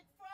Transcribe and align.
big 0.00 0.08
fight! 0.18 0.29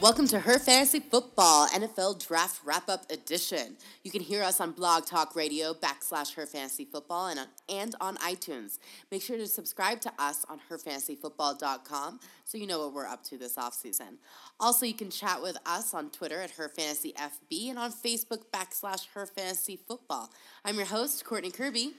Welcome 0.00 0.26
to 0.28 0.40
Her 0.40 0.58
Fantasy 0.58 1.00
Football 1.00 1.68
NFL 1.68 2.26
Draft 2.26 2.62
Wrap 2.64 2.88
Up 2.88 3.04
Edition. 3.10 3.76
You 4.02 4.10
can 4.10 4.22
hear 4.22 4.42
us 4.42 4.58
on 4.58 4.72
Blog 4.72 5.04
Talk 5.04 5.36
Radio 5.36 5.74
backslash 5.74 6.34
Her 6.36 6.46
Fantasy 6.46 6.86
Football 6.86 7.26
and 7.26 7.40
on, 7.40 7.46
and 7.68 7.94
on 8.00 8.16
iTunes. 8.16 8.78
Make 9.10 9.20
sure 9.20 9.36
to 9.36 9.46
subscribe 9.46 10.00
to 10.00 10.12
us 10.18 10.46
on 10.48 10.58
HerFantasyFootball.com 10.70 12.18
so 12.46 12.56
you 12.56 12.66
know 12.66 12.78
what 12.78 12.94
we're 12.94 13.06
up 13.06 13.22
to 13.24 13.36
this 13.36 13.56
offseason. 13.56 14.16
Also, 14.58 14.86
you 14.86 14.94
can 14.94 15.10
chat 15.10 15.42
with 15.42 15.58
us 15.66 15.92
on 15.92 16.08
Twitter 16.08 16.40
at 16.40 16.52
Her 16.52 16.70
Fantasy 16.70 17.12
FB 17.12 17.68
and 17.68 17.78
on 17.78 17.92
Facebook 17.92 18.44
backslash 18.54 19.06
Her 19.12 19.26
Fantasy 19.26 19.78
Football. 19.86 20.30
I'm 20.64 20.76
your 20.76 20.86
host, 20.86 21.26
Courtney 21.26 21.50
Kirby. 21.50 21.92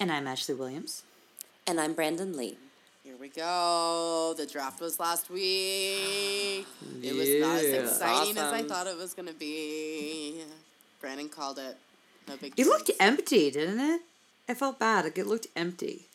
And 0.00 0.10
I'm 0.10 0.26
Ashley 0.26 0.54
Williams. 0.54 1.02
And 1.66 1.78
I'm 1.78 1.92
Brandon 1.92 2.34
Lee. 2.34 2.56
Here 3.04 3.16
we 3.20 3.28
go. 3.28 4.34
The 4.36 4.46
draft 4.46 4.80
was 4.80 5.00
last 5.00 5.28
week. 5.28 6.66
It 7.02 7.14
was 7.14 7.40
not 7.40 7.56
as 7.58 7.64
Yeah. 7.64 7.80
exciting 7.82 8.38
as 8.38 8.44
I 8.44 8.56
Awesome. 8.58 8.68
thought 8.68 8.86
it 8.86 8.96
was 8.96 9.12
going 9.14 9.26
to 9.26 9.34
be. 9.34 10.44
Brandon 11.00 11.28
called 11.28 11.58
it. 11.58 11.76
No 12.28 12.36
big 12.36 12.54
It 12.56 12.66
looked 12.66 12.90
empty, 13.00 13.50
didn't 13.50 13.80
it? 13.80 14.02
I 14.48 14.54
felt 14.54 14.78
bad. 14.78 15.04
Like 15.04 15.18
it 15.18 15.26
looked 15.26 15.48
empty. 15.56 16.06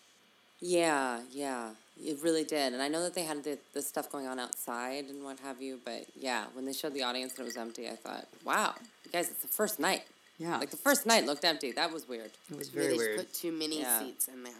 Yeah, 0.62 1.22
yeah, 1.32 1.72
it 2.02 2.20
really 2.23 2.44
did. 2.46 2.72
And 2.73 2.82
I 2.82 2.88
know 2.88 3.04
that 3.04 3.13
they 3.13 3.24
had 3.24 3.44
the, 3.44 3.60
the 3.74 3.82
stuff 3.82 4.10
going 4.10 4.26
on 4.26 4.40
outside 4.40 5.05
and 5.05 5.24
what 5.24 5.40
have 5.40 5.62
you, 5.62 5.80
but 5.84 6.05
yeah, 6.16 6.46
when 6.54 6.66
they 6.66 6.74
showed 6.74 6.94
the 6.94 7.04
audience 7.04 7.34
and 7.34 7.41
it 7.41 7.44
was 7.46 7.58
empty, 7.58 7.88
I 7.90 7.96
thought, 7.98 8.27
wow, 8.46 8.74
you 9.05 9.12
guys, 9.12 9.30
it's 9.30 9.41
the 9.41 9.48
first 9.49 9.77
night. 9.80 10.04
Yeah. 10.40 10.58
Like 10.58 10.72
the 10.72 10.77
first 10.77 11.05
night 11.05 11.26
looked 11.26 11.44
empty. 11.44 11.74
That 11.74 11.91
was 11.91 12.08
weird. 12.08 12.32
It 12.49 12.58
was 12.58 12.74
Maybe 12.74 12.80
very 12.88 12.94
they 12.94 12.98
weird. 12.98 13.18
just 13.20 13.27
put 13.34 13.40
too 13.41 13.52
many 13.52 13.82
Yeah. 13.82 13.99
seats 13.99 14.27
in 14.30 14.43
there. 14.43 14.54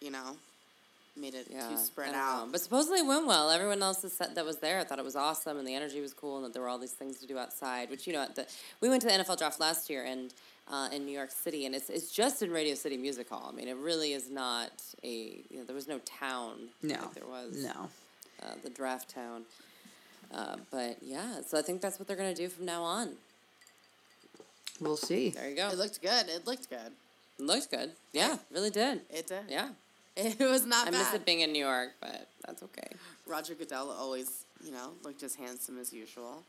You 0.00 0.10
know? 0.10 0.36
Made 1.16 1.34
it 1.34 1.46
Yeah, 1.48 1.68
too 1.68 1.76
spread 1.76 2.12
out. 2.14 2.46
know. 2.46 2.52
But 2.52 2.60
supposedly 2.60 2.98
it 2.98 3.06
went 3.06 3.26
well. 3.26 3.48
Everyone 3.50 3.80
else 3.82 3.98
that 4.02 4.34
that 4.34 4.44
was 4.44 4.56
there 4.58 4.82
thought 4.82 4.98
it 4.98 5.04
was 5.04 5.14
awesome, 5.14 5.58
and 5.58 5.66
the 5.66 5.74
energy 5.74 6.00
was 6.00 6.12
cool, 6.12 6.36
and 6.36 6.44
that 6.44 6.52
there 6.52 6.60
were 6.62 6.68
all 6.68 6.78
these 6.78 6.92
things 6.92 7.18
to 7.20 7.26
do 7.26 7.38
outside. 7.38 7.88
Which 7.88 8.06
you 8.08 8.12
know, 8.12 8.26
the, 8.34 8.46
we 8.80 8.88
went 8.88 9.02
to 9.02 9.08
the 9.08 9.14
NFL 9.14 9.38
draft 9.38 9.60
last 9.60 9.88
year 9.88 10.04
and 10.04 10.34
uh, 10.66 10.88
in 10.92 11.04
New 11.06 11.12
York 11.12 11.30
City, 11.30 11.66
and 11.66 11.74
it's 11.74 11.88
it's 11.88 12.10
just 12.10 12.42
in 12.42 12.50
Radio 12.50 12.74
City 12.74 12.96
Music 12.96 13.28
Hall. 13.28 13.48
I 13.52 13.54
mean, 13.54 13.68
it 13.68 13.76
really 13.76 14.12
is 14.12 14.28
not 14.28 14.72
a 15.04 15.44
you 15.48 15.58
know 15.58 15.64
there 15.64 15.76
was 15.76 15.86
no 15.86 16.00
town. 16.00 16.68
No. 16.82 16.94
like 16.94 17.14
there 17.14 17.26
was 17.28 17.62
No. 17.64 17.88
uh, 18.42 18.54
the 18.64 18.70
draft 18.70 19.08
town. 19.08 19.44
Uh, 20.32 20.56
but 20.72 20.96
yeah, 21.00 21.42
so 21.46 21.56
I 21.56 21.62
think 21.62 21.80
that's 21.80 22.00
what 22.00 22.08
they're 22.08 22.16
gonna 22.16 22.34
do 22.34 22.48
from 22.48 22.64
now 22.64 22.82
on. 22.82 23.14
We'll 24.80 24.96
see. 24.96 25.30
There 25.30 25.48
you 25.48 25.54
go. 25.54 25.68
it 25.68 25.78
looked 25.78 26.02
good. 26.02 26.28
It 26.28 26.44
looked 26.46 26.68
good. 26.68 26.92
It 27.38 27.42
looked 27.44 27.70
good. 27.70 27.92
Yeah, 28.12 28.38
really 28.50 28.70
did. 28.70 29.02
It 29.10 29.28
did. 29.28 29.44
Yeah, 29.48 29.68
It 30.16 30.38
was 30.40 30.64
not 30.64 30.86
I 30.88 30.90
bad. 30.92 30.98
miss 30.98 31.14
it 31.14 31.24
being 31.26 31.40
in 31.40 31.52
New 31.52 31.64
York, 31.64 31.94
but 32.00 32.28
that's 32.46 32.62
okay. 32.62 32.88
Roger 33.26 33.54
Goodell 33.54 33.90
always, 33.90 34.44
you 34.64 34.70
know, 34.70 34.92
looked 35.02 35.22
as 35.24 35.34
handsome 35.34 35.78
as 35.78 35.92
usual. 35.92 36.44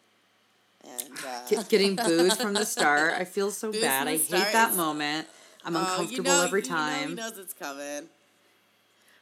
And 0.84 1.14
uh, 1.26 1.42
Get, 1.50 1.68
getting 1.70 1.96
booed 1.96 2.34
from 2.34 2.54
the 2.54 2.64
start. 2.66 3.14
I 3.14 3.24
feel 3.26 3.50
so 3.50 3.72
Booed 3.72 3.82
bad. 3.82 4.00
from 4.02 4.08
I 4.10 4.12
the 4.12 4.18
hate 4.18 4.28
start 4.28 4.54
that 4.54 4.72
is- 4.72 4.78
moment. 4.78 5.28
I'm 5.64 5.76
oh, 5.76 5.80
uncomfortable 5.80 6.16
you 6.18 6.22
know, 6.24 6.44
every 6.44 6.62
you 6.62 6.70
know 6.70 6.76
time. 6.76 7.10
he 7.10 7.16
knows 7.16 7.40
it's 7.40 7.54
coming. 7.56 8.04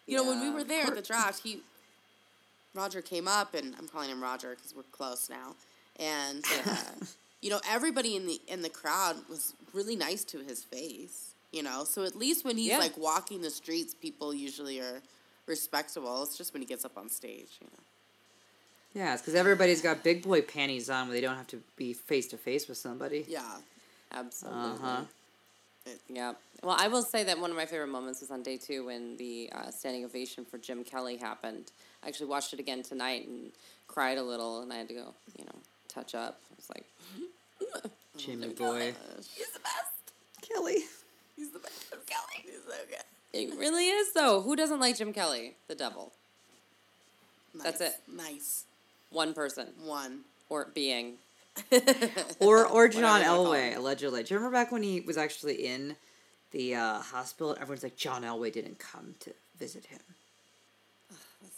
You 0.07 0.17
know, 0.17 0.25
when 0.25 0.41
we 0.41 0.47
Yeah. 0.47 0.53
were 0.53 0.63
there 0.65 0.85
at 0.87 0.95
the 0.95 1.01
draft, 1.01 1.41
he 1.43 1.61
Roger 2.75 3.01
came 3.01 3.27
up, 3.29 3.53
and 3.53 3.73
I'm 3.79 3.87
calling 3.87 4.09
him 4.09 4.21
Roger 4.21 4.49
because 4.55 4.75
we're 4.75 4.83
close 4.91 5.29
now. 5.29 5.55
And 5.99 6.43
uh, 6.65 6.75
you 7.41 7.49
know, 7.49 7.61
everybody 7.69 8.17
in 8.17 8.25
the 8.27 8.41
in 8.47 8.61
the 8.61 8.69
crowd 8.69 9.15
was 9.29 9.53
really 9.73 9.95
nice 9.95 10.25
to 10.25 10.39
his 10.39 10.63
face. 10.65 11.32
You 11.53 11.61
know, 11.63 11.83
so 11.85 12.03
at 12.03 12.15
least 12.15 12.43
when 12.43 12.57
he's 12.57 12.67
Yeah. 12.71 12.79
like 12.79 12.97
walking 12.97 13.41
the 13.41 13.51
streets, 13.51 13.93
people 13.93 14.33
usually 14.33 14.79
are 14.81 15.01
respectable. 15.45 16.23
It's 16.23 16.35
just 16.35 16.51
when 16.51 16.61
he 16.61 16.65
gets 16.67 16.83
up 16.83 16.97
on 16.97 17.09
stage, 17.09 17.59
you 17.61 17.67
know. 17.67 17.83
yeah, 18.95 19.13
it's 19.13 19.21
because 19.21 19.35
everybody's 19.35 19.81
got 19.81 20.03
big 20.03 20.23
boy 20.23 20.41
panties 20.41 20.89
on 20.89 21.07
where 21.07 21.15
they 21.15 21.21
don't 21.21 21.35
have 21.37 21.47
to 21.47 21.61
be 21.77 21.93
face 21.93 22.27
to 22.29 22.37
face 22.37 22.67
with 22.67 22.77
somebody. 22.77 23.25
Yeah. 23.27 23.57
Absolutely. 24.11 24.61
Uh-huh. 24.71 25.01
Yeah. 26.07 26.33
Well, 26.63 26.75
I 26.79 26.87
will 26.87 27.01
say 27.03 27.23
that 27.25 27.39
one 27.39 27.49
of 27.51 27.57
my 27.57 27.65
favorite 27.65 27.87
moments 27.87 28.21
was 28.21 28.31
on 28.31 28.41
day 28.41 28.57
two 28.57 28.85
when 28.85 29.17
the 29.17 29.49
uh, 29.53 29.69
standing 29.69 30.05
ovation 30.05 30.45
for 30.45 30.57
Jim 30.57 30.83
Kelly 30.83 31.17
happened. 31.17 31.71
I 32.03 32.07
actually 32.07 32.27
watched 32.27 32.53
it 32.53 32.59
again 32.59 32.83
tonight 32.83 33.27
and 33.27 33.51
cried 33.87 34.17
a 34.17 34.23
little, 34.23 34.61
and 34.61 34.71
I 34.73 34.77
had 34.77 34.87
to 34.87 34.93
go, 34.93 35.13
you 35.37 35.45
know, 35.45 35.55
touch 35.87 36.15
up. 36.15 36.39
I 36.51 36.55
was 36.55 36.69
like, 36.73 37.83
Jimmy 38.17 38.49
boy. 38.49 38.93
he's 39.35 39.49
the 39.51 39.59
best. 39.59 40.13
Kelly. 40.41 40.83
He's 41.35 41.51
the 41.51 41.59
best. 41.59 41.89
Jim 41.89 41.99
Kelly. 42.07 42.43
He's 42.43 42.63
so 42.67 42.73
good. 42.89 43.03
It 43.33 43.57
really 43.59 43.87
is, 43.89 44.13
though. 44.13 44.41
Who 44.41 44.55
doesn't 44.55 44.79
like 44.79 44.97
Jim 44.97 45.13
Kelly? 45.13 45.55
The 45.67 45.75
devil. 45.75 46.11
Nice. 47.55 47.63
That's 47.63 47.81
it. 47.81 47.95
Nice. 48.15 48.63
One 49.11 49.33
person 49.33 49.67
One. 49.83 50.21
or 50.49 50.67
being. 50.73 51.13
Or 52.39 52.65
or 52.65 52.87
John 52.87 53.03
Whatever 53.03 53.19
you 53.23 53.25
wanna 53.25 53.25
call 53.25 53.45
Elway, 53.53 53.75
allegedly. 53.77 54.23
Do 54.23 54.33
you 54.33 54.39
remember 54.39 54.57
back 54.57 54.71
when 54.71 54.81
he 54.81 55.01
was 55.01 55.17
actually 55.17 55.65
in 55.67 55.95
the 56.51 56.73
uh, 56.75 56.99
hospital? 56.99 57.55
Everyone's 57.59 57.83
like, 57.83 57.95
John 57.95 58.23
Elway 58.23 58.51
didn't 58.51 58.79
come 58.79 59.13
to 59.19 59.33
visit 59.59 59.85
him. 59.85 59.99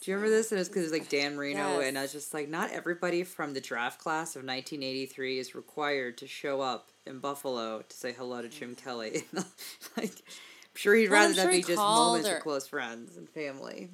Do 0.06 0.12
you 0.12 0.18
remember 0.18 0.36
this? 0.36 0.52
And 0.52 0.58
it 0.58 0.60
was 0.60 0.68
because 0.68 0.82
it 0.82 0.92
was 0.92 1.00
like 1.00 1.08
Dan 1.08 1.34
Marino, 1.34 1.80
and 1.80 1.98
I 1.98 2.02
was 2.02 2.12
just 2.12 2.32
like, 2.32 2.48
not 2.48 2.70
everybody 2.70 3.24
from 3.24 3.54
the 3.54 3.60
draft 3.60 3.98
class 3.98 4.36
of 4.36 4.44
1983 4.44 5.40
is 5.40 5.56
required 5.56 6.18
to 6.18 6.28
show 6.28 6.60
up 6.60 6.90
in 7.06 7.18
Buffalo 7.18 7.82
to 7.82 7.96
say 7.96 8.12
hello 8.12 8.40
to 8.40 8.48
Jim 8.48 8.76
Kelly. 8.76 9.24
like, 9.96 10.12
I'm 10.14 10.76
sure 10.76 10.94
he'd 10.94 11.10
Well, 11.10 11.22
rather 11.22 11.34
that 11.34 11.42
sure 11.42 11.50
he 11.50 11.58
be 11.58 11.64
just 11.64 11.78
moments 11.78 12.28
or- 12.28 12.34
with 12.34 12.42
close 12.44 12.68
friends 12.68 13.16
and 13.16 13.28
family. 13.28 13.90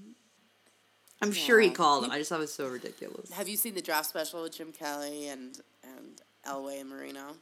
I'm 1.22 1.32
sure 1.32 1.58
he 1.58 1.70
called 1.70 2.04
him. 2.04 2.10
I 2.10 2.18
just 2.18 2.28
thought 2.28 2.40
it 2.40 2.40
was 2.40 2.52
so 2.52 2.68
ridiculous. 2.68 3.30
Have 3.32 3.48
you 3.48 3.56
seen 3.56 3.74
the 3.74 3.80
draft 3.80 4.10
special 4.10 4.42
with 4.42 4.54
Jim 4.54 4.70
Kelly 4.70 5.28
and 5.28 5.58
and 5.82 6.20
Elway 6.46 6.82
and 6.82 6.90
Marino? 6.90 7.36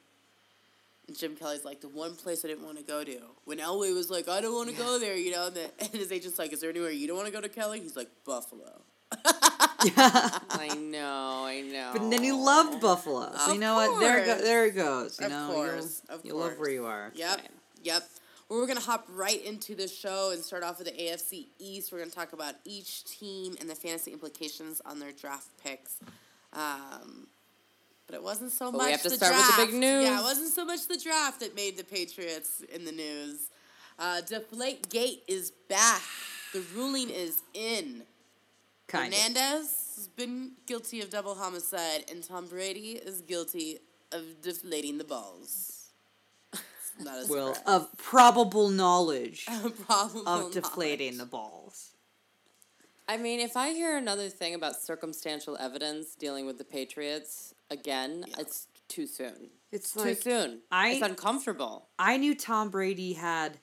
And 1.10 1.18
Jim 1.18 1.34
Kelly's 1.34 1.64
like 1.64 1.80
the 1.80 1.88
one 1.88 2.14
place 2.14 2.44
I 2.44 2.48
didn't 2.48 2.64
want 2.64 2.78
to 2.78 2.84
go 2.84 3.02
to. 3.02 3.18
When 3.44 3.58
Elway 3.58 3.92
was 3.92 4.10
like, 4.10 4.28
I 4.28 4.40
don't 4.40 4.54
want 4.54 4.70
to 4.70 4.76
go 4.76 4.96
there, 5.00 5.16
you 5.16 5.32
know, 5.32 5.48
and, 5.48 5.56
the, 5.56 5.70
and 5.80 5.88
his 5.90 6.12
agent's 6.12 6.38
like, 6.38 6.52
Is 6.52 6.60
there 6.60 6.70
anywhere 6.70 6.92
you 6.92 7.08
don't 7.08 7.16
want 7.16 7.26
to 7.26 7.32
go 7.32 7.40
to, 7.40 7.48
Kelly? 7.48 7.80
He's 7.80 7.96
like, 7.96 8.08
Buffalo. 8.24 8.80
I 9.12 10.78
know, 10.80 11.42
I 11.46 11.62
know. 11.62 11.90
But 11.94 12.10
then 12.10 12.22
he 12.22 12.30
loved 12.30 12.80
Buffalo. 12.80 13.32
So 13.36 13.48
Of 13.48 13.54
you 13.54 13.60
know 13.60 13.74
what? 13.74 13.98
There, 13.98 14.18
it 14.18 14.26
go, 14.26 14.38
there 14.40 14.66
it 14.66 14.76
goes. 14.76 15.18
You 15.18 15.26
Of 15.26 15.32
know, 15.32 15.50
course, 15.52 16.02
you'll, 16.08 16.16
of 16.18 16.24
you'll 16.24 16.38
love 16.38 16.58
where 16.60 16.70
you 16.70 16.86
are. 16.86 17.10
Yep. 17.16 17.40
Fine. 17.40 17.48
Yep. 17.82 18.08
Well, 18.48 18.60
we're 18.60 18.68
gonna 18.68 18.78
hop 18.78 19.08
right 19.12 19.44
into 19.44 19.74
the 19.74 19.88
show 19.88 20.30
and 20.32 20.44
start 20.44 20.62
off 20.62 20.78
with 20.78 20.86
the 20.86 21.02
AFC 21.02 21.46
East. 21.58 21.90
We're 21.90 21.98
gonna 21.98 22.10
talk 22.12 22.32
about 22.32 22.54
each 22.64 23.04
team 23.04 23.56
and 23.58 23.68
the 23.68 23.74
fantasy 23.74 24.12
implications 24.12 24.80
on 24.86 25.00
their 25.00 25.10
draft 25.12 25.48
picks. 25.60 25.96
Um, 26.52 27.26
but 28.10 28.16
it 28.16 28.22
wasn't 28.24 28.50
so 28.50 28.72
But 28.72 28.78
much 28.78 28.86
we 28.86 28.92
have 28.92 29.02
to 29.02 29.08
the 29.08 29.14
start 29.14 29.36
with 29.36 29.46
the 29.46 29.52
draft. 29.54 29.70
big 29.70 29.80
news. 29.80 30.04
Yeah, 30.04 30.18
it 30.20 30.22
wasn't 30.24 30.52
so 30.52 30.64
much 30.64 30.88
the 30.88 30.96
draft 30.98 31.40
that 31.40 31.54
made 31.54 31.76
the 31.76 31.84
Patriots 31.84 32.60
in 32.74 32.84
the 32.84 32.90
news. 32.92 33.50
Uh, 33.98 34.20
Deflate 34.22 34.88
Gate 34.88 35.22
is 35.28 35.52
back. 35.68 36.02
The 36.52 36.62
ruling 36.74 37.08
is 37.10 37.42
in. 37.54 38.02
Kind 38.88 39.12
of. 39.12 39.18
Hernandez 39.20 39.92
has 39.96 40.08
been 40.16 40.52
guilty 40.66 41.00
of 41.00 41.10
double 41.10 41.36
homicide, 41.36 42.04
and 42.10 42.24
Tom 42.24 42.46
Brady 42.48 42.92
is 42.92 43.20
guilty 43.20 43.78
of 44.10 44.22
deflating 44.42 44.98
the 44.98 45.04
balls. 45.04 45.90
Not 46.98 47.16
as 47.18 47.28
Well, 47.28 47.56
of 47.66 47.96
probable 47.96 48.68
knowledge 48.70 49.46
Probable 49.86 50.28
of 50.28 50.52
deflating 50.52 51.16
the 51.16 51.24
balls. 51.26 51.90
I 53.08 53.16
mean, 53.16 53.38
if 53.40 53.56
I 53.56 53.70
hear 53.70 53.96
another 53.96 54.28
thing 54.28 54.54
about 54.54 54.76
circumstantial 54.82 55.56
evidence 55.58 56.14
dealing 56.16 56.44
with 56.46 56.58
the 56.58 56.64
Patriots 56.64 57.54
again, 57.70 58.24
Yeah. 58.26 58.36
it's 58.40 58.68
too 58.88 59.06
soon. 59.06 59.50
It's 59.72 59.92
Too 59.92 60.00
like 60.00 60.22
soon. 60.22 60.62
I- 60.70 60.90
it's 60.90 61.02
uncomfortable. 61.02 61.88
I 61.98 62.16
knew 62.16 62.34
Tom 62.34 62.70
Brady 62.70 63.12
had 63.12 63.60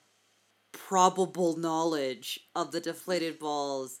probable 0.72 1.56
knowledge 1.56 2.40
of 2.54 2.72
the 2.72 2.80
deflated 2.80 3.38
balls 3.38 4.00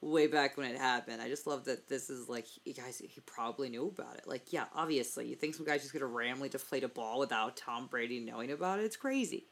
way 0.00 0.26
back 0.26 0.56
when 0.56 0.70
it 0.70 0.78
happened. 0.78 1.20
I 1.20 1.28
just 1.28 1.46
love 1.46 1.64
that 1.66 1.88
this 1.88 2.08
is 2.08 2.26
like, 2.28 2.46
you 2.64 2.72
guys, 2.72 2.98
he 2.98 3.20
probably 3.26 3.68
knew 3.68 3.88
about 3.88 4.16
it. 4.16 4.26
Like, 4.26 4.50
yeah, 4.50 4.64
obviously, 4.74 5.26
you 5.26 5.36
think 5.36 5.54
some 5.54 5.66
guy's 5.66 5.82
just 5.82 5.92
gonna 5.92 6.06
randomly 6.06 6.48
deflate 6.48 6.84
a 6.84 6.88
ball 6.88 7.18
without 7.18 7.56
Tom 7.56 7.86
Brady 7.86 8.18
knowing 8.20 8.50
about 8.50 8.78
it? 8.78 8.84
It's 8.84 8.96
crazy. 8.96 9.46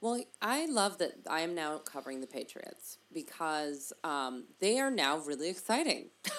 Well, 0.00 0.24
I 0.40 0.66
love 0.66 0.98
that 0.98 1.12
I 1.28 1.42
am 1.42 1.54
now 1.54 1.78
covering 1.78 2.20
the 2.22 2.26
Patriots 2.26 2.98
because 3.12 3.92
um, 4.02 4.46
they 4.58 4.80
are 4.80 4.90
now 4.90 5.18
really 5.18 5.48
exciting. 5.48 6.10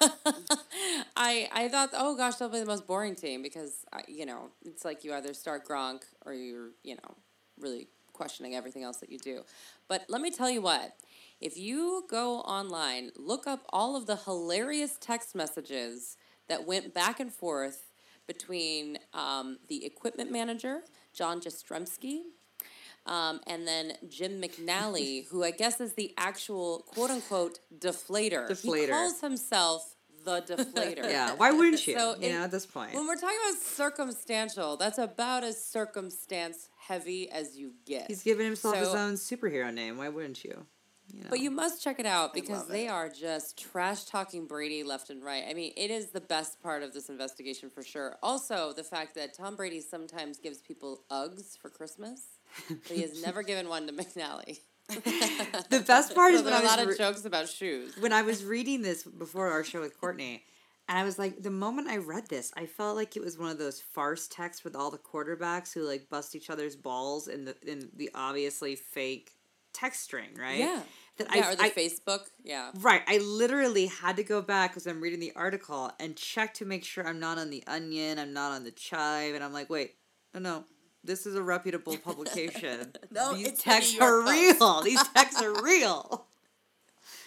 I 1.16 1.48
I 1.52 1.68
thought, 1.68 1.90
oh 1.92 2.16
gosh, 2.16 2.36
they'll 2.36 2.48
be 2.48 2.60
the 2.60 2.66
most 2.66 2.86
boring 2.86 3.14
team 3.14 3.42
because 3.42 3.84
I, 3.92 4.02
you 4.08 4.26
know 4.26 4.50
it's 4.64 4.84
like 4.84 5.04
you 5.04 5.12
either 5.14 5.34
start 5.34 5.66
Gronk 5.66 6.02
or 6.24 6.32
you're 6.32 6.70
you 6.82 6.96
know 6.96 7.14
really 7.58 7.88
questioning 8.12 8.54
everything 8.54 8.82
else 8.82 8.98
that 8.98 9.10
you 9.10 9.18
do. 9.18 9.42
But 9.88 10.04
let 10.08 10.20
me 10.20 10.30
tell 10.30 10.50
you 10.50 10.60
what. 10.60 10.92
If 11.40 11.56
you 11.56 12.04
go 12.10 12.40
online, 12.40 13.12
look 13.16 13.46
up 13.46 13.64
all 13.70 13.96
of 13.96 14.04
the 14.04 14.16
hilarious 14.16 14.98
text 15.00 15.34
messages 15.34 16.18
that 16.48 16.66
went 16.66 16.92
back 16.92 17.18
and 17.18 17.32
forth 17.32 17.90
between 18.26 18.98
um, 19.14 19.58
the 19.68 19.86
equipment 19.86 20.30
manager, 20.30 20.82
John 21.14 21.40
Jastremski, 21.40 22.20
um, 23.10 23.40
and 23.48 23.66
then 23.66 23.92
Jim 24.08 24.40
McNally, 24.40 25.26
who 25.26 25.42
I 25.42 25.50
guess 25.50 25.80
is 25.80 25.94
the 25.94 26.14
actual 26.16 26.84
quote 26.86 27.10
unquote 27.10 27.58
deflator. 27.76 28.48
He 28.62 28.86
calls 28.86 29.20
himself 29.20 29.96
the 30.24 30.40
deflator. 30.48 31.10
Yeah, 31.10 31.34
why 31.34 31.50
wouldn't 31.50 31.84
you? 31.86 31.98
So 31.98 32.14
you 32.20 32.28
it- 32.28 32.32
know, 32.32 32.44
at 32.44 32.52
this 32.52 32.66
point. 32.66 32.94
When 32.94 33.06
we're 33.06 33.16
talking 33.16 33.36
about 33.48 33.60
circumstantial, 33.60 34.76
that's 34.76 34.98
about 34.98 35.42
as 35.42 35.62
circumstance 35.62 36.68
heavy 36.78 37.28
as 37.30 37.56
you 37.56 37.72
get. 37.84 38.06
He's 38.06 38.22
given 38.22 38.46
himself 38.46 38.76
his 38.76 38.94
own 38.94 39.14
superhero 39.14 39.74
name. 39.74 39.98
Why 39.98 40.08
wouldn't 40.08 40.44
you? 40.44 40.64
you 41.12 41.22
know? 41.22 41.26
But 41.30 41.40
you 41.40 41.50
must 41.50 41.82
check 41.82 41.98
it 41.98 42.06
out 42.06 42.32
because 42.32 42.68
they 42.68 42.86
it. 42.86 42.90
are 42.90 43.08
just 43.08 43.58
trash 43.58 44.04
talking 44.04 44.46
Brady 44.46 44.84
left 44.84 45.10
and 45.10 45.22
right. 45.22 45.44
I 45.48 45.54
mean, 45.54 45.72
it 45.76 45.90
is 45.90 46.10
the 46.10 46.20
best 46.20 46.62
part 46.62 46.84
of 46.84 46.92
this 46.92 47.08
investigation 47.08 47.70
for 47.70 47.82
sure. 47.82 48.16
Also, 48.22 48.72
the 48.72 48.84
fact 48.84 49.16
that 49.16 49.34
Tom 49.34 49.56
Brady 49.56 49.80
sometimes 49.80 50.38
gives 50.38 50.58
people 50.58 51.02
Uggs 51.10 51.58
for 51.58 51.70
Christmas, 51.70 52.38
but 52.68 52.78
he 52.96 53.02
has 53.02 53.22
never 53.22 53.42
given 53.42 53.68
one 53.68 53.86
to 53.86 53.92
McNally. 53.92 54.60
the 54.88 55.84
best 55.86 56.14
part 56.14 56.32
So 56.32 56.38
is 56.40 56.42
when 56.44 56.52
I 56.52 56.56
are 56.56 56.60
a 56.60 56.62
was 56.62 56.70
lot 56.70 56.80
of 56.82 56.88
re- 56.88 56.96
jokes 56.96 57.24
about 57.24 57.48
shoes. 57.48 57.96
when 57.98 58.12
I 58.12 58.22
was 58.22 58.44
reading 58.44 58.82
this 58.82 59.02
before 59.04 59.48
our 59.48 59.62
show 59.64 59.80
with 59.80 59.98
Courtney, 60.00 60.42
and 60.88 60.98
I 60.98 61.04
was 61.04 61.18
like, 61.18 61.42
the 61.42 61.50
moment 61.50 61.88
I 61.88 61.98
read 61.98 62.28
this, 62.28 62.52
I 62.56 62.66
felt 62.66 62.96
like 62.96 63.16
it 63.16 63.22
was 63.22 63.38
one 63.38 63.50
of 63.50 63.58
those 63.58 63.80
farce 63.80 64.26
texts 64.26 64.64
with 64.64 64.74
all 64.74 64.90
the 64.90 64.98
quarterbacks 64.98 65.72
who 65.72 65.82
like 65.82 66.08
bust 66.10 66.34
each 66.34 66.50
other's 66.50 66.74
balls 66.74 67.28
in 67.28 67.44
the 67.44 67.54
in 67.64 67.90
the 67.94 68.10
obviously 68.14 68.74
fake 68.74 69.30
text 69.72 70.02
string, 70.02 70.30
right? 70.36 70.58
Yeah. 70.58 70.80
That 71.18 71.28
yeah, 71.36 71.46
I, 71.48 71.52
or 71.52 71.54
the 71.56 71.62
I 71.64 71.70
Facebook. 71.70 72.20
Yeah. 72.42 72.70
right. 72.80 73.02
I 73.06 73.18
literally 73.18 73.86
had 73.86 74.16
to 74.16 74.24
go 74.24 74.42
back 74.42 74.70
because 74.72 74.86
I'm 74.88 75.00
reading 75.00 75.20
the 75.20 75.32
article 75.36 75.92
and 76.00 76.16
check 76.16 76.54
to 76.54 76.64
make 76.64 76.82
sure 76.84 77.06
I'm 77.06 77.20
not 77.20 77.38
on 77.38 77.50
the 77.50 77.62
Onion, 77.68 78.18
I'm 78.18 78.32
not 78.32 78.50
on 78.52 78.64
the 78.64 78.70
Chive, 78.72 79.34
and 79.36 79.44
I'm 79.44 79.52
like, 79.52 79.70
wait, 79.70 79.94
no, 80.34 80.40
no. 80.40 80.64
This 81.02 81.26
is 81.26 81.34
a 81.34 81.42
reputable 81.42 81.96
publication. 81.96 82.92
No, 83.10 83.34
These 83.34 83.52
the 83.52 83.56
texts 83.56 83.98
New 83.98 84.04
are 84.04 84.22
real. 84.22 84.82
These 84.82 85.02
texts 85.14 85.42
are 85.42 85.62
real. 85.62 86.26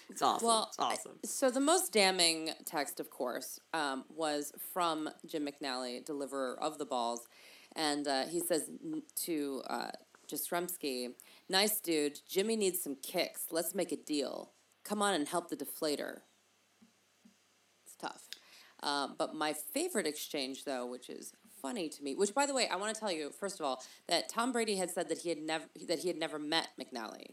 It's 0.10 0.22
awesome. 0.22 0.48
Well, 0.48 0.66
it's 0.70 0.80
awesome. 0.80 1.14
So 1.26 1.50
the 1.50 1.60
most 1.60 1.92
damning 1.92 2.52
text, 2.66 3.00
of 3.00 3.10
course, 3.10 3.60
um, 3.74 4.06
was 4.16 4.54
from 4.74 5.10
Jim 5.26 5.48
McNally, 5.48 6.06
deliverer 6.06 6.58
of 6.62 6.78
the 6.78 6.86
balls, 6.86 7.28
and 7.76 8.08
uh, 8.08 8.26
he 8.26 8.40
says 8.40 8.70
to 9.24 9.64
uh, 9.68 9.92
Jastremski, 10.28 11.14
"Nice 11.50 11.80
dude, 11.80 12.20
Jimmy 12.28 12.56
needs 12.56 12.82
some 12.82 12.96
kicks. 12.96 13.48
Let's 13.52 13.74
make 13.74 13.92
a 13.92 13.98
deal. 13.98 14.52
Come 14.84 15.02
on 15.02 15.14
and 15.16 15.28
help 15.28 15.50
the 15.50 15.58
deflator." 15.58 16.20
It's 17.86 17.96
tough. 17.98 18.28
Um, 18.84 19.16
but 19.18 19.34
my 19.34 19.54
favorite 19.54 20.06
exchange, 20.06 20.66
though, 20.66 20.86
which 20.86 21.10
is 21.10 21.34
funny 21.64 21.90
to 21.90 22.04
me, 22.04 22.14
which 22.14 22.36
by 22.36 22.46
the 22.46 22.54
way, 22.54 22.68
I 22.68 22.76
want 22.76 22.94
to 22.94 23.00
tell 23.00 23.12
you 23.12 23.32
first 23.32 23.60
of 23.60 23.66
all 23.66 23.82
that 24.08 24.30
Tom 24.30 24.52
Brady 24.52 24.76
had 24.76 24.92
said 24.92 25.10
that 25.10 25.20
he 25.20 25.30
had 25.30 25.40
never 25.40 25.66
that 25.88 26.00
he 26.00 26.10
had 26.10 26.18
never 26.18 26.38
met 26.38 26.68
McNally. 26.80 27.32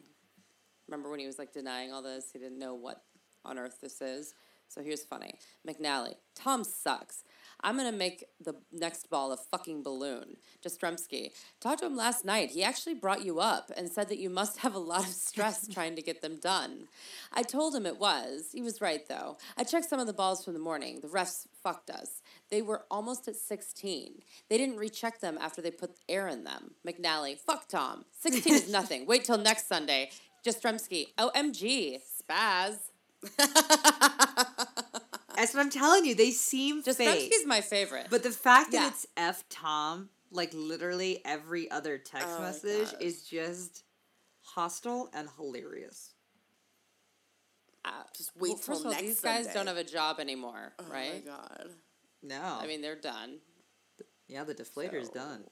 Remember 0.88 1.10
when 1.10 1.20
he 1.20 1.26
was 1.26 1.38
like 1.38 1.52
denying 1.52 1.92
all 1.92 2.00
this? 2.00 2.30
He 2.32 2.38
didn't 2.38 2.58
know 2.58 2.74
what 2.74 3.02
on 3.44 3.58
earth 3.58 3.80
this 3.82 4.00
is. 4.00 4.34
So 4.68 4.82
here's 4.82 5.02
funny. 5.02 5.34
McNally, 5.66 6.14
Tom 6.36 6.62
sucks. 6.62 7.24
I'm 7.60 7.76
gonna 7.76 7.90
make 7.90 8.24
the 8.40 8.54
next 8.72 9.10
ball 9.10 9.32
a 9.32 9.36
fucking 9.36 9.82
balloon. 9.82 10.36
Jastremski, 10.64 11.32
talked 11.60 11.80
to 11.80 11.86
him 11.86 11.96
last 11.96 12.24
night. 12.24 12.50
He 12.50 12.62
actually 12.62 12.94
brought 12.94 13.24
you 13.24 13.40
up 13.40 13.72
and 13.76 13.90
said 13.90 14.08
that 14.08 14.20
you 14.20 14.30
must 14.30 14.58
have 14.58 14.74
a 14.76 14.78
lot 14.78 15.02
of 15.02 15.12
stress 15.12 15.66
trying 15.74 15.96
to 15.96 16.02
get 16.02 16.22
them 16.22 16.38
done. 16.40 16.86
I 17.32 17.42
told 17.42 17.74
him 17.74 17.84
it 17.84 17.98
was. 17.98 18.50
He 18.52 18.62
was 18.62 18.80
right 18.80 19.06
though. 19.08 19.38
I 19.56 19.64
checked 19.64 19.88
some 19.88 19.98
of 19.98 20.06
the 20.06 20.12
balls 20.12 20.44
from 20.44 20.54
the 20.54 20.60
morning. 20.60 21.00
The 21.00 21.08
refs 21.08 21.48
fucked 21.64 21.90
us. 21.90 22.19
They 22.50 22.62
were 22.62 22.84
almost 22.90 23.28
at 23.28 23.36
16. 23.36 24.22
They 24.48 24.58
didn't 24.58 24.76
recheck 24.76 25.20
them 25.20 25.38
after 25.40 25.62
they 25.62 25.70
put 25.70 25.92
air 26.08 26.26
in 26.28 26.44
them. 26.44 26.72
McNally, 26.86 27.38
fuck 27.38 27.68
Tom. 27.68 28.04
16 28.20 28.54
is 28.54 28.68
nothing. 28.72 29.06
Wait 29.06 29.24
till 29.24 29.38
next 29.38 29.68
Sunday. 29.68 30.10
Jastremski, 30.44 31.06
OMG, 31.18 32.00
spaz. 32.00 32.76
That's 35.36 35.54
what 35.54 35.60
I'm 35.60 35.70
telling 35.70 36.04
you. 36.04 36.14
They 36.14 36.30
seem 36.32 36.82
fake. 36.82 36.96
Jastremski's 36.98 37.46
my 37.46 37.60
favorite. 37.60 38.06
But 38.10 38.22
the 38.22 38.30
fact 38.30 38.72
Yeah. 38.72 38.80
that 38.80 38.92
it's 38.92 39.06
F 39.16 39.44
Tom, 39.48 40.08
like 40.30 40.50
literally 40.52 41.22
every 41.24 41.70
other 41.70 41.98
text 41.98 42.26
Oh 42.30 42.42
message, 42.42 42.88
is 43.00 43.22
just 43.22 43.84
hostile 44.42 45.08
and 45.14 45.28
hilarious. 45.36 46.14
Uh, 47.84 47.90
Just 48.14 48.32
wait 48.36 48.50
well, 48.50 48.58
till 48.58 48.62
first 48.74 48.80
of 48.80 48.86
all, 48.86 48.92
next 48.92 49.02
these 49.04 49.20
guys 49.20 49.44
Sunday. 49.44 49.52
don't 49.54 49.66
have 49.68 49.78
a 49.78 49.84
job 49.84 50.20
anymore, 50.20 50.72
Oh 50.78 50.84
right? 50.92 51.22
Oh 51.26 51.30
my 51.30 51.36
god. 51.36 51.70
No. 52.22 52.58
I 52.60 52.66
mean, 52.66 52.80
they're 52.82 52.96
done. 52.96 53.38
yeah, 54.28 54.44
the 54.44 54.54
deflator's 54.54 55.08
So- 55.08 55.14
done. 55.14 55.44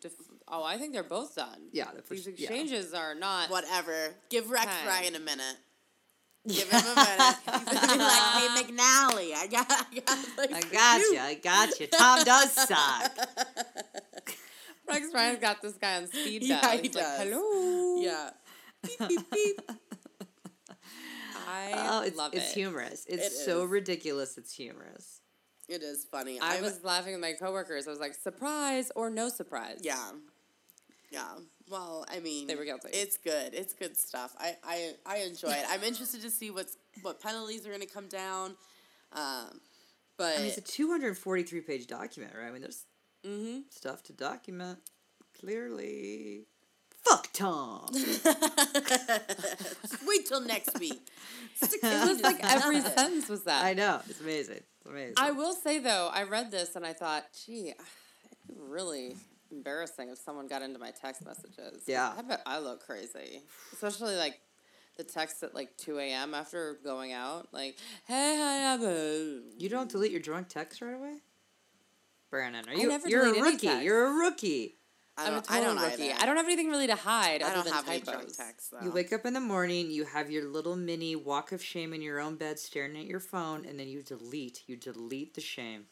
Def- 0.00 0.12
oh, 0.48 0.62
I 0.62 0.76
think 0.78 0.92
they're 0.92 1.02
both 1.02 1.34
done. 1.36 1.68
Yeah, 1.72 1.86
the 1.94 2.02
These 2.14 2.24
first- 2.24 2.38
yeah. 2.38 2.48
exchanges 2.48 2.92
are 2.92 3.14
not. 3.14 3.48
Whatever. 3.50 4.14
Give 4.28 4.50
Rex 4.50 4.66
Okay. 4.66 4.86
Ryan 4.86 5.14
a 5.14 5.20
minute. 5.20 5.56
Give 6.46 6.70
him 6.70 6.80
a 6.84 6.94
minute. 6.94 7.36
He's 7.70 7.80
gonna 7.80 7.92
be 7.92 7.98
like, 7.98 8.22
hey 8.34 8.62
McNally, 8.62 9.34
I 9.34 9.46
got, 9.50 9.66
I 9.70 10.00
got, 10.00 10.28
like, 10.38 10.52
I 10.54 10.60
got 10.70 11.00
you. 11.00 11.18
I 11.18 11.34
got 11.34 11.80
you. 11.80 11.86
Tom 11.86 12.24
does 12.24 12.52
suck. 12.52 13.16
Rex 14.88 15.08
Ryan's 15.14 15.40
got 15.40 15.62
this 15.62 15.72
guy 15.74 15.96
on 15.96 16.06
speed 16.08 16.42
Yeah, 16.44 16.60
dial. 16.60 16.76
he 16.78 16.82
He's 16.86 16.94
like, 16.94 17.04
hello. 17.18 18.00
Yeah. 18.02 18.30
Beep, 18.82 19.08
beep, 19.08 19.30
beep. 19.32 19.60
I 21.48 21.72
Oh, 21.74 22.02
it's 22.02 22.16
love 22.16 22.32
it's 22.34 22.42
it. 22.42 22.46
It's 22.46 22.54
humorous. 22.54 23.06
It's 23.08 23.26
It 23.26 23.32
so 23.32 23.64
ridiculous. 23.64 24.36
It's 24.38 24.52
humorous. 24.52 25.15
It 25.68 25.82
is 25.82 26.04
funny. 26.04 26.38
I 26.40 26.54
I'm- 26.54 26.62
was 26.62 26.82
laughing 26.84 27.12
with 27.12 27.20
my 27.20 27.32
coworkers. 27.32 27.86
I 27.86 27.90
was 27.90 28.00
like, 28.00 28.14
surprise 28.14 28.90
or 28.94 29.10
no 29.10 29.28
surprise. 29.28 29.80
Yeah. 29.82 30.10
Yeah. 31.10 31.24
Well, 31.68 32.04
I 32.08 32.20
mean, 32.20 32.46
They 32.46 32.54
were 32.54 32.64
guilty. 32.64 32.88
It's 32.92 33.16
good. 33.16 33.54
It's 33.54 33.74
good 33.74 33.96
stuff. 33.96 34.34
I, 34.38 34.56
I, 34.64 34.92
I 35.04 35.16
enjoy 35.18 35.50
it. 35.50 35.64
I'm 35.68 35.82
interested 35.82 36.22
to 36.22 36.30
see 36.30 36.50
what's 36.50 36.76
what 37.02 37.20
penalties 37.20 37.66
are 37.66 37.70
going 37.70 37.80
to 37.80 37.86
come 37.86 38.08
down. 38.08 38.54
Um, 39.12 39.60
but 40.16 40.34
I 40.36 40.38
mean, 40.38 40.46
it's 40.48 40.58
a 40.58 40.60
243 40.60 41.60
page 41.62 41.86
document, 41.86 42.32
right? 42.38 42.48
I 42.48 42.52
mean, 42.52 42.62
there's 42.62 42.84
Mm-hmm. 43.26 43.60
stuff 43.70 44.04
to 44.04 44.12
document. 44.12 44.78
Clearly. 45.40 46.46
Fuck 47.04 47.32
Tom. 47.32 47.86
wait 50.06 50.26
till 50.26 50.40
next 50.40 50.78
week. 50.78 51.08
It 51.62 51.82
was 52.08 52.20
like 52.20 52.38
every 52.44 52.80
sentence 52.82 53.28
was 53.28 53.44
that. 53.44 53.64
I 53.64 53.74
know. 53.74 54.00
It's 54.08 54.20
amazing. 54.20 54.60
Amazing. 54.88 55.14
I 55.18 55.30
will 55.32 55.52
say 55.52 55.78
though, 55.78 56.10
I 56.12 56.22
read 56.24 56.50
this 56.50 56.76
and 56.76 56.86
I 56.86 56.92
thought, 56.92 57.24
gee, 57.46 57.74
really 58.54 59.16
embarrassing 59.50 60.10
if 60.10 60.18
someone 60.18 60.46
got 60.46 60.62
into 60.62 60.78
my 60.78 60.90
text 60.90 61.24
messages. 61.24 61.82
Yeah. 61.86 62.12
I 62.16 62.22
bet 62.22 62.42
I 62.46 62.58
look 62.58 62.84
crazy, 62.84 63.42
especially 63.72 64.16
like 64.16 64.40
the 64.96 65.04
text 65.04 65.42
at 65.42 65.54
like 65.54 65.76
two 65.76 65.98
a.m. 65.98 66.34
after 66.34 66.78
going 66.84 67.12
out, 67.12 67.48
like, 67.52 67.76
hey, 68.06 68.40
I 68.42 68.54
have 68.54 68.82
a. 68.82 69.40
You 69.58 69.68
don't 69.68 69.90
delete 69.90 70.10
your 70.10 70.20
drunk 70.20 70.48
text 70.48 70.80
right 70.80 70.94
away? 70.94 71.18
Brandon, 72.30 72.64
are 72.68 72.74
you? 72.74 72.98
you're 73.06 73.26
a 73.26 73.40
rookie. 73.40 73.66
You're 73.66 74.06
a 74.06 74.12
rookie. 74.12 74.75
I 75.18 75.22
I'm 75.26 75.28
a 75.28 75.30
don't, 75.36 75.44
total 75.44 75.62
I 75.62 75.64
don't 75.74 75.82
rookie. 75.82 76.02
either. 76.10 76.14
I 76.22 76.26
don't 76.26 76.36
have 76.36 76.46
anything 76.46 76.68
really 76.68 76.86
to 76.88 76.94
hide 76.94 77.42
I 77.42 77.46
other 77.46 77.54
don't 77.56 77.64
than 77.64 77.72
have 77.74 77.88
any 77.88 78.00
typos. 78.00 78.14
drunk 78.14 78.36
texts 78.36 78.68
though. 78.70 78.84
You 78.84 78.90
wake 78.92 79.12
up 79.12 79.24
in 79.24 79.32
the 79.32 79.40
morning, 79.40 79.90
you 79.90 80.04
have 80.04 80.30
your 80.30 80.44
little 80.48 80.76
mini 80.76 81.16
walk 81.16 81.52
of 81.52 81.62
shame 81.62 81.92
in 81.94 82.02
your 82.02 82.20
own 82.20 82.36
bed 82.36 82.58
staring 82.58 82.96
at 82.96 83.06
your 83.06 83.20
phone, 83.20 83.64
and 83.64 83.78
then 83.80 83.88
you 83.88 84.02
delete. 84.02 84.62
You 84.66 84.76
delete 84.76 85.34
the 85.34 85.40
shame. 85.40 85.86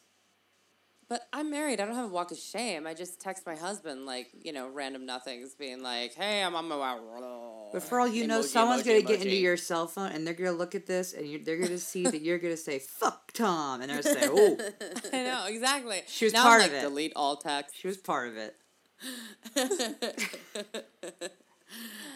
But 1.07 1.27
I'm 1.31 1.51
married. 1.51 1.79
I 1.79 1.85
don't 1.85 1.93
have 1.93 2.05
a 2.05 2.13
walk 2.13 2.31
of 2.31 2.37
shame. 2.39 2.87
I 2.87 2.95
just 2.95 3.19
text 3.21 3.45
my 3.45 3.55
husband 3.55 4.07
like 4.07 4.27
you 4.43 4.51
know 4.51 4.69
random 4.69 5.05
nothings, 5.05 5.53
being 5.53 5.83
like, 5.83 6.15
"Hey, 6.15 6.41
I'm 6.43 6.55
on 6.55 6.67
my 6.67 6.77
way." 6.77 7.69
But 7.73 7.83
for 7.83 7.99
all 7.99 8.07
you 8.07 8.25
know, 8.25 8.41
someone's 8.41 8.81
emoji, 8.81 8.85
gonna 8.87 9.01
get 9.01 9.21
into 9.21 9.35
your 9.35 9.55
cell 9.57 9.85
phone 9.87 10.11
and 10.11 10.25
they're 10.25 10.33
gonna 10.33 10.51
look 10.51 10.73
at 10.73 10.87
this 10.87 11.13
and 11.13 11.27
you're, 11.27 11.39
they're 11.41 11.57
gonna 11.57 11.77
see 11.77 12.03
that 12.03 12.21
you're 12.21 12.39
gonna 12.39 12.57
say 12.57 12.79
"fuck 12.79 13.31
Tom" 13.33 13.81
and 13.81 13.91
they're 13.91 14.01
gonna 14.01 14.19
say, 14.19 14.27
"Oh, 14.31 14.57
I 15.13 15.23
know 15.23 15.45
exactly. 15.47 16.01
She 16.07 16.25
was 16.25 16.33
now 16.33 16.43
part 16.43 16.61
I'm 16.63 16.69
of 16.69 16.75
it. 16.75 16.81
Delete 16.81 17.13
all 17.15 17.37
text. 17.37 17.75
she 17.77 17.87
was 17.87 17.97
part 17.97 18.29
of 18.29 18.37
it." 18.37 18.55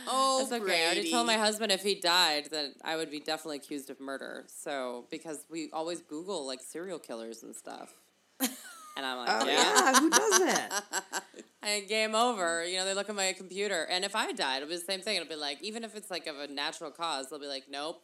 oh, 0.07 0.45
That's 0.49 0.61
okay. 0.61 0.83
I 0.83 0.85
already 0.85 1.11
told 1.11 1.27
my 1.27 1.33
husband 1.33 1.71
if 1.71 1.81
he 1.81 1.95
died 1.95 2.49
that 2.51 2.73
I 2.83 2.95
would 2.95 3.11
be 3.11 3.19
definitely 3.19 3.57
accused 3.57 3.89
of 3.89 3.99
murder. 3.99 4.45
So 4.47 5.05
because 5.11 5.45
we 5.49 5.69
always 5.71 6.01
Google 6.01 6.45
like 6.45 6.61
serial 6.61 6.99
killers 6.99 7.43
and 7.43 7.55
stuff, 7.55 7.93
and 8.39 9.05
I'm 9.05 9.17
like, 9.17 9.29
Oh 9.31 9.45
yeah, 9.45 9.91
yeah, 9.91 9.99
who 9.99 10.09
doesn't? 10.09 10.73
and 11.63 11.87
game 11.87 12.15
over. 12.15 12.65
You 12.65 12.77
know, 12.77 12.85
they 12.85 12.93
look 12.93 13.09
at 13.09 13.15
my 13.15 13.33
computer, 13.33 13.87
and 13.89 14.05
if 14.05 14.15
I 14.15 14.31
died, 14.31 14.57
it'll 14.57 14.69
be 14.69 14.75
the 14.75 14.81
same 14.81 15.01
thing. 15.01 15.17
It'll 15.17 15.27
be 15.27 15.35
like, 15.35 15.61
even 15.61 15.83
if 15.83 15.95
it's 15.95 16.09
like 16.09 16.27
of 16.27 16.37
a 16.37 16.47
natural 16.47 16.91
cause, 16.91 17.29
they'll 17.29 17.39
be 17.39 17.47
like, 17.47 17.65
nope, 17.69 18.01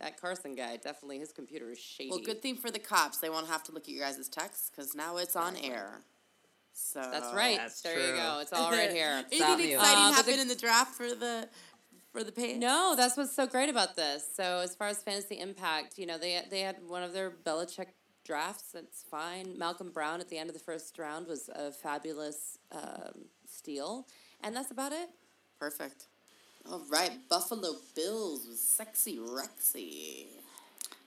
that 0.00 0.20
Carson 0.20 0.54
guy 0.54 0.76
definitely 0.76 1.18
his 1.18 1.32
computer 1.32 1.70
is 1.70 1.78
shady. 1.78 2.10
Well, 2.10 2.20
good 2.20 2.42
thing 2.42 2.56
for 2.56 2.70
the 2.70 2.78
cops. 2.78 3.18
They 3.18 3.30
won't 3.30 3.48
have 3.48 3.62
to 3.64 3.72
look 3.72 3.84
at 3.84 3.88
your 3.88 4.04
guys' 4.04 4.28
texts 4.28 4.70
because 4.70 4.94
now 4.94 5.16
it's 5.16 5.36
on 5.36 5.56
air. 5.56 6.00
So 6.74 7.00
That's 7.10 7.32
right. 7.34 7.56
That's 7.58 7.80
there 7.82 7.98
you 7.98 8.14
go. 8.16 8.38
It's 8.40 8.52
all 8.52 8.70
right 8.70 8.90
here. 9.00 9.24
Stop 9.32 9.48
Anything 9.50 9.70
you. 9.70 9.76
exciting 9.78 9.98
Uh, 10.04 10.08
but 10.10 10.16
happen 10.16 10.34
the- 10.36 10.40
in 10.42 10.48
the 10.48 10.54
draft 10.56 10.94
for 10.94 11.08
the 11.14 11.48
for 12.12 12.22
the 12.24 12.32
page? 12.32 12.58
No, 12.58 12.94
that's 12.96 13.16
what's 13.16 13.32
so 13.34 13.46
great 13.46 13.68
about 13.70 13.96
this. 13.96 14.26
So 14.36 14.58
as 14.58 14.74
far 14.74 14.88
as 14.88 15.02
fantasy 15.02 15.38
impact, 15.38 15.98
you 15.98 16.06
know, 16.06 16.18
they 16.18 16.42
they 16.50 16.60
had 16.60 16.76
one 16.86 17.02
of 17.02 17.12
their 17.12 17.30
Belichick 17.30 17.88
drafts. 18.24 18.74
It's 18.74 19.02
fine. 19.10 19.56
Malcom 19.58 19.92
Brown 19.92 20.20
at 20.20 20.28
the 20.28 20.38
end 20.38 20.48
of 20.50 20.54
the 20.54 20.60
first 20.62 20.98
round 20.98 21.26
was 21.26 21.48
a 21.54 21.72
fabulous 21.72 22.58
um, 22.72 23.26
steal, 23.48 24.06
and 24.42 24.54
that's 24.54 24.70
about 24.70 24.92
it. 24.92 25.08
Perfect. 25.58 26.06
All 26.70 26.82
right, 26.90 27.12
Buffalo 27.28 27.74
Bills 27.96 28.46
with 28.48 28.58
sexy 28.58 29.18
Rexy. 29.18 30.26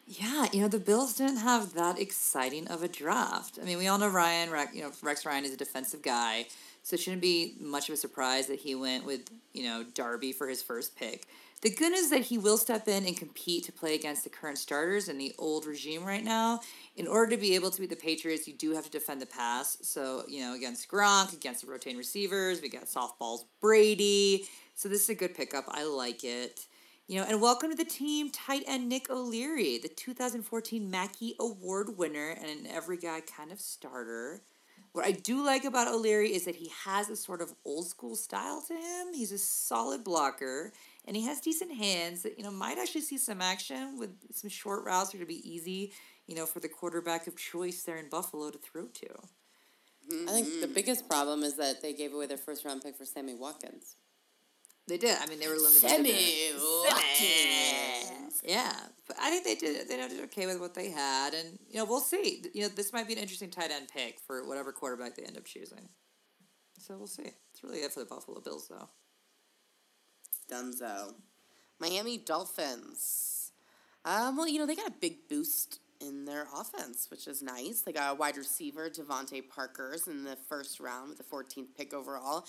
Yeah, 0.07 0.47
you 0.53 0.62
know 0.62 0.67
the 0.67 0.79
Bills 0.79 1.15
didn't 1.15 1.38
have 1.38 1.74
that 1.74 2.00
exciting 2.00 2.67
of 2.67 2.83
a 2.83 2.88
draft. 2.88 3.57
I 3.59 3.65
mean, 3.65 3.79
we 3.79 3.88
all 3.88 3.97
know 3.97 4.07
Ryan. 4.07 4.50
You 4.74 4.83
know 4.83 4.91
Rex 5.01 5.25
Ryan 5.25 5.45
is 5.45 5.53
a 5.53 5.57
defensive 5.57 6.03
guy, 6.03 6.45
so 6.83 6.93
it 6.93 7.00
shouldn't 7.00 7.24
be 7.24 7.55
much 7.59 7.89
of 7.89 7.95
a 7.95 7.97
surprise 7.97 8.45
that 8.47 8.59
he 8.59 8.75
went 8.75 9.05
with 9.05 9.21
you 9.53 9.63
know 9.63 9.83
Darby 9.83 10.31
for 10.31 10.47
his 10.47 10.62
first 10.62 10.95
pick. 10.95 11.25
The 11.62 11.71
good 11.71 11.93
news 11.93 12.01
is 12.01 12.09
that 12.12 12.21
he 12.21 12.38
will 12.38 12.57
step 12.57 12.88
in 12.88 13.07
and 13.07 13.17
compete 13.17 13.63
to 13.63 13.71
play 13.71 13.95
against 13.95 14.24
the 14.24 14.29
current 14.29 14.59
starters 14.59 15.07
and 15.07 15.19
the 15.19 15.33
old 15.39 15.65
regime 15.65 16.05
right 16.05 16.24
now. 16.24 16.59
In 16.95 17.07
order 17.07 17.31
to 17.31 17.38
be 17.41 17.55
able 17.55 17.71
to 17.71 17.81
beat 17.81 17.89
the 17.89 17.95
Patriots, 17.95 18.47
you 18.47 18.53
do 18.53 18.75
have 18.75 18.83
to 18.83 18.91
defend 18.91 19.19
the 19.19 19.25
pass. 19.25 19.77
So, 19.81 20.25
you 20.27 20.41
know, 20.41 20.53
against 20.53 20.88
Gronk, 20.88 21.33
against 21.33 21.65
the 21.65 21.71
rotating 21.71 21.97
receivers, 21.97 22.62
we 22.62 22.69
got 22.69 22.83
softballs 22.83 23.45
Brady. 23.62 24.45
So 24.75 24.89
this 24.89 25.03
is 25.03 25.09
a 25.09 25.15
good 25.15 25.33
pickup. 25.33 25.65
I 25.69 25.85
like 25.85 26.24
it. 26.24 26.59
You 27.07 27.19
know, 27.19 27.27
and 27.29 27.39
welcome 27.39 27.69
to 27.69 27.75
the 27.75 27.85
team, 27.85 28.31
tight 28.31 28.63
end 28.65 28.89
Nick 28.89 29.12
O'Leary, 29.12 29.77
the 29.77 29.89
2014 29.89 30.89
Mackey 30.89 31.35
Award 31.39 32.00
winner 32.00 32.31
and 32.31 32.47
an 32.47 32.65
every 32.65 32.97
guy 32.97 33.21
kind 33.21 33.51
of 33.51 33.62
starter. 33.62 34.41
What 34.91 35.05
I 35.05 35.12
do 35.12 35.45
like 35.45 35.65
about 35.65 35.88
O'Leary 35.88 36.33
is 36.33 36.45
that 36.45 36.55
he 36.55 36.71
has 36.83 37.07
a 37.09 37.15
sort 37.15 37.43
of 37.43 37.53
old 37.63 37.88
school 37.88 38.15
style 38.15 38.63
to 38.67 38.74
him. 38.74 39.13
He's 39.13 39.31
a 39.31 39.38
solid 39.38 40.03
blocker 40.03 40.74
and 41.05 41.15
he 41.15 41.27
has 41.27 41.39
decent 41.41 41.75
hands 41.75 42.24
that, 42.24 42.39
you 42.39 42.43
know, 42.43 42.50
might 42.50 42.79
actually 42.79 43.01
see 43.01 43.19
some 43.19 43.39
action 43.39 44.00
with 44.00 44.09
some 44.33 44.50
short 44.50 44.83
routes 44.83 45.12
that 45.12 45.19
to 45.19 45.27
be 45.27 45.47
easy, 45.47 45.93
you 46.25 46.35
know, 46.35 46.47
for 46.47 46.59
the 46.59 46.69
quarterback 46.69 47.27
of 47.27 47.38
choice 47.38 47.83
there 47.83 47.97
in 47.97 48.09
Buffalo 48.09 48.50
to 48.50 48.57
throw 48.57 48.88
to. 48.88 49.09
I 50.27 50.31
think 50.31 50.59
the 50.59 50.71
biggest 50.74 51.07
problem 51.07 51.43
is 51.43 51.55
that 51.57 51.83
they 51.83 51.93
gave 51.93 52.15
away 52.15 52.25
their 52.25 52.38
first 52.38 52.65
round 52.65 52.81
pick 52.81 52.97
for 52.97 53.05
Sammy 53.05 53.35
Watkins. 53.35 53.95
They 54.88 54.98
did. 54.98 55.18
I 55.20 55.25
mean, 55.27 55.39
they 55.39 55.48
were 55.48 55.56
limited. 55.56 55.82
to 55.82 55.88
Sammy 55.89 56.12
the- 56.12 56.86
Watkins. 56.88 58.42
Yeah, 58.44 58.72
but 59.08 59.18
I 59.20 59.32
think 59.32 59.44
they 59.44 59.56
did. 59.56 59.88
They 59.89 59.98
did 59.98 60.24
okay 60.25 60.46
with 60.46 60.60
what 60.60 60.75
they 60.75 60.92
had, 60.92 61.34
and 61.34 61.58
you 61.70 61.77
know, 61.80 61.86
we'll 61.86 62.00
see. 62.00 62.44
You 62.54 62.63
know, 62.63 62.68
this 62.70 62.94
might 62.94 63.08
be 63.08 63.13
an 63.13 63.20
interesting 63.20 63.50
tight 63.50 63.72
end 63.72 63.88
pick 63.88 64.20
for 64.20 64.48
whatever 64.48 64.72
quarterback 64.72 65.15
they 65.15 65.24
end 65.24 65.38
up 65.38 65.46
choosing. 65.46 65.89
So 66.77 66.96
we'll 66.98 67.08
see. 67.08 67.32
It's 67.51 67.63
really 67.63 67.80
good 67.82 67.92
for 67.92 68.01
the 68.01 68.06
Buffalo 68.06 68.39
Bills, 68.42 68.68
though. 68.68 68.89
Dunzo. 70.51 71.15
Miami 71.80 72.18
Dolphins. 72.20 73.51
Um, 74.04 74.38
well, 74.38 74.48
you 74.48 74.60
know, 74.60 74.68
they 74.68 74.75
got 74.75 74.88
a 74.89 74.94
big 75.01 75.27
boost 75.27 75.80
in 76.00 76.25
their 76.25 76.48
offense, 76.56 77.08
which 77.10 77.27
is 77.27 77.42
nice. 77.42 77.82
They 77.82 77.92
got 77.92 78.12
a 78.12 78.15
wide 78.15 78.38
receiver, 78.38 78.89
DeVante 78.89 79.50
Parkers, 79.50 80.08
in 80.08 80.24
the 80.24 80.36
first 80.48 80.80
round 80.80 81.10
with 81.10 81.18
the 81.18 81.24
14th 81.24 81.75
pick 81.75 81.94
overall. 81.94 82.46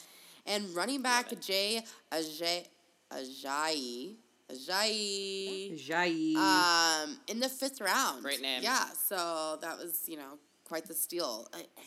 And 0.47 0.75
running 0.75 1.03
back 1.03 1.39
Jay 1.41 1.83
Ajay, 2.13 2.67
Ajayi. 3.13 4.15
Ajayi. 4.51 5.77
Jai. 5.87 7.03
Um, 7.05 7.19
in 7.27 7.41
the 7.41 7.49
fifth 7.49 7.81
round. 7.81 8.23
Great 8.23 8.41
name. 8.41 8.63
Yeah, 8.63 8.87
so 9.09 9.59
that 9.61 9.77
was, 9.77 10.05
you 10.07 10.17
know, 10.17 10.39
quite 10.65 10.87
the 10.87 10.95
steal. 10.95 11.49
I- 11.53 11.67
I- 11.77 11.83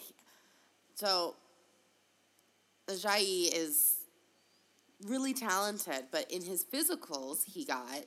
So, 0.95 1.35
Ajayi 2.87 3.49
is 3.53 3.95
really 5.05 5.33
talented, 5.33 6.07
but 6.11 6.29
in 6.29 6.41
his 6.41 6.65
physicals 6.65 7.45
he 7.45 7.63
got, 7.63 8.03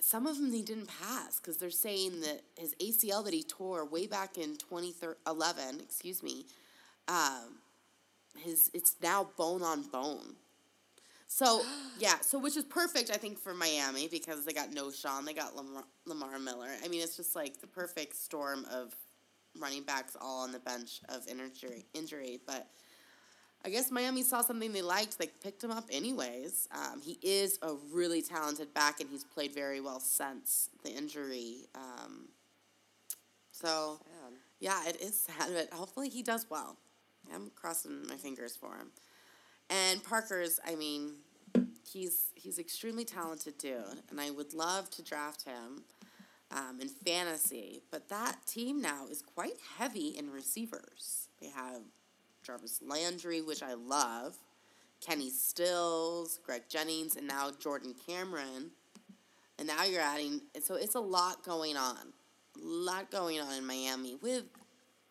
some 0.00 0.26
of 0.26 0.36
them 0.36 0.52
he 0.52 0.62
didn't 0.62 0.88
pass 1.00 1.38
because 1.40 1.56
they're 1.56 1.70
saying 1.70 2.20
that 2.20 2.42
his 2.58 2.74
ACL 2.80 3.22
that 3.24 3.32
he 3.32 3.42
tore 3.42 3.84
way 3.86 4.06
back 4.06 4.36
in 4.36 4.56
2011, 4.56 5.80
excuse 5.80 6.22
me, 6.22 6.44
um, 7.08 7.58
his 8.38 8.70
it's 8.74 8.94
now 9.02 9.28
bone 9.36 9.62
on 9.62 9.82
bone. 9.82 10.36
So 11.26 11.62
yeah, 11.98 12.20
so 12.20 12.38
which 12.38 12.56
is 12.56 12.64
perfect, 12.64 13.10
I 13.10 13.16
think, 13.16 13.38
for 13.38 13.54
Miami 13.54 14.08
because 14.08 14.44
they 14.44 14.52
got 14.52 14.70
Knowshon, 14.70 15.24
they 15.24 15.34
got 15.34 15.56
Lamar, 15.56 15.84
Lamar 16.06 16.38
Miller. 16.38 16.70
I 16.84 16.88
mean, 16.88 17.02
it's 17.02 17.16
just 17.16 17.36
like 17.36 17.60
the 17.60 17.66
perfect 17.66 18.16
storm 18.16 18.66
of 18.72 18.94
running 19.58 19.82
backs 19.82 20.16
all 20.20 20.42
on 20.42 20.52
the 20.52 20.60
bench 20.60 21.00
of 21.08 21.26
injury. 21.28 21.86
Injury, 21.94 22.40
but 22.46 22.68
I 23.64 23.70
guess 23.70 23.90
Miami 23.90 24.22
saw 24.22 24.42
something 24.42 24.72
they 24.72 24.82
liked. 24.82 25.18
They 25.18 25.26
picked 25.26 25.64
him 25.64 25.72
up 25.72 25.84
anyways. 25.90 26.68
Um, 26.70 27.00
he 27.00 27.18
is 27.22 27.58
a 27.62 27.74
really 27.92 28.22
talented 28.22 28.72
back, 28.72 29.00
and 29.00 29.10
he's 29.10 29.24
played 29.24 29.52
very 29.52 29.80
well 29.80 29.98
since 29.98 30.70
the 30.84 30.90
injury. 30.90 31.66
Um, 31.74 32.28
so 33.50 33.98
yeah, 34.60 34.86
it 34.86 35.00
is 35.00 35.18
sad, 35.20 35.50
but 35.52 35.72
hopefully 35.72 36.08
he 36.08 36.22
does 36.22 36.46
well. 36.48 36.76
I'm 37.34 37.50
crossing 37.54 38.06
my 38.06 38.16
fingers 38.16 38.56
for 38.56 38.76
him. 38.76 38.90
And 39.70 40.02
Parker's, 40.02 40.60
I 40.66 40.74
mean, 40.74 41.14
he's 41.92 42.32
he's 42.34 42.58
extremely 42.58 43.04
talented 43.04 43.58
dude, 43.58 44.02
and 44.10 44.20
I 44.20 44.30
would 44.30 44.54
love 44.54 44.90
to 44.90 45.02
draft 45.02 45.44
him 45.44 45.84
um, 46.50 46.78
in 46.80 46.88
fantasy. 46.88 47.82
But 47.90 48.08
that 48.08 48.46
team 48.46 48.80
now 48.80 49.06
is 49.10 49.22
quite 49.22 49.58
heavy 49.78 50.14
in 50.18 50.30
receivers. 50.30 51.28
They 51.40 51.48
have 51.48 51.82
Jarvis 52.42 52.80
Landry, 52.82 53.42
which 53.42 53.62
I 53.62 53.74
love, 53.74 54.36
Kenny 55.04 55.30
Stills, 55.30 56.40
Greg 56.44 56.62
Jennings, 56.68 57.16
and 57.16 57.26
now 57.26 57.50
Jordan 57.58 57.94
Cameron. 58.06 58.70
And 59.58 59.66
now 59.66 59.84
you're 59.84 60.00
adding, 60.00 60.40
so 60.62 60.76
it's 60.76 60.94
a 60.94 61.00
lot 61.00 61.44
going 61.44 61.76
on. 61.76 61.96
A 62.56 62.60
lot 62.60 63.10
going 63.10 63.40
on 63.40 63.52
in 63.54 63.66
Miami 63.66 64.16
with 64.22 64.44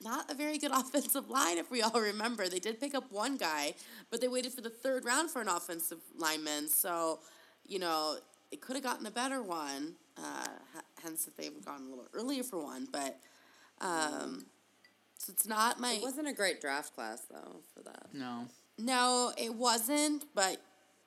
not 0.01 0.31
a 0.31 0.35
very 0.35 0.57
good 0.57 0.71
offensive 0.73 1.29
line, 1.29 1.57
if 1.57 1.71
we 1.71 1.81
all 1.81 1.99
remember. 1.99 2.47
They 2.47 2.59
did 2.59 2.79
pick 2.79 2.95
up 2.95 3.11
one 3.11 3.37
guy, 3.37 3.73
but 4.11 4.21
they 4.21 4.27
waited 4.27 4.53
for 4.53 4.61
the 4.61 4.69
third 4.69 5.05
round 5.05 5.31
for 5.31 5.41
an 5.41 5.47
offensive 5.47 5.99
lineman. 6.17 6.69
So, 6.69 7.19
you 7.65 7.79
know, 7.79 8.17
it 8.51 8.61
could 8.61 8.75
have 8.75 8.83
gotten 8.83 9.05
a 9.05 9.11
better 9.11 9.41
one. 9.41 9.95
Uh, 10.17 10.47
hence, 11.03 11.25
that 11.25 11.37
they've 11.37 11.63
gone 11.63 11.81
a 11.81 11.89
little 11.89 12.07
earlier 12.13 12.43
for 12.43 12.63
one. 12.63 12.87
But, 12.91 13.19
um, 13.81 14.45
so 15.17 15.31
it's 15.31 15.47
not 15.47 15.79
my. 15.79 15.93
It 15.93 16.01
wasn't 16.01 16.27
a 16.27 16.33
great 16.33 16.61
draft 16.61 16.95
class 16.95 17.21
though 17.29 17.61
for 17.73 17.83
that. 17.83 18.07
no. 18.13 18.45
No, 18.79 19.31
it 19.37 19.55
wasn't. 19.55 20.25
But 20.35 20.61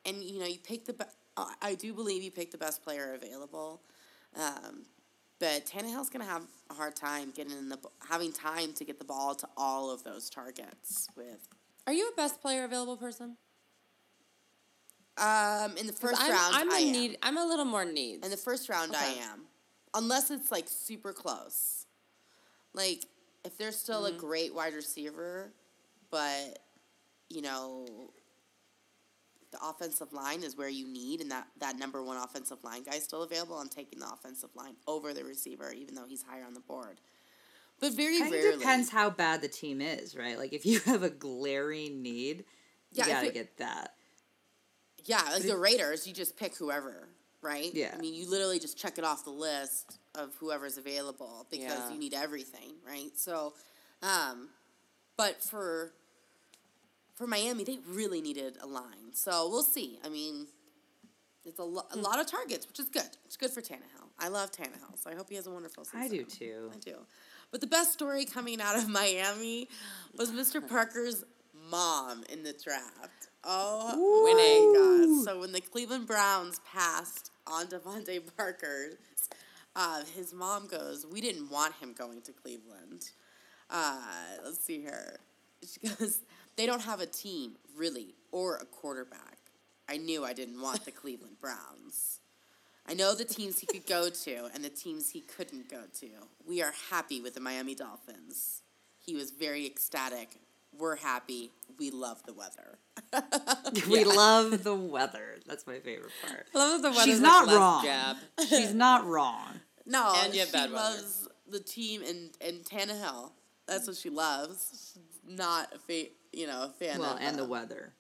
and 0.05 0.23
you 0.25 0.41
know 0.41 0.47
you 0.47 0.59
picked 0.59 0.87
the. 0.87 0.95
Be- 0.95 1.05
uh, 1.37 1.47
I 1.63 1.75
do 1.77 1.95
believe 1.95 2.23
you 2.23 2.31
picked 2.33 2.51
the 2.53 2.59
best 2.59 2.83
player 2.83 3.15
available. 3.15 3.81
Um, 4.37 4.87
but 5.41 5.67
Tannehill's 5.67 6.11
gonna 6.11 6.25
have 6.27 6.45
a 6.71 6.75
hard 6.75 6.95
time 6.97 7.33
getting 7.35 7.53
in 7.59 7.69
the 7.69 7.79
having 8.09 8.33
time 8.33 8.73
to 8.75 8.85
get 8.85 8.99
the 9.01 9.05
ball 9.05 9.35
to 9.37 9.49
all 9.57 9.91
of 9.91 10.05
those 10.05 10.31
targets 10.31 11.09
with. 11.17 11.49
Are 11.87 11.93
you 11.93 12.09
a 12.13 12.17
best 12.17 12.41
player 12.41 12.65
available 12.65 12.97
person? 12.97 13.37
Um, 15.19 15.77
in 15.77 15.87
the 15.87 15.93
first 15.93 16.21
I'm, 16.23 16.31
round, 16.31 16.55
I'm 16.57 16.71
a 16.71 16.75
I 16.75 16.79
am. 16.79 16.93
need. 16.93 17.19
I'm 17.23 17.37
a 17.39 17.45
little 17.45 17.65
more 17.67 17.85
needs. 17.85 18.25
In 18.25 18.31
the 18.31 18.37
first 18.39 18.69
round, 18.69 18.95
I 18.97 19.05
am, 19.33 19.43
unless 19.95 20.31
it's 20.31 20.51
like 20.51 20.67
super 20.69 21.13
close. 21.13 21.87
Like 22.75 23.05
if 23.45 23.59
there's 23.59 23.77
still 23.77 24.05
Mm-hmm. 24.05 24.17
a 24.17 24.19
great 24.19 24.55
wide 24.55 24.75
receiver, 24.75 25.53
but 26.11 26.59
you 27.29 27.43
know 27.43 28.13
the 29.53 29.59
offensive 29.65 30.13
line 30.13 30.43
is 30.43 30.57
where 30.57 30.69
you 30.69 30.87
need, 30.87 31.21
and 31.21 31.31
that 31.31 31.47
that 31.59 31.77
number 31.79 32.03
one 32.03 32.17
offensive 32.17 32.59
line 32.63 32.83
guy 32.85 32.97
is 32.97 33.05
still 33.05 33.23
available. 33.23 33.57
I'm 33.57 33.69
taking 33.69 33.99
the 33.99 34.07
offensive 34.13 34.51
line 34.55 34.75
over 34.87 35.13
the 35.13 35.25
receiver, 35.25 35.73
even 35.73 35.95
though 35.95 36.07
he's 36.07 36.23
higher 36.23 36.45
on 36.45 36.55
the 36.55 36.61
board. 36.61 37.01
But 37.81 37.95
very 37.95 38.19
Kind 38.19 38.33
rarely. 38.33 38.53
of 38.55 38.59
depends 38.61 38.91
how 38.91 39.09
bad 39.11 39.41
the 39.41 39.49
team 39.49 39.81
is, 39.81 40.15
right? 40.15 40.39
Like 40.39 40.53
if 40.53 40.67
you 40.67 40.81
have 40.87 41.03
a 41.03 41.11
glaring 41.11 42.03
need, 42.03 42.45
Yeah, 42.93 43.07
you 43.07 43.13
gotta 43.13 43.27
it- 43.29 43.35
get 43.35 43.57
that. 43.59 43.95
Yeah, 45.07 45.23
like 45.33 45.43
the 45.45 45.57
Raiders, 45.57 46.07
you 46.07 46.13
just 46.13 46.37
pick 46.37 46.55
whoever, 46.57 47.09
right? 47.41 47.71
Yeah. 47.73 47.93
I 47.97 47.99
mean, 47.99 48.13
you 48.15 48.29
literally 48.29 48.59
just 48.59 48.77
check 48.79 48.99
it 48.99 49.05
off 49.05 49.25
the 49.25 49.31
list 49.31 49.99
of 50.15 50.35
whoever's 50.39 50.77
available 50.77 51.47
because 51.51 51.65
Yeah. 51.71 51.91
you 51.91 51.99
need 51.99 52.13
everything, 52.13 52.75
right? 52.87 53.11
So, 53.17 53.55
um, 54.03 54.51
but 55.17 55.43
for 55.43 55.95
for 57.21 57.27
Miami, 57.27 57.65
they 57.65 57.79
really 57.87 58.23
needed 58.23 58.57
a 58.63 58.67
line. 58.67 59.13
So 59.13 59.49
we'll 59.51 59.63
see. 59.63 59.99
I 60.03 60.09
mean, 60.09 60.47
it's 61.45 61.59
a, 61.59 61.63
lo- 61.63 61.85
a 61.91 61.95
Hmm. 61.97 62.01
lot 62.03 62.19
of 62.19 62.27
targets, 62.27 62.67
which 62.67 62.81
is 62.81 62.87
good. 62.89 63.11
It's 63.27 63.37
good 63.37 63.51
for 63.51 63.61
Tannehill. 63.61 64.09
I 64.19 64.29
love 64.29 64.51
Tannehill, 64.51 64.99
so 64.99 65.11
I 65.11 65.15
hope 65.15 65.29
he 65.29 65.37
has 65.37 65.47
a 65.47 65.51
wonderful 65.51 65.85
season. 65.85 66.01
I 66.01 66.09
do 66.09 66.25
too. 66.25 66.71
I 66.75 66.79
do. 66.79 66.97
But 67.51 67.61
the 67.61 67.67
best 67.67 67.93
story 67.93 68.25
coming 68.25 68.59
out 68.61 68.75
of 68.77 68.89
Miami 68.89 69.69
was 70.17 70.31
Mr. 70.31 70.67
Parker's 70.69 71.25
mom 71.71 72.25
in 72.33 72.43
the 72.43 72.55
draft. 72.55 73.29
Oh, 73.45 74.23
Winning. 74.25 74.73
my 74.73 75.17
God. 75.17 75.25
So 75.25 75.41
when 75.41 75.53
the 75.53 75.61
Cleveland 75.61 76.07
Browns 76.07 76.61
passed 76.73 77.31
on 77.47 77.67
DeVante 77.67 78.21
Parker, 78.37 78.93
uh, 79.77 80.03
his 80.17 80.33
mom 80.33 80.69
goes, 80.69 81.05
We 81.11 81.21
didn't 81.21 81.51
want 81.51 81.75
him 81.75 81.93
going 81.93 82.23
to 82.23 82.33
Cleveland. 82.33 83.11
Uh, 83.69 84.01
let's 84.45 84.59
see 84.65 84.81
here. 84.81 85.19
She 85.63 85.87
goes, 85.89 86.21
They 86.61 86.67
don't 86.67 86.83
have 86.83 87.01
a 87.01 87.07
team, 87.07 87.53
really, 87.75 88.15
or 88.33 88.57
a 88.57 88.67
quarterback. 88.67 89.39
I 89.89 89.97
knew 89.97 90.27
I 90.27 90.35
didn't 90.35 90.61
want 90.61 90.85
the 90.85 90.91
Cleveland 91.03 91.37
Browns. 91.41 92.21
I 92.87 92.93
know 92.93 93.15
the 93.15 93.25
teams 93.25 93.61
he 93.61 93.67
could 93.67 93.87
go 93.87 94.11
to 94.11 94.51
and 94.55 94.63
the 94.63 94.69
teams 94.69 95.09
he 95.09 95.21
couldn't 95.23 95.71
go 95.71 95.85
to. 96.01 96.09
We 96.47 96.61
are 96.61 96.75
happy 96.91 97.23
with 97.23 97.33
the 97.33 97.41
Miami 97.41 97.75
Dolphins. 97.75 98.61
He 98.99 99.15
was 99.15 99.31
very 99.31 99.65
ecstatic. 99.65 100.29
We're 100.79 100.97
happy. 100.97 101.51
We 101.79 101.91
love 101.91 102.23
the 102.27 102.35
weather. 102.35 102.77
We 103.89 104.05
love 104.05 104.63
the 104.63 104.75
weather. 104.75 105.39
That's 105.47 105.67
my 105.67 105.79
favorite 105.79 106.13
part. 106.27 106.47
Love 106.55 106.83
the 106.83 106.91
weather's 106.91 107.05
She's 107.05 107.21
not 107.23 107.47
wrong. 107.49 107.85
Jab. 107.85 108.17
She's 108.47 108.75
not 108.75 109.07
wrong. 109.07 109.47
No, 109.87 110.13
And 110.23 110.35
you 110.35 110.41
have 110.41 110.51
she 110.51 110.53
bad 110.53 110.71
weather. 110.71 110.97
loves 110.97 111.27
the 111.49 111.59
team 111.59 112.03
and 112.07 112.31
and 112.47 112.63
Tannehill. 112.65 113.31
That's 113.67 113.87
what 113.89 113.97
she 113.97 114.11
loves. 114.11 114.93
She's 114.95 115.37
not 115.37 115.73
a 115.75 115.79
fa- 115.79 116.11
you 116.33 116.47
know 116.47 116.63
a 116.65 116.69
fan 116.69 116.99
Well, 116.99 117.15
of 117.17 117.21
and 117.23 117.37
the 117.39 117.45
uh, 117.45 117.49
weather. 117.49 117.93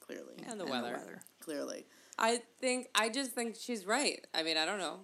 clearly 0.00 0.34
And 0.48 0.58
the 0.58 0.64
And 0.64 0.70
weather. 0.72 1.20
clearly. 1.40 1.86
I 2.18 2.40
think 2.60 2.88
I 2.94 3.08
just 3.10 3.32
think 3.32 3.56
she's 3.58 3.86
right. 3.86 4.26
I 4.34 4.42
mean, 4.42 4.56
I 4.56 4.64
don't 4.66 4.78
know. 4.78 5.00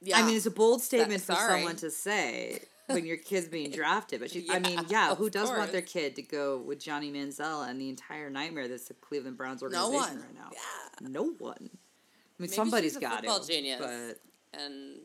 Yeah, 0.00 0.18
I 0.18 0.26
mean, 0.26 0.36
it's 0.36 0.46
a 0.46 0.50
bold 0.50 0.82
statement 0.82 1.22
for 1.22 1.34
someone 1.34 1.76
to 1.76 1.90
say 1.90 2.60
when 2.86 3.06
your 3.06 3.16
kid's 3.16 3.46
being 3.48 3.70
drafted. 3.80 4.20
But 4.20 4.30
she, 4.32 4.46
I 4.50 4.58
mean, 4.58 4.72
Yeah, 4.88 5.08
yeah, 5.10 5.14
who 5.14 5.30
does 5.30 5.48
want 5.48 5.70
their 5.72 5.80
kid 5.82 6.16
to 6.16 6.22
go 6.22 6.58
with 6.58 6.80
Johnny 6.80 7.10
Manziel 7.12 7.68
and 7.68 7.80
the 7.80 7.88
entire 7.88 8.28
nightmare 8.28 8.66
that's 8.68 8.86
the 8.86 8.94
Cleveland 8.94 9.36
Browns 9.36 9.62
no 9.62 9.66
organization 9.68 10.18
one 10.18 10.26
right 10.26 10.34
now? 10.34 10.50
Yeah, 10.52 11.08
No 11.08 11.22
one. 11.38 11.54
I 11.58 11.62
mean, 11.62 11.70
Maybe 12.38 12.52
somebody's 12.52 12.92
she's 12.92 12.96
a 12.96 13.00
got 13.00 13.24
it. 13.24 13.46
genius. 13.46 13.80
But 13.80 14.60
And 14.60 14.98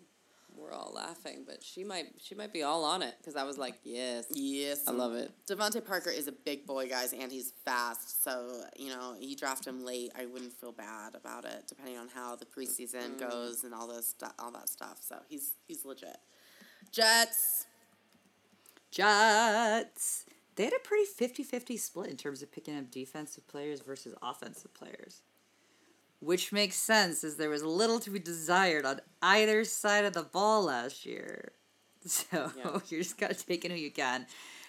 we're 0.68 0.76
all 0.76 0.92
laughing, 0.94 1.44
but 1.46 1.64
she 1.64 1.84
might 1.84 2.08
she 2.22 2.36
might 2.36 2.52
be 2.52 2.64
all 2.64 2.84
on 2.84 3.02
it 3.02 3.16
because 3.20 3.36
I 3.36 3.44
was 3.44 3.58
like, 3.58 3.76
yes, 3.84 4.26
yes, 4.32 4.88
I 4.88 4.92
love 4.92 5.14
it. 5.14 5.32
DeVante 5.50 5.86
Parker 5.86 6.10
is 6.10 6.28
a 6.28 6.32
big 6.32 6.66
boy, 6.66 6.88
guys, 6.90 7.14
and 7.14 7.32
he's 7.32 7.54
fast. 7.64 8.24
So 8.24 8.64
you 8.78 8.90
know, 8.90 9.16
you 9.20 9.36
draft 9.36 9.66
him 9.66 9.84
late. 9.86 10.12
I 10.18 10.26
wouldn't 10.26 10.54
feel 10.54 10.72
bad 10.72 11.16
about 11.16 11.46
it, 11.46 11.64
depending 11.68 11.98
on 11.98 12.10
how 12.10 12.36
the 12.36 12.46
preseason 12.46 13.18
mm-hmm. 13.18 13.30
goes 13.30 13.64
and 13.64 13.74
all 13.74 13.88
this 13.88 14.10
stu- 14.10 14.26
all 14.40 14.52
that 14.52 14.70
stuff. 14.70 15.00
So 15.02 15.18
he's 15.28 15.54
he's 15.68 15.86
legit. 15.86 16.18
Jets. 16.92 17.68
Jets. 18.92 20.26
They 20.56 20.64
had 20.64 20.74
a 20.74 20.80
pretty 20.84 21.06
50 21.06 21.44
50 21.44 21.78
split 21.78 22.10
in 22.10 22.18
terms 22.18 22.42
of 22.42 22.52
picking 22.52 22.78
up 22.78 22.90
defensive 22.90 23.48
players 23.48 23.82
versus 23.82 24.16
offensive 24.22 24.74
players. 24.74 25.22
Which 26.20 26.52
makes 26.52 26.76
sense 26.78 27.24
as 27.24 27.38
there 27.38 27.50
was 27.50 27.64
little 27.64 28.00
to 28.00 28.10
be 28.10 28.20
desired 28.20 28.86
on 28.86 29.02
either 29.22 29.64
side 29.64 30.04
of 30.04 30.14
the 30.14 30.24
ball 30.24 30.66
last 30.66 31.06
year. 31.06 31.52
So 32.06 32.52
Yeah. 32.58 32.80
you're 32.88 33.02
just 33.02 33.18
got 33.18 33.32
to 33.32 33.46
take 33.46 33.66
it 33.66 33.72
who 33.72 33.78
you 33.78 33.92
can. 33.92 34.28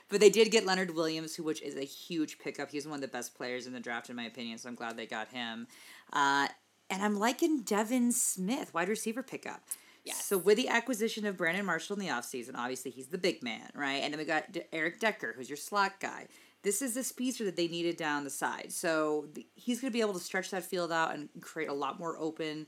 But 0.09 0.21
they 0.21 0.31
did 0.31 0.51
get 0.51 0.67
Leonard 0.67 0.95
Williams, 0.95 1.37
who 1.37 1.45
which 1.45 1.63
is 1.63 1.77
a 1.77 1.85
huge 1.85 2.39
pickup. 2.39 2.71
He's 2.71 2.87
one 2.87 2.97
of 2.97 3.01
the 3.01 3.09
best 3.09 3.35
players 3.37 3.67
in 3.67 3.73
the 3.73 3.81
draft, 3.81 4.11
in 4.11 4.17
my 4.17 4.25
opinion. 4.25 4.59
So 4.59 4.69
I'm 4.69 4.75
glad 4.75 4.97
they 4.97 5.07
got 5.07 5.29
him. 5.29 5.69
Uh, 6.13 6.49
and 6.91 7.03
I'm 7.03 7.19
liking 7.19 7.61
Devin 7.61 8.13
Smith, 8.13 8.73
wide 8.73 8.89
receiver 8.89 9.23
pickup. 9.23 9.61
Yes. 10.05 10.25
So 10.25 10.39
with 10.39 10.57
the 10.57 10.69
acquisition 10.69 11.27
of 11.27 11.37
Brandon 11.37 11.67
Marshall 11.67 11.95
in 11.95 12.01
the 12.01 12.11
offseason, 12.11 12.57
obviously 12.57 12.91
he's 12.91 13.09
the 13.09 13.19
big 13.19 13.43
man, 13.43 13.71
right? 13.75 14.03
And 14.03 14.13
then 14.13 14.19
we 14.19 14.25
got 14.25 14.45
Eric 14.73 14.99
Decker, 14.99 15.35
who's 15.37 15.51
your 15.51 15.59
slot 15.59 16.01
guy. 16.01 16.27
This 16.69 16.83
is 16.83 16.93
the 16.93 17.03
speedster 17.03 17.47
that 17.47 17.57
they 17.57 17.67
needed 17.67 17.97
down 17.97 18.25
the 18.25 18.31
side. 18.31 18.67
So 18.73 19.25
the, 19.33 19.47
he's 19.55 19.81
going 19.81 19.91
to 19.91 19.97
be 19.97 20.03
able 20.03 20.13
to 20.13 20.21
stretch 20.21 20.51
that 20.51 20.63
field 20.63 20.93
out 20.93 21.15
and 21.15 21.31
create 21.41 21.71
a 21.71 21.73
lot 21.73 21.99
more 21.99 22.19
open 22.19 22.67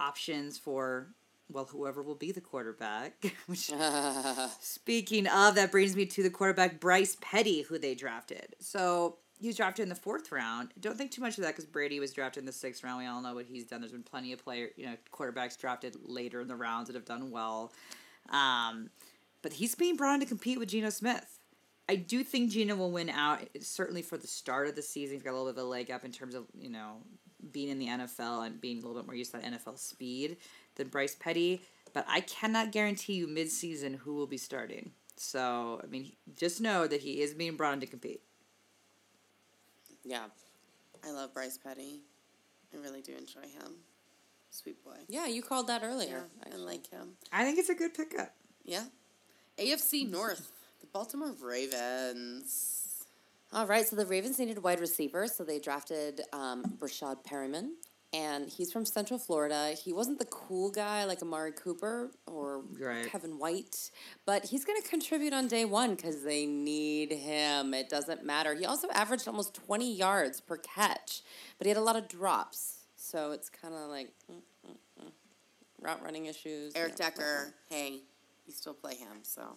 options 0.00 0.56
for, 0.56 1.08
well, 1.50 1.66
whoever 1.66 2.02
will 2.02 2.14
be 2.14 2.32
the 2.32 2.40
quarterback. 2.40 3.12
Which, 3.48 3.70
speaking 4.62 5.26
of, 5.26 5.54
that 5.56 5.70
brings 5.70 5.94
me 5.94 6.06
to 6.06 6.22
the 6.22 6.30
quarterback, 6.30 6.80
Bryce 6.80 7.18
Petty, 7.20 7.60
who 7.60 7.78
they 7.78 7.94
drafted. 7.94 8.56
So 8.58 9.18
he 9.38 9.48
was 9.48 9.56
drafted 9.58 9.82
in 9.82 9.90
the 9.90 9.96
fourth 9.96 10.32
round. 10.32 10.70
Don't 10.80 10.96
think 10.96 11.10
too 11.10 11.20
much 11.20 11.36
of 11.36 11.44
that 11.44 11.50
because 11.50 11.66
Brady 11.66 12.00
was 12.00 12.14
drafted 12.14 12.40
in 12.40 12.46
the 12.46 12.52
sixth 12.52 12.82
round. 12.82 13.00
We 13.00 13.06
all 13.06 13.20
know 13.20 13.34
what 13.34 13.44
he's 13.44 13.66
done. 13.66 13.82
There's 13.82 13.92
been 13.92 14.02
plenty 14.02 14.32
of 14.32 14.42
player, 14.42 14.70
you 14.78 14.86
know, 14.86 14.96
quarterbacks 15.12 15.58
drafted 15.58 15.94
later 16.02 16.40
in 16.40 16.48
the 16.48 16.56
rounds 16.56 16.86
that 16.86 16.94
have 16.94 17.04
done 17.04 17.30
well. 17.30 17.70
Um, 18.30 18.88
but 19.42 19.52
he's 19.52 19.74
being 19.74 19.96
brought 19.96 20.14
in 20.14 20.20
to 20.20 20.26
compete 20.26 20.58
with 20.58 20.70
Geno 20.70 20.88
Smith. 20.88 21.41
I 21.88 21.96
do 21.96 22.22
think 22.24 22.50
Geno 22.50 22.76
will 22.76 22.90
win 22.92 23.10
out, 23.10 23.40
certainly 23.60 24.02
for 24.02 24.16
the 24.16 24.26
start 24.26 24.68
of 24.68 24.76
the 24.76 24.82
season. 24.82 25.14
He's 25.16 25.22
got 25.22 25.30
a 25.32 25.36
little 25.36 25.52
bit 25.52 25.58
of 25.60 25.66
a 25.66 25.68
leg 25.68 25.90
up 25.90 26.04
in 26.04 26.12
terms 26.12 26.34
of, 26.34 26.44
you 26.58 26.70
know, 26.70 26.98
being 27.50 27.68
in 27.68 27.78
the 27.78 27.86
NFL 27.88 28.46
and 28.46 28.60
being 28.60 28.78
a 28.78 28.80
little 28.80 28.94
bit 28.96 29.04
more 29.06 29.14
used 29.16 29.32
to 29.32 29.38
that 29.38 29.44
NFL 29.52 29.78
speed 29.78 30.36
than 30.76 30.88
Bryce 30.88 31.16
Petty. 31.18 31.62
But 31.92 32.06
I 32.08 32.20
cannot 32.20 32.72
guarantee 32.72 33.14
you 33.14 33.26
mid-season 33.26 33.94
who 33.94 34.14
will 34.14 34.26
be 34.28 34.38
starting. 34.38 34.92
So, 35.16 35.80
I 35.82 35.86
mean, 35.88 36.12
just 36.36 36.60
know 36.60 36.86
that 36.86 37.00
he 37.02 37.20
is 37.20 37.34
being 37.34 37.56
brought 37.56 37.74
in 37.74 37.80
to 37.80 37.86
compete. 37.86 38.22
Yeah, 40.04 40.24
I 41.04 41.10
love 41.10 41.34
Bryce 41.34 41.58
Petty. 41.58 42.00
I 42.72 42.78
really 42.78 43.02
do 43.02 43.12
enjoy 43.16 43.42
him. 43.42 43.74
Sweet 44.50 44.82
boy. 44.84 44.96
yeah. 45.08 45.26
You 45.26 45.42
called 45.42 45.66
that 45.68 45.82
Yeah, 45.82 45.88
earlier. 45.88 46.24
I 46.52 46.56
like 46.56 46.88
him. 46.90 47.12
I 47.32 47.44
think 47.44 47.58
it's 47.58 47.68
a 47.70 47.74
good 47.74 47.94
pickup. 47.94 48.34
Yeah. 48.64 48.84
AFC 49.58 50.08
North, 50.10 50.50
the 50.82 50.88
Baltimore 50.92 51.34
Ravens. 51.40 53.04
All 53.52 53.66
right, 53.66 53.86
so 53.86 53.96
the 53.96 54.06
Ravens 54.06 54.38
needed 54.38 54.58
a 54.58 54.60
wide 54.60 54.80
receiver, 54.80 55.26
so 55.28 55.44
they 55.44 55.58
drafted 55.58 56.22
um, 56.32 56.64
Breshad 56.78 57.22
Perriman, 57.24 57.70
and 58.12 58.48
he's 58.48 58.72
from 58.72 58.84
Central 58.84 59.18
Florida. 59.18 59.74
He 59.80 59.92
wasn't 59.92 60.18
the 60.18 60.24
cool 60.24 60.70
guy 60.70 61.04
like 61.04 61.22
Amari 61.22 61.52
Cooper 61.52 62.10
or 62.26 62.62
Right. 62.80 63.06
Kevin 63.06 63.38
White, 63.38 63.90
but 64.26 64.46
he's 64.46 64.64
going 64.64 64.80
to 64.82 64.88
contribute 64.88 65.32
on 65.32 65.46
day 65.48 65.64
one 65.64 65.94
because 65.94 66.24
they 66.24 66.46
need 66.46 67.12
him. 67.12 67.74
It 67.74 67.88
doesn't 67.88 68.24
matter. 68.24 68.54
He 68.54 68.64
also 68.64 68.88
averaged 68.90 69.28
almost 69.28 69.54
20 69.54 69.94
yards 69.94 70.40
per 70.40 70.56
catch, 70.56 71.22
but 71.58 71.66
he 71.66 71.68
had 71.68 71.78
a 71.78 71.82
lot 71.82 71.94
of 71.96 72.08
drops, 72.08 72.86
so 72.96 73.32
it's 73.32 73.48
kind 73.48 73.74
of 73.74 73.88
like 73.88 74.10
mm, 74.30 74.36
mm, 74.66 75.04
mm. 75.04 75.10
route 75.80 76.02
running 76.02 76.26
issues. 76.26 76.72
Eric 76.74 76.94
yeah, 76.98 77.10
Decker, 77.10 77.54
hey, 77.68 78.00
you 78.46 78.52
still 78.52 78.74
play 78.74 78.96
him, 78.96 79.18
so. 79.22 79.56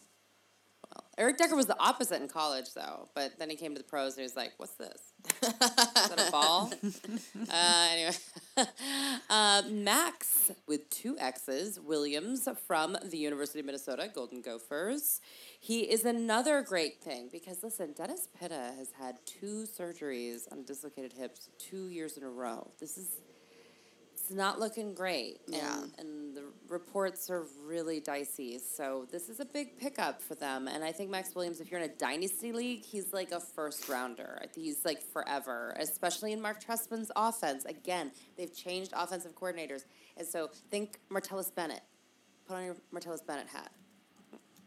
Eric 1.17 1.37
Decker 1.37 1.55
was 1.55 1.65
the 1.65 1.79
opposite 1.79 2.21
in 2.21 2.27
college, 2.27 2.73
though. 2.73 3.07
But 3.15 3.39
then 3.39 3.49
he 3.49 3.55
came 3.55 3.73
to 3.73 3.77
the 3.77 3.87
pros 3.87 4.13
and 4.13 4.19
he 4.19 4.23
was 4.23 4.35
like, 4.35 4.53
"What's 4.57 4.75
this? 4.75 5.13
Is 5.43 6.09
that 6.09 6.27
a 6.27 6.31
ball?" 6.31 6.71
uh, 6.83 7.87
anyway, 7.91 8.11
uh, 9.29 9.63
Max 9.69 10.51
with 10.67 10.89
two 10.89 11.17
X's, 11.17 11.79
Williams 11.79 12.47
from 12.67 12.97
the 13.03 13.17
University 13.17 13.59
of 13.59 13.65
Minnesota 13.65 14.09
Golden 14.13 14.41
Gophers. 14.41 15.21
He 15.59 15.81
is 15.81 16.05
another 16.05 16.61
great 16.61 17.01
thing 17.01 17.29
because 17.31 17.63
listen, 17.63 17.93
Dennis 17.93 18.27
Pitta 18.39 18.73
has 18.77 18.91
had 18.99 19.17
two 19.25 19.65
surgeries 19.65 20.51
on 20.51 20.63
dislocated 20.63 21.13
hips 21.13 21.49
two 21.57 21.87
years 21.87 22.17
in 22.17 22.23
a 22.23 22.29
row. 22.29 22.71
This 22.79 22.97
is 22.97 23.21
it's 24.25 24.33
not 24.35 24.59
looking 24.59 24.93
great. 24.95 25.39
And, 25.47 25.55
Yeah. 25.55 25.83
and 25.99 26.35
the 26.35 26.43
reports 26.67 27.29
are 27.29 27.43
really 27.63 27.99
dicey. 27.99 28.57
So 28.57 29.05
this 29.11 29.29
is 29.29 29.39
a 29.39 29.45
big 29.45 29.77
pickup 29.77 30.19
for 30.19 30.33
them. 30.33 30.67
And 30.67 30.83
I 30.83 30.91
think 30.91 31.11
Maxx 31.11 31.35
Williams, 31.35 31.61
if 31.61 31.69
you're 31.69 31.79
in 31.79 31.87
a 31.89 31.93
dynasty 31.93 32.51
league, 32.51 32.83
he's 32.83 33.13
like 33.13 33.31
a 33.31 33.39
first 33.39 33.87
rounder. 33.87 34.39
I 34.41 34.47
think 34.47 34.65
he's 34.65 34.83
like 34.83 35.01
forever, 35.01 35.75
especially 35.79 36.31
in 36.33 36.41
Mark 36.41 36.63
Trestman's 36.63 37.11
offense. 37.15 37.65
Again, 37.65 38.11
they've 38.35 38.53
changed 38.53 38.93
offensive 38.95 39.35
coordinators. 39.35 39.85
And 40.17 40.27
so 40.27 40.49
think 40.71 40.99
Martellus 41.11 41.53
Bennett. 41.53 41.81
Put 42.47 42.55
on 42.57 42.65
your 42.65 42.75
Martellus 42.91 43.25
Bennett 43.25 43.47
hat. 43.47 43.71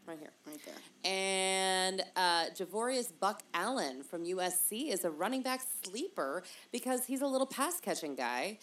Right 0.05 0.17
here. 0.19 0.31
Right 0.47 0.59
there. 0.65 1.11
And 1.11 2.01
uh, 2.15 2.45
Javorius 2.55 3.11
Buck 3.19 3.43
Allen 3.53 4.01
from 4.03 4.23
USC 4.25 4.89
is 4.91 5.03
a 5.05 5.11
running 5.11 5.43
back 5.43 5.61
sleeper 5.83 6.43
because 6.71 7.05
he's 7.05 7.21
a 7.21 7.27
little 7.27 7.45
pass 7.45 7.79
catching 7.79 8.15
guy, 8.15 8.57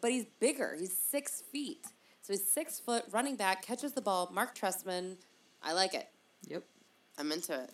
but 0.00 0.10
he's 0.10 0.26
bigger. 0.40 0.76
He's 0.78 0.96
six 0.96 1.42
feet. 1.52 1.86
So 2.22 2.32
he's 2.32 2.48
six 2.48 2.80
foot 2.80 3.04
running 3.10 3.36
back, 3.36 3.62
catches 3.62 3.92
the 3.92 4.02
ball. 4.02 4.30
Mark 4.32 4.56
Trestman, 4.58 5.16
I 5.62 5.72
like 5.72 5.94
it. 5.94 6.08
Yep. 6.48 6.64
I'm 7.18 7.32
into 7.32 7.54
it. 7.54 7.70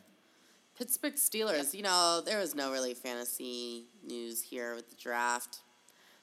Pittsburgh 0.76 1.14
Steelers, 1.14 1.74
you 1.74 1.83
know, 1.83 2.22
there 2.24 2.38
was 2.38 2.55
no 2.55 2.72
really 2.72 2.94
fantasy 2.94 3.87
news 4.07 4.42
here 4.42 4.74
with 4.74 4.88
the 4.88 4.96
draft. 4.96 5.59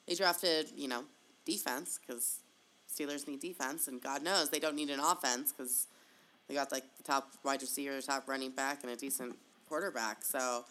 They 0.08 0.15
drafted, 0.15 0.71
you 0.75 0.88
know, 0.88 1.03
defense 1.45 1.99
because 1.99 2.41
Steelers 2.91 3.27
need 3.27 3.39
defense, 3.39 3.88
and 3.88 4.01
God 4.01 4.23
knows 4.23 4.49
they 4.49 4.60
don't 4.60 4.75
need 4.75 4.89
an 4.89 4.99
offense 4.99 5.51
because 5.51 5.88
they 6.47 6.55
got 6.55 6.71
like 6.71 6.84
the 6.97 7.03
top 7.03 7.34
wide 7.43 7.62
receiver, 7.62 8.01
top 8.01 8.27
running 8.27 8.51
back, 8.51 8.84
and 8.84 8.91
a 8.91 8.95
decent 8.95 9.38
quarterback. 9.67 10.25
So 10.25 10.65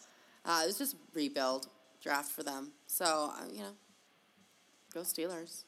uh, 0.44 0.60
it 0.64 0.66
was 0.66 0.78
just 0.78 0.96
rebuild 1.14 1.68
draft 2.02 2.30
for 2.30 2.42
them. 2.42 2.72
So 2.86 3.32
uh, 3.34 3.46
you 3.52 3.60
know, 3.60 3.72
go 4.92 5.00
Steelers. 5.00 5.64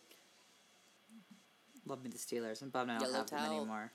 Love 1.86 2.02
me 2.04 2.10
the 2.10 2.18
Steelers. 2.18 2.62
I'm 2.62 2.68
bummed 2.70 2.90
I 2.90 2.98
don't 2.98 3.02
Yellow 3.08 3.18
have 3.18 3.30
them 3.30 3.52
anymore. 3.52 3.92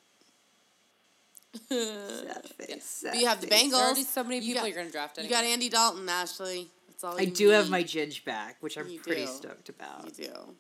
Sad 1.70 2.46
face. 2.58 2.84
sad 2.84 3.12
But 3.14 3.22
you 3.22 3.28
have 3.28 3.42
the 3.42 3.48
face. 3.48 3.72
Bengals. 3.72 3.92
Are 3.94 3.96
so 3.96 4.24
many 4.24 4.38
You 4.38 4.42
people 4.42 4.62
got- 4.62 4.66
you're 4.68 4.76
going 4.76 4.88
to 4.88 4.92
draft. 4.92 5.18
You 5.22 5.30
got 5.30 5.44
Andy 5.44 5.70
Dalton, 5.70 6.08
Ashley. 6.10 6.70
That's 6.88 7.04
all 7.04 7.18
I 7.18 7.22
you 7.22 7.32
do 7.32 7.50
have 7.50 7.70
my 7.70 7.84
Ginge 7.84 8.24
back, 8.26 8.58
which 8.62 8.78
I'm 8.78 8.88
You 8.90 9.00
pretty 9.00 9.26
do. 9.26 9.32
stoked 9.32 9.70
about. 9.70 10.06
You 10.18 10.26
do. 10.26 10.56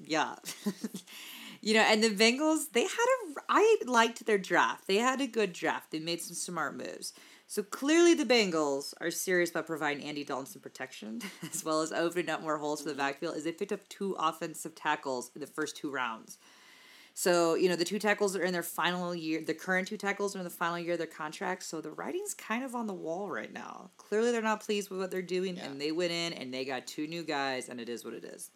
Yeah. 0.00 0.36
you 1.60 1.74
know, 1.74 1.80
and 1.80 2.02
the 2.02 2.10
Bengals, 2.10 2.70
they 2.72 2.82
had 2.82 2.88
a. 2.90 3.34
I 3.48 3.76
liked 3.86 4.24
their 4.26 4.38
draft. 4.38 4.86
They 4.86 4.96
had 4.96 5.20
a 5.20 5.26
good 5.26 5.52
draft. 5.52 5.90
They 5.90 5.98
made 5.98 6.20
some 6.22 6.34
smart 6.34 6.76
moves. 6.76 7.12
So 7.50 7.62
clearly, 7.62 8.12
the 8.12 8.26
Bengals 8.26 8.92
are 9.00 9.10
serious 9.10 9.48
about 9.50 9.66
providing 9.66 10.04
Andy 10.04 10.22
Dalton 10.22 10.44
some 10.44 10.60
protection, 10.60 11.22
as 11.50 11.64
well 11.64 11.80
as 11.80 11.92
opening 11.92 12.28
up 12.28 12.42
more 12.42 12.58
holes 12.58 12.82
for 12.82 12.90
the 12.90 12.94
backfield. 12.94 13.36
As 13.36 13.44
they 13.44 13.52
picked 13.52 13.72
up 13.72 13.88
two 13.88 14.14
offensive 14.18 14.74
tackles 14.74 15.30
in 15.34 15.40
the 15.40 15.46
first 15.46 15.74
two 15.74 15.90
rounds. 15.90 16.36
So, 17.14 17.54
you 17.54 17.68
know, 17.70 17.74
the 17.74 17.86
two 17.86 17.98
tackles 17.98 18.36
are 18.36 18.42
in 18.44 18.52
their 18.52 18.62
final 18.62 19.14
year. 19.14 19.42
The 19.44 19.54
current 19.54 19.88
two 19.88 19.96
tackles 19.96 20.36
are 20.36 20.40
in 20.40 20.44
the 20.44 20.50
final 20.50 20.78
year 20.78 20.92
of 20.92 20.98
their 20.98 21.06
contract. 21.08 21.62
So 21.64 21.80
the 21.80 21.90
writing's 21.90 22.34
kind 22.34 22.62
of 22.62 22.74
on 22.76 22.86
the 22.86 22.92
wall 22.94 23.28
right 23.30 23.52
now. 23.52 23.90
Clearly, 23.96 24.30
they're 24.30 24.42
not 24.42 24.60
pleased 24.62 24.90
with 24.90 25.00
what 25.00 25.10
they're 25.10 25.22
doing, 25.22 25.56
Yeah. 25.56 25.64
and 25.64 25.80
they 25.80 25.90
went 25.90 26.12
in 26.12 26.34
and 26.34 26.52
they 26.52 26.66
got 26.66 26.86
two 26.86 27.06
new 27.06 27.22
guys, 27.24 27.70
and 27.70 27.80
it 27.80 27.88
is 27.88 28.04
what 28.04 28.12
it 28.12 28.24
is. 28.24 28.50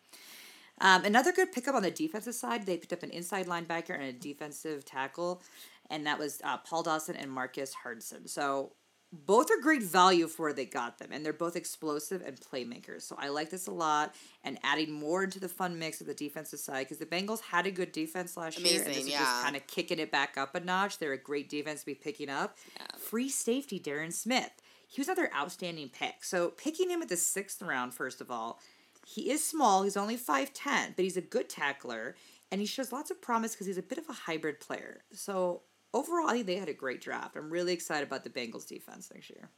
Um, 0.83 1.05
another 1.05 1.33
good 1.33 1.51
pickup 1.51 1.75
on 1.75 1.83
the 1.83 1.91
defensive 1.91 2.35
side, 2.35 2.67
they 2.67 2.77
picked 2.77 2.93
up 2.93 3.03
an 3.03 3.11
inside 3.11 3.47
linebacker 3.47 3.95
and 3.95 4.05
a 4.05 4.13
defensive 4.13 4.85
tackle, 4.85 5.43
and 5.91 6.07
that 6.07 6.19
was 6.19 6.41
uh, 6.45 6.59
Paul 6.59 6.83
Dawson 6.83 7.17
and 7.17 7.31
Marcus 7.31 7.75
Hardison. 7.85 8.29
So 8.29 8.73
both 9.13 9.51
are 9.51 9.61
great 9.61 9.83
value 9.83 10.27
for 10.27 10.45
where 10.45 10.53
they 10.55 10.65
got 10.65 10.99
them, 10.99 11.11
and 11.13 11.25
they're 11.25 11.35
both 11.35 11.55
explosive 11.55 12.23
and 12.23 12.41
playmakers. 12.41 13.03
So 13.03 13.15
I 13.19 13.29
like 13.29 13.51
this 13.51 13.67
a 13.67 13.71
lot, 13.71 14.15
and 14.43 14.59
adding 14.63 14.91
more 14.91 15.23
into 15.23 15.39
the 15.39 15.49
fun 15.49 15.79
mix 15.79 16.01
of 16.01 16.07
the 16.07 16.15
defensive 16.15 16.61
side 16.61 16.87
because 16.87 16.99
the 16.99 17.07
Bengals 17.07 17.43
had 17.43 17.67
a 17.67 17.71
good 17.71 17.93
defense 17.93 18.37
last 18.37 18.59
year, 18.59 18.79
and 18.79 18.87
this 18.87 18.97
Amazing, 18.97 19.13
is 19.13 19.19
just 19.19 19.43
kind 19.43 19.55
of 19.55 19.67
kicking 19.67 19.99
it 19.99 20.11
back 20.11 20.39
up 20.39 20.55
a 20.55 20.61
notch. 20.61 20.99
They're 20.99 21.13
a 21.13 21.19
great 21.19 21.51
defense 21.51 21.81
to 21.81 21.87
be 21.87 21.95
picking 21.95 22.31
up. 22.31 22.57
Yeah. 22.77 22.87
Free 22.97 23.29
safety 23.29 23.79
Derron 23.79 24.13
Smith. 24.13 24.51
He 24.89 25.01
was 25.01 25.09
another 25.09 25.31
outstanding 25.35 25.91
pick. 25.91 26.25
So 26.25 26.49
picking 26.51 26.91
him 26.91 27.03
at 27.03 27.09
the 27.09 27.17
sixth 27.17 27.61
round, 27.61 27.95
first 27.95 28.21
of 28.21 28.31
all, 28.31 28.61
he 29.07 29.31
is 29.31 29.45
small. 29.45 29.83
He's 29.83 29.97
only 29.97 30.17
5'10, 30.17 30.97
but 30.97 31.03
he's 31.03 31.17
a 31.17 31.23
good 31.23 31.49
tackler, 31.49 32.15
and 32.51 32.61
he 32.61 32.67
shows 32.67 32.93
lots 32.93 33.11
of 33.11 33.21
promise 33.21 33.53
because 33.53 33.67
he's 33.67 33.79
a 33.79 33.83
bit 33.83 33.99
of 33.99 34.09
a 34.09 34.13
hybrid 34.13 34.61
player. 34.61 35.03
So 35.13 35.63
overall, 35.95 36.29
I 36.29 36.35
think 36.35 36.47
they 36.47 36.57
had 36.57 36.69
a 36.69 36.75
great 36.75 37.01
draft. 37.01 37.37
I'm 37.37 37.51
really 37.51 37.73
excited 37.73 38.07
about 38.07 38.25
the 38.25 38.31
Bengals 38.31 38.67
defense 38.67 39.11
next 39.13 39.31
year. 39.31 39.49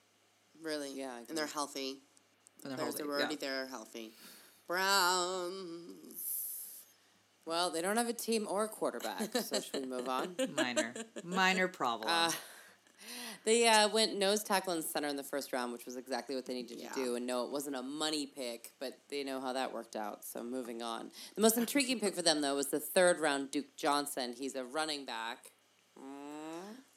Really? 0.63 0.93
Yeah, 0.99 1.19
And 1.29 1.37
they're 1.37 1.47
healthy. 1.47 1.99
And 2.63 2.71
they're 2.71 2.77
They're, 2.77 2.85
holding, 2.87 3.07
they're 3.07 3.17
already 3.17 3.35
yeah. 3.35 3.41
there 3.41 3.67
healthy. 3.67 4.13
Browns. 4.67 6.23
Well, 7.47 7.71
they 7.71 7.83
don't 7.83 7.97
have 7.99 8.09
a 8.09 8.13
team 8.15 8.47
or 8.49 8.65
a 8.65 8.69
quarterback, 8.69 9.37
so 9.37 9.61
should 9.61 9.83
we 9.83 9.87
move 9.87 10.09
on? 10.09 10.35
Minor, 10.57 10.95
minor 11.23 11.69
problem. 11.69 12.09
Uh, 12.11 12.33
They 13.45 13.69
uh, 13.69 13.89
went 13.91 14.17
nose 14.17 14.43
tackle 14.43 14.73
and 14.73 14.83
center 14.83 15.09
in 15.09 15.17
the 15.17 15.23
first 15.23 15.53
round, 15.53 15.71
which 15.75 15.85
was 15.85 15.99
exactly 15.99 16.35
what 16.35 16.47
they 16.47 16.55
needed 16.55 16.79
Yeah. 16.81 16.89
to 16.89 16.95
do. 17.05 17.17
And 17.17 17.27
no, 17.27 17.45
it 17.45 17.51
wasn't 17.51 17.77
a 17.77 17.83
money 17.83 18.25
pick, 18.25 18.73
but 18.81 18.99
they 19.11 19.23
know 19.23 19.43
how 19.43 19.53
that 19.53 19.75
worked 19.75 19.95
out. 19.97 20.25
So 20.25 20.43
moving 20.43 20.81
on. 20.81 21.11
The 21.35 21.43
most 21.43 21.59
intriguing 21.59 22.01
pick 22.01 22.15
for 22.15 22.23
them, 22.23 22.41
though, 22.41 22.55
was 22.57 22.69
the 22.69 22.81
third 22.81 23.21
round 23.21 23.51
Duke 23.51 23.77
Johnson. 23.77 24.33
He's 24.39 24.55
a 24.55 24.65
running 24.65 25.05
back. 25.05 25.51
Mm, 25.99 26.24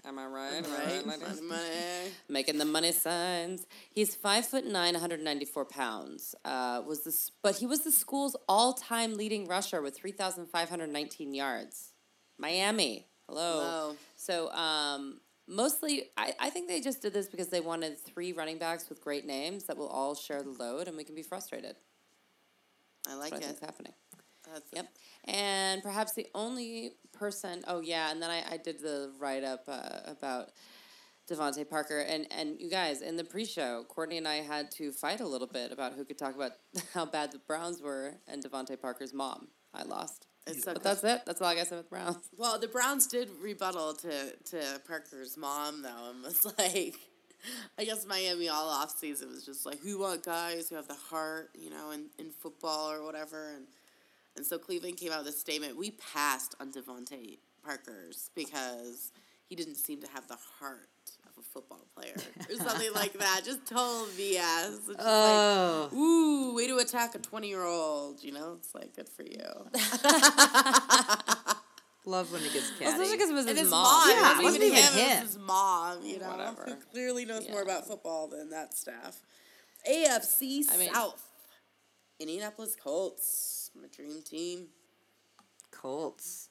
am 0.07 0.17
I 0.19 0.25
right? 0.25 0.53
Am 0.53 0.65
I 0.65 0.85
Right? 0.85 1.05
right? 1.05 1.43
Money. 1.43 2.11
Making 2.29 2.57
the 2.57 2.65
money 2.65 2.91
signs. 2.91 3.65
He's 3.89 4.15
five 4.15 4.45
foot 4.45 4.65
nine, 4.65 4.93
194 4.93 5.65
pounds. 5.65 6.33
Uh, 6.45 6.81
was 6.85 7.03
this, 7.03 7.31
but 7.43 7.55
he 7.57 7.65
was 7.65 7.81
the 7.81 7.91
school's 7.91 8.35
all-time 8.47 9.15
leading 9.15 9.47
rusher 9.47 9.81
with 9.81 9.95
3,519 9.97 11.33
yards. 11.33 11.93
Miami. 12.37 13.07
Hello. 13.27 13.59
Hello. 13.59 13.95
So 14.15 14.49
um, 14.51 15.19
mostly, 15.47 16.05
I, 16.15 16.33
I 16.39 16.49
think 16.49 16.67
they 16.67 16.79
just 16.79 17.01
did 17.01 17.13
this 17.13 17.27
because 17.27 17.49
they 17.49 17.59
wanted 17.59 17.97
three 17.99 18.31
running 18.31 18.57
backs 18.57 18.87
with 18.89 19.01
great 19.01 19.25
names 19.25 19.65
that 19.65 19.77
will 19.77 19.87
all 19.89 20.15
share 20.15 20.41
the 20.41 20.51
load, 20.51 20.87
and 20.87 20.95
we 20.95 21.03
can 21.03 21.15
be 21.15 21.23
frustrated. 21.23 21.75
I 23.09 23.15
like 23.15 23.31
That's 23.31 23.43
it. 23.43 23.47
think's 23.47 23.61
happening. 23.61 23.93
That's 24.53 24.69
Yep. 24.73 24.87
And 25.25 25.83
perhaps 25.83 26.13
the 26.13 26.27
only 26.33 26.91
person, 27.11 27.63
oh 27.67 27.81
yeah, 27.81 28.11
and 28.11 28.21
then 28.21 28.29
I, 28.29 28.43
I 28.51 28.57
did 28.57 28.79
the 28.79 29.11
write 29.19 29.43
up 29.43 29.63
uh, 29.67 29.99
about 30.05 30.49
DeVante 31.29 31.69
Parker. 31.69 31.99
And, 31.99 32.27
and 32.31 32.59
you 32.59 32.69
guys, 32.69 33.01
in 33.01 33.17
the 33.17 33.23
pre 33.23 33.45
show, 33.45 33.83
Courtney 33.87 34.17
and 34.17 34.27
I 34.27 34.35
had 34.35 34.71
to 34.71 34.91
fight 34.91 35.19
a 35.19 35.27
little 35.27 35.47
bit 35.47 35.71
about 35.71 35.93
who 35.93 36.05
could 36.05 36.17
talk 36.17 36.35
about 36.35 36.51
how 36.93 37.05
bad 37.05 37.31
the 37.31 37.39
Browns 37.39 37.81
were 37.81 38.15
and 38.27 38.43
DeVante 38.43 38.79
Parker's 38.79 39.13
mom. 39.13 39.49
I 39.73 39.83
lost. 39.83 40.27
It's 40.47 40.63
so 40.63 40.73
But 40.73 40.83
that's 40.83 41.03
it. 41.03 41.23
That's 41.25 41.41
all 41.41 41.47
I 41.47 41.55
got 41.55 41.67
to 41.67 41.75
the 41.75 41.83
Browns. 41.83 42.29
Well, 42.37 42.57
the 42.57 42.69
Browns 42.69 43.07
did 43.07 43.29
rebuttal 43.41 43.93
to, 43.95 44.35
to 44.51 44.81
Parker's 44.87 45.37
mom, 45.37 45.81
though, 45.81 46.09
and 46.11 46.23
was 46.23 46.45
like, 46.57 46.95
I 47.77 47.83
guess 47.83 48.05
Miami 48.05 48.47
all 48.47 48.69
off 48.69 48.97
season 48.97 49.29
was 49.29 49.45
just 49.45 49.65
like, 49.65 49.79
we 49.83 49.93
want 49.93 50.23
guys 50.23 50.69
who 50.69 50.75
have 50.75 50.87
the 50.87 50.93
heart, 50.93 51.49
you 51.53 51.69
know, 51.69 51.91
in, 51.91 52.05
in 52.17 52.31
football 52.31 52.91
or 52.91 53.03
whatever. 53.03 53.53
And, 53.55 53.67
and 54.37 54.45
so 54.45 54.57
Cleveland 54.57 54.97
came 54.97 55.11
out 55.11 55.25
with 55.25 55.33
a 55.33 55.37
statement. 55.37 55.75
We 55.77 55.91
passed 55.91 56.55
on 56.61 56.71
DeVante 56.71 57.39
Parker's 57.65 58.29
because 58.35 59.11
he 59.49 59.55
didn't 59.55 59.75
seem 59.75 60.01
to 60.01 60.07
have 60.13 60.27
the 60.27 60.37
heart 60.59 60.87
of 61.25 61.31
a 61.37 61.41
football 61.41 61.85
player 61.95 62.15
or 62.49 62.55
something 62.55 62.93
like 62.93 63.13
that. 63.19 63.41
Just 63.43 63.65
total 63.65 64.05
BS. 64.17 64.67
It's 64.77 64.87
just 64.87 64.99
oh, 64.99 65.89
like, 65.91 65.99
ooh, 65.99 66.55
way 66.55 66.67
to 66.67 66.77
attack 66.77 67.15
a 67.15 67.19
20 67.19 67.47
year 67.49 67.63
old, 67.63 68.23
you 68.23 68.31
know? 68.31 68.53
It's 68.57 68.73
like, 68.75 68.95
good 68.95 69.09
for 69.09 69.23
you. 69.23 69.37
love 72.05 72.31
when 72.31 72.41
it 72.41 72.53
gets 72.53 72.71
catty. 72.79 72.85
Especially 72.85 73.17
because 73.17 73.29
it 73.29 73.33
was 73.33 73.45
And 73.47 73.57
his, 73.57 73.67
his 73.67 73.71
mom. 73.71 73.83
mom, 73.83 74.09
Yeah, 74.09 74.15
it 74.15 74.19
it 74.39 74.43
wasn't 74.43 74.43
wasn't 74.43 74.63
even 74.63 74.77
even 74.77 74.93
him, 74.93 74.99
it 74.99 75.09
was 75.23 75.33
his 75.33 75.37
mom, 75.39 76.05
you 76.05 76.19
know, 76.19 76.29
Whatever. 76.29 76.63
who 76.65 76.75
clearly 76.91 77.25
knows 77.25 77.49
more 77.49 77.61
about 77.61 77.85
football 77.87 78.27
than 78.29 78.49
that 78.51 78.73
staff. 78.73 79.21
AFC 79.89 80.61
I 80.71 80.77
mean- 80.77 80.93
South. 80.93 81.21
Indianapolis 82.19 82.75
Colts, 82.81 83.56
my 83.81 83.87
dream 83.87 84.21
team. 84.21 84.67
Colts. 85.71 86.49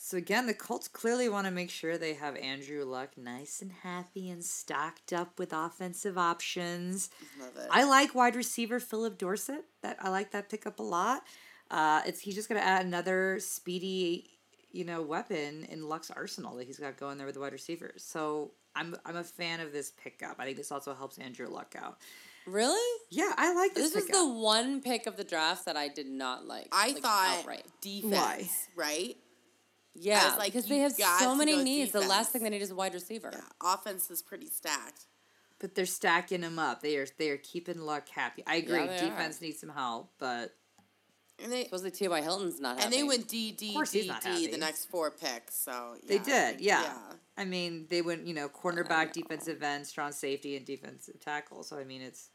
So 0.00 0.16
again, 0.16 0.46
the 0.46 0.54
Colts 0.54 0.86
clearly 0.86 1.28
want 1.28 1.46
to 1.46 1.50
make 1.50 1.70
sure 1.70 1.98
they 1.98 2.14
have 2.14 2.36
Andrew 2.36 2.84
Luck 2.84 3.18
nice 3.18 3.60
and 3.60 3.72
happy 3.72 4.30
and 4.30 4.44
stocked 4.44 5.12
up 5.12 5.40
with 5.40 5.52
offensive 5.52 6.16
options. 6.16 7.10
Love 7.40 7.56
it. 7.56 7.68
I 7.70 7.82
like 7.82 8.14
wide 8.14 8.36
receiver 8.36 8.78
Phillip 8.78 9.18
Dorsett. 9.18 9.64
That 9.82 9.96
I 10.00 10.08
like 10.10 10.30
that 10.30 10.48
pickup 10.48 10.78
a 10.78 10.84
lot. 10.84 11.24
Uh, 11.70 12.02
it's 12.06 12.20
he's 12.20 12.36
just 12.36 12.48
gonna 12.48 12.60
add 12.60 12.86
another 12.86 13.38
speedy, 13.40 14.38
you 14.70 14.84
know, 14.84 15.02
weapon 15.02 15.64
in 15.64 15.88
Luck's 15.88 16.12
arsenal 16.12 16.54
that 16.56 16.66
he's 16.68 16.78
got 16.78 16.96
going 16.96 17.18
there 17.18 17.26
with 17.26 17.34
the 17.34 17.40
wide 17.40 17.52
receivers. 17.52 18.04
So 18.04 18.52
I'm 18.76 18.94
I'm 19.04 19.16
a 19.16 19.24
fan 19.24 19.58
of 19.58 19.72
this 19.72 19.90
pickup. 20.02 20.36
I 20.38 20.44
think 20.44 20.56
this 20.56 20.70
also 20.70 20.94
helps 20.94 21.18
Andrew 21.18 21.48
Luck 21.48 21.74
out. 21.76 21.98
Really? 22.48 23.00
Yeah, 23.10 23.32
I 23.36 23.52
like 23.54 23.74
this. 23.74 23.88
This 23.88 23.94
was 23.96 24.04
pickup. 24.06 24.20
the 24.20 24.28
one 24.32 24.80
pick 24.80 25.06
of 25.06 25.16
the 25.16 25.24
draft 25.24 25.66
that 25.66 25.76
I 25.76 25.88
did 25.88 26.06
not 26.06 26.46
like. 26.46 26.68
I 26.72 26.88
like, 26.92 26.98
thought 27.02 27.38
outright. 27.40 27.64
defense, 27.80 28.68
right? 28.76 29.16
Yeah, 29.94 30.34
like, 30.38 30.52
because 30.52 30.66
they 30.68 30.78
have 30.78 30.92
so 30.92 31.34
many 31.34 31.56
go 31.56 31.62
needs. 31.62 31.92
The 31.92 32.00
last 32.00 32.30
thing 32.32 32.42
they 32.44 32.50
need 32.50 32.62
is 32.62 32.70
a 32.70 32.74
wide 32.74 32.94
receiver. 32.94 33.30
Yeah, 33.32 33.40
offense 33.74 34.10
is 34.10 34.22
pretty 34.22 34.46
stacked. 34.46 35.06
but 35.58 35.74
they're 35.74 35.86
stacking 35.86 36.42
them 36.42 36.58
up. 36.58 36.82
They 36.82 36.96
are 36.98 37.06
they 37.18 37.30
are 37.30 37.36
keeping 37.36 37.80
Luck 37.80 38.08
happy. 38.08 38.44
I 38.46 38.56
agree. 38.56 38.86
they 38.86 39.00
Defense 39.00 39.40
needs 39.40 39.58
some 39.60 39.70
help, 39.70 40.12
but 40.18 40.54
And 41.42 41.50
they 41.50 41.64
Supposedly 41.64 41.90
T.Y. 41.90 42.20
Hilton's 42.22 42.60
not 42.60 42.78
Happy. 42.78 42.84
and 42.84 42.92
they 42.92 43.02
went 43.02 43.26
D 43.28 43.50
D 43.52 43.76
D 43.92 44.12
D 44.22 44.46
the 44.46 44.58
next 44.58 44.86
four 44.86 45.10
picks. 45.10 45.56
So 45.56 45.96
They 46.06 46.16
yeah, 46.16 46.22
did, 46.22 46.54
like, 46.56 46.64
yeah. 46.64 46.92
I 47.36 47.44
mean, 47.44 47.86
they 47.88 48.02
went, 48.02 48.26
you 48.26 48.34
know, 48.34 48.48
cornerback, 48.48 49.12
defensive 49.12 49.62
end, 49.62 49.86
strong 49.86 50.12
safety, 50.12 50.56
and 50.56 50.64
defensive 50.66 51.20
tackle. 51.20 51.62
So 51.64 51.76
I 51.78 51.84
mean, 51.84 52.02
it's 52.02 52.30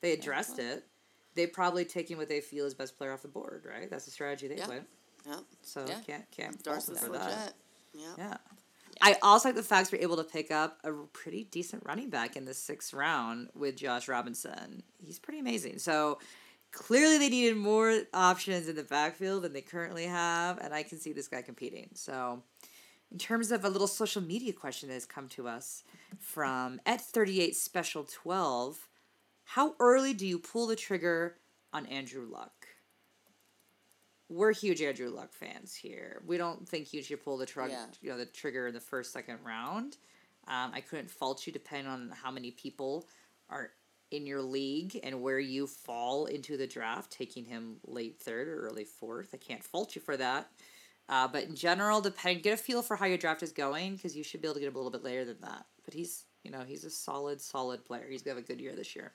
they 0.00 0.12
addressed 0.12 0.58
it. 0.58 0.84
They 1.34 1.46
probably 1.46 1.84
taking 1.84 2.16
what 2.16 2.28
they 2.28 2.40
feel 2.40 2.66
is 2.66 2.74
best 2.74 2.96
player 2.98 3.12
off 3.12 3.22
the 3.22 3.28
board, 3.28 3.64
right? 3.68 3.88
That's 3.88 4.04
the 4.04 4.10
strategy 4.10 4.48
they 4.48 4.56
Yeah. 4.56 4.68
went. 4.68 4.88
Yep. 5.26 5.40
So 5.62 5.86
Yeah. 5.88 6.00
can't 6.00 6.30
can't 6.30 6.64
fault 6.64 6.86
them 6.86 6.96
for 6.96 7.08
legit. 7.10 7.28
that. 7.28 7.54
Yeah. 7.92 8.14
Yeah. 8.18 8.36
I 9.02 9.16
also 9.22 9.48
like 9.48 9.56
the 9.56 9.62
facts 9.62 9.92
we're 9.92 10.02
able 10.02 10.16
to 10.16 10.24
pick 10.24 10.50
up 10.50 10.78
a 10.84 10.92
pretty 10.92 11.44
decent 11.44 11.84
running 11.86 12.10
back 12.10 12.36
in 12.36 12.44
the 12.44 12.52
sixth 12.54 12.92
round 12.92 13.48
with 13.54 13.76
Josh 13.76 14.08
Robinson. 14.08 14.82
He's 15.02 15.18
pretty 15.18 15.38
amazing. 15.38 15.78
So 15.78 16.18
clearly 16.72 17.16
they 17.18 17.30
needed 17.30 17.56
more 17.56 18.02
options 18.12 18.68
in 18.68 18.76
the 18.76 18.82
backfield 18.82 19.42
than 19.42 19.52
they 19.54 19.62
currently 19.62 20.04
have, 20.04 20.58
and 20.58 20.74
I 20.74 20.82
can 20.82 20.98
see 20.98 21.12
this 21.12 21.28
guy 21.28 21.40
competing. 21.42 21.90
So 21.94 22.42
in 23.10 23.18
terms 23.18 23.50
of 23.50 23.64
a 23.64 23.70
little 23.70 23.86
social 23.86 24.20
media 24.22 24.52
question 24.52 24.88
that 24.88 24.94
has 24.94 25.06
come 25.06 25.28
to 25.30 25.48
us 25.48 25.82
from 26.18 26.80
at 26.84 27.00
38 27.00 27.56
special 27.56 28.04
12, 28.04 28.88
how 29.54 29.74
early 29.80 30.14
do 30.14 30.24
you 30.28 30.38
pull 30.38 30.68
the 30.68 30.76
trigger 30.76 31.34
on 31.72 31.84
Andrew 31.86 32.24
Luck? 32.30 32.68
We're 34.28 34.52
huge 34.52 34.80
Andrew 34.80 35.10
Luck 35.10 35.32
fans 35.32 35.74
here. 35.74 36.22
We 36.24 36.36
don't 36.36 36.68
think 36.68 36.92
you 36.92 37.02
should 37.02 37.24
pull 37.24 37.36
the 37.36 37.46
trigger, 37.46 37.72
Yeah. 37.72 37.86
you 38.00 38.10
know, 38.10 38.16
the 38.16 38.26
trigger 38.26 38.68
in 38.68 38.74
the 38.74 38.80
first, 38.80 39.12
second 39.12 39.40
round. 39.42 39.96
Um, 40.46 40.70
I 40.72 40.80
couldn't 40.80 41.10
fault 41.10 41.48
you 41.48 41.52
depending 41.52 41.88
on 41.92 42.10
how 42.10 42.30
many 42.30 42.52
people 42.52 43.08
are 43.48 43.72
in 44.12 44.24
your 44.24 44.40
league 44.40 45.00
and 45.02 45.20
where 45.20 45.40
you 45.40 45.66
fall 45.66 46.26
into 46.26 46.56
the 46.56 46.68
draft, 46.68 47.10
taking 47.10 47.44
him 47.44 47.78
late 47.84 48.20
third 48.20 48.46
or 48.46 48.68
early 48.68 48.84
fourth. 48.84 49.30
I 49.34 49.38
can't 49.38 49.64
fault 49.64 49.96
you 49.96 50.00
for 50.00 50.16
that. 50.16 50.48
Uh, 51.08 51.26
but 51.26 51.42
in 51.42 51.56
general, 51.56 52.00
depend 52.00 52.44
get 52.44 52.54
a 52.54 52.56
feel 52.56 52.82
for 52.82 52.94
how 52.94 53.06
your 53.06 53.18
draft 53.18 53.42
is 53.42 53.50
going 53.50 53.96
because 53.96 54.16
you 54.16 54.22
should 54.22 54.40
be 54.42 54.46
able 54.46 54.54
to 54.54 54.60
get 54.60 54.68
him 54.68 54.76
a 54.76 54.78
little 54.78 54.92
bit 54.92 55.02
later 55.02 55.24
than 55.24 55.40
that. 55.40 55.66
But 55.84 55.94
he's 55.94 56.26
you 56.44 56.52
know 56.52 56.62
he's 56.62 56.84
a 56.84 56.90
solid 56.90 57.40
solid 57.40 57.84
player. 57.84 58.06
He's 58.08 58.22
gonna 58.22 58.36
have 58.36 58.44
a 58.44 58.46
good 58.46 58.60
year 58.60 58.76
this 58.76 58.94
year. 58.94 59.12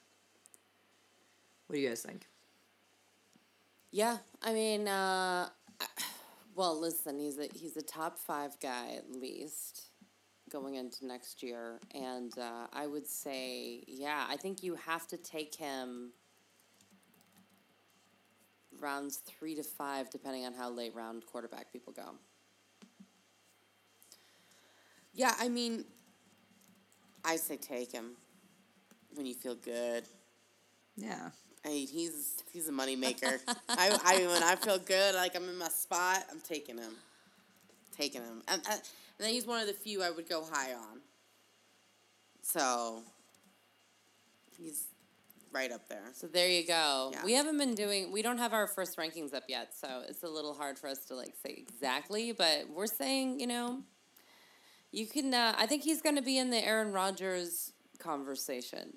What 1.67 1.75
do 1.75 1.82
you 1.82 1.89
guys 1.89 2.01
think? 2.01 2.28
Yeah, 3.91 4.17
I 4.43 4.54
mean, 4.54 4.88
uh, 4.88 5.49
well, 6.56 6.80
listen, 6.80 7.19
he's 7.19 7.39
a 7.39 7.47
he's 7.54 7.78
a 7.78 7.82
top 7.82 8.19
five 8.19 8.60
guy 8.60 8.93
at 8.97 9.10
least 9.10 9.89
going 10.51 10.75
into 10.75 11.06
next 11.08 11.41
year, 11.41 11.80
and 11.93 12.38
uh, 12.38 12.67
I 12.71 12.88
would 12.88 13.08
say, 13.08 13.84
yeah, 13.88 14.25
I 14.30 14.38
think 14.38 14.63
you 14.63 14.75
have 14.75 15.08
to 15.08 15.17
take 15.17 15.56
him 15.56 16.12
rounds 18.80 19.17
three 19.17 19.56
to 19.56 19.63
five, 19.63 20.10
depending 20.10 20.45
on 20.45 20.54
how 20.54 20.69
late 20.69 20.93
round 20.93 21.25
quarterback 21.25 21.71
people 21.71 21.93
go. 21.93 22.15
Yeah, 25.13 25.34
I 25.39 25.47
mean, 25.47 25.86
I 27.23 27.38
say 27.38 27.56
take 27.56 27.91
him 27.91 28.12
when 29.13 29.25
you 29.25 29.34
feel 29.34 29.56
good. 29.56 30.04
Yeah. 30.97 31.30
I 31.65 31.69
mean, 31.69 31.88
he's 31.88 32.43
he's 32.54 32.69
a 32.69 32.71
moneymaker. 32.71 33.39
I, 33.69 33.97
I 34.04 34.28
when 34.28 34.43
I 34.43 34.56
feel 34.56 34.78
good, 34.78 35.15
like 35.15 35.36
I'm 35.36 35.49
in 35.49 35.58
my 35.58 35.69
spot, 35.69 36.23
I'm 36.32 36.39
taking 36.41 36.78
him, 36.78 36.93
taking 37.97 38.21
him, 38.21 38.43
and, 38.47 38.62
and 38.69 38.82
then 39.17 39.30
he's 39.32 39.47
one 39.47 39.62
of 39.62 39.67
the 39.67 39.73
few 39.73 40.04
I 40.04 40.12
would 40.12 40.30
go 40.30 40.43
high 40.49 40.73
on. 40.73 40.99
So 42.43 43.01
he's 44.58 44.86
right 45.51 45.71
up 45.71 45.89
there. 45.89 46.04
So 46.13 46.28
there 46.28 46.49
you 46.49 46.67
go. 46.67 47.12
Yeah. 47.13 47.25
We 47.25 47.34
haven't 47.34 47.58
been 47.58 47.73
doing. 47.73 48.12
We 48.12 48.21
don't 48.21 48.38
have 48.38 48.54
our 48.54 48.67
first 48.67 48.97
rankings 48.97 49.34
up 49.34 49.43
yet, 49.47 49.73
so 49.73 50.04
it's 50.08 50.21
a 50.21 50.30
little 50.30 50.54
hard 50.54 50.78
for 50.78 50.88
us 50.88 51.06
to 51.06 51.15
like 51.15 51.34
say 51.43 51.56
exactly. 51.58 52.32
But 52.32 52.69
we're 52.69 52.86
saying, 52.86 53.39
you 53.39 53.47
know, 53.47 53.82
you 54.91 55.08
can. 55.08 55.34
Uh, 55.34 55.56
I 55.58 55.65
think 55.65 55.82
he's 55.82 56.01
going 56.01 56.15
to 56.15 56.21
be 56.21 56.38
in 56.38 56.51
the 56.51 56.63
Aaron 56.63 56.91
Rodgers 56.91 57.71
conversation 57.97 58.93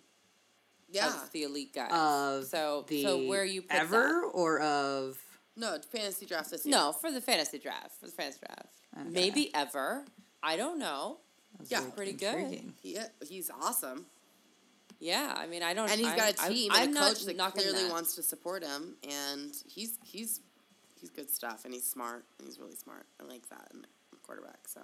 Yeah. 0.90 1.08
of 1.22 1.30
the 1.32 1.42
elite 1.44 1.74
guys. 1.74 1.90
Of 1.92 2.46
so 2.46 2.84
the 2.88 3.02
so 3.02 3.26
where 3.26 3.44
you 3.44 3.62
put 3.62 3.72
ever 3.76 4.22
or 4.24 4.60
of 4.60 5.18
No, 5.56 5.78
fantasy 5.92 6.24
draft 6.26 6.50
this 6.50 6.64
year. 6.64 6.74
No, 6.76 6.92
for 6.92 7.10
the 7.10 7.20
fantasy 7.20 7.58
draft. 7.58 7.98
For 8.00 8.06
the 8.06 8.12
fantasy 8.12 8.40
draft, 8.46 8.68
Okay. 8.98 9.08
maybe 9.10 9.54
ever. 9.54 10.04
I 10.42 10.56
don't 10.56 10.78
know. 10.78 11.18
That's 11.58 11.70
Yeah. 11.70 11.80
very 11.80 11.92
Pretty 11.92 12.12
good. 12.12 12.34
intriguing. 12.36 12.74
He, 12.82 12.98
he's 13.26 13.50
awesome. 13.50 14.06
Yeah, 15.00 15.34
I 15.36 15.46
mean, 15.46 15.62
I 15.62 15.74
don't. 15.74 15.90
And 15.90 16.00
he's 16.00 16.08
got 16.14 16.34
a 16.34 16.40
I'm- 16.42 16.52
team 16.52 16.72
I'm, 16.72 16.82
and 16.88 16.90
a 16.90 16.94
not 16.94 17.08
coach 17.14 17.24
that 17.24 17.36
knocking 17.36 17.62
clearly 17.62 17.84
that. 17.84 17.90
wants 17.92 18.14
to 18.16 18.22
support 18.22 18.64
him, 18.64 18.96
and 19.08 19.52
he's 19.66 19.96
he's 20.04 20.40
he's 21.00 21.10
good 21.10 21.30
stuff, 21.30 21.64
and 21.64 21.72
he's 21.74 21.86
smart, 21.88 22.24
and 22.38 22.48
he's 22.48 22.58
really 22.58 22.74
smart. 22.74 23.06
I 23.20 23.24
like 23.24 23.48
that 23.50 23.68
in 23.72 23.84
a 24.12 24.16
quarterback. 24.26 24.66
So, 24.66 24.80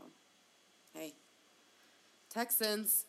hey, 0.92 1.14
Texans. 2.30 3.06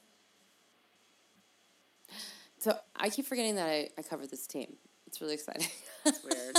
So 2.65 2.75
I 2.95 3.09
keep 3.09 3.27
forgetting 3.27 3.57
that 3.57 3.69
I, 3.69 3.89
I 3.95 4.01
covered 4.01 4.31
this 4.31 4.47
team. 4.47 4.77
It's 5.05 5.21
really 5.21 5.35
exciting. 5.35 5.67
It's 6.03 6.23
weird. 6.23 6.55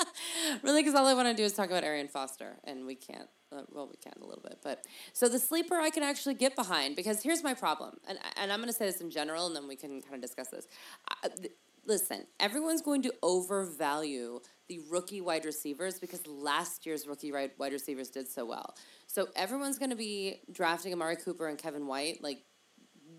really, 0.62 0.80
because 0.80 0.94
all 0.94 1.06
I 1.06 1.12
want 1.12 1.28
to 1.28 1.34
do 1.34 1.44
is 1.44 1.52
talk 1.52 1.66
about 1.66 1.84
Arian 1.84 2.08
Foster, 2.08 2.56
and 2.64 2.86
we 2.86 2.94
can't. 2.94 3.28
Uh, 3.54 3.60
well, 3.70 3.86
we 3.86 3.96
can 3.96 4.14
a 4.22 4.24
little 4.24 4.42
bit, 4.42 4.60
but 4.64 4.86
so 5.12 5.28
the 5.28 5.38
sleeper 5.38 5.74
I 5.74 5.90
can 5.90 6.02
actually 6.02 6.34
get 6.34 6.56
behind 6.56 6.96
because 6.96 7.22
here's 7.22 7.42
my 7.42 7.52
problem, 7.52 7.98
and 8.08 8.18
and 8.36 8.50
I'm 8.50 8.60
going 8.60 8.70
to 8.70 8.74
say 8.74 8.86
this 8.86 9.02
in 9.02 9.10
general, 9.10 9.46
and 9.46 9.54
then 9.54 9.68
we 9.68 9.76
can 9.76 10.00
kind 10.00 10.14
of 10.14 10.22
discuss 10.22 10.48
this. 10.48 10.68
I, 11.22 11.28
th- 11.28 11.52
listen, 11.86 12.26
everyone's 12.40 12.80
going 12.80 13.02
to 13.02 13.12
overvalue 13.22 14.40
the 14.68 14.80
rookie 14.90 15.20
wide 15.20 15.44
receivers 15.44 15.98
because 15.98 16.26
last 16.26 16.86
year's 16.86 17.06
rookie 17.06 17.30
wide 17.30 17.50
wide 17.58 17.74
receivers 17.74 18.08
did 18.08 18.26
so 18.26 18.46
well. 18.46 18.74
So 19.06 19.28
everyone's 19.36 19.78
going 19.78 19.90
to 19.90 19.96
be 19.96 20.40
drafting 20.50 20.94
Amari 20.94 21.16
Cooper 21.16 21.46
and 21.48 21.58
Kevin 21.58 21.86
White 21.86 22.22
like 22.22 22.42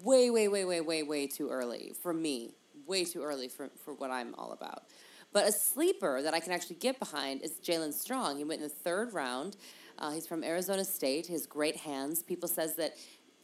way, 0.03 0.29
way, 0.29 0.47
way, 0.47 0.65
way, 0.65 0.81
way, 0.81 1.03
way 1.03 1.27
too 1.27 1.49
early 1.49 1.93
for 2.01 2.13
me. 2.13 2.51
Way 2.85 3.05
too 3.05 3.23
early 3.23 3.47
for, 3.47 3.69
for 3.83 3.93
what 3.93 4.11
I'm 4.11 4.35
all 4.35 4.51
about. 4.51 4.83
But 5.31 5.47
a 5.47 5.51
sleeper 5.51 6.21
that 6.21 6.33
I 6.33 6.39
can 6.39 6.51
actually 6.51 6.75
get 6.75 6.99
behind 6.99 7.41
is 7.41 7.53
Jaelen 7.63 7.93
Strong. 7.93 8.37
He 8.37 8.43
went 8.43 8.61
in 8.61 8.67
the 8.67 8.73
third 8.73 9.13
round. 9.13 9.55
Uh, 9.97 10.11
he's 10.11 10.27
from 10.27 10.43
Arizona 10.43 10.83
State. 10.83 11.27
He 11.27 11.33
has 11.33 11.45
great 11.47 11.77
hands. 11.77 12.21
People 12.21 12.49
says 12.49 12.75
that 12.75 12.95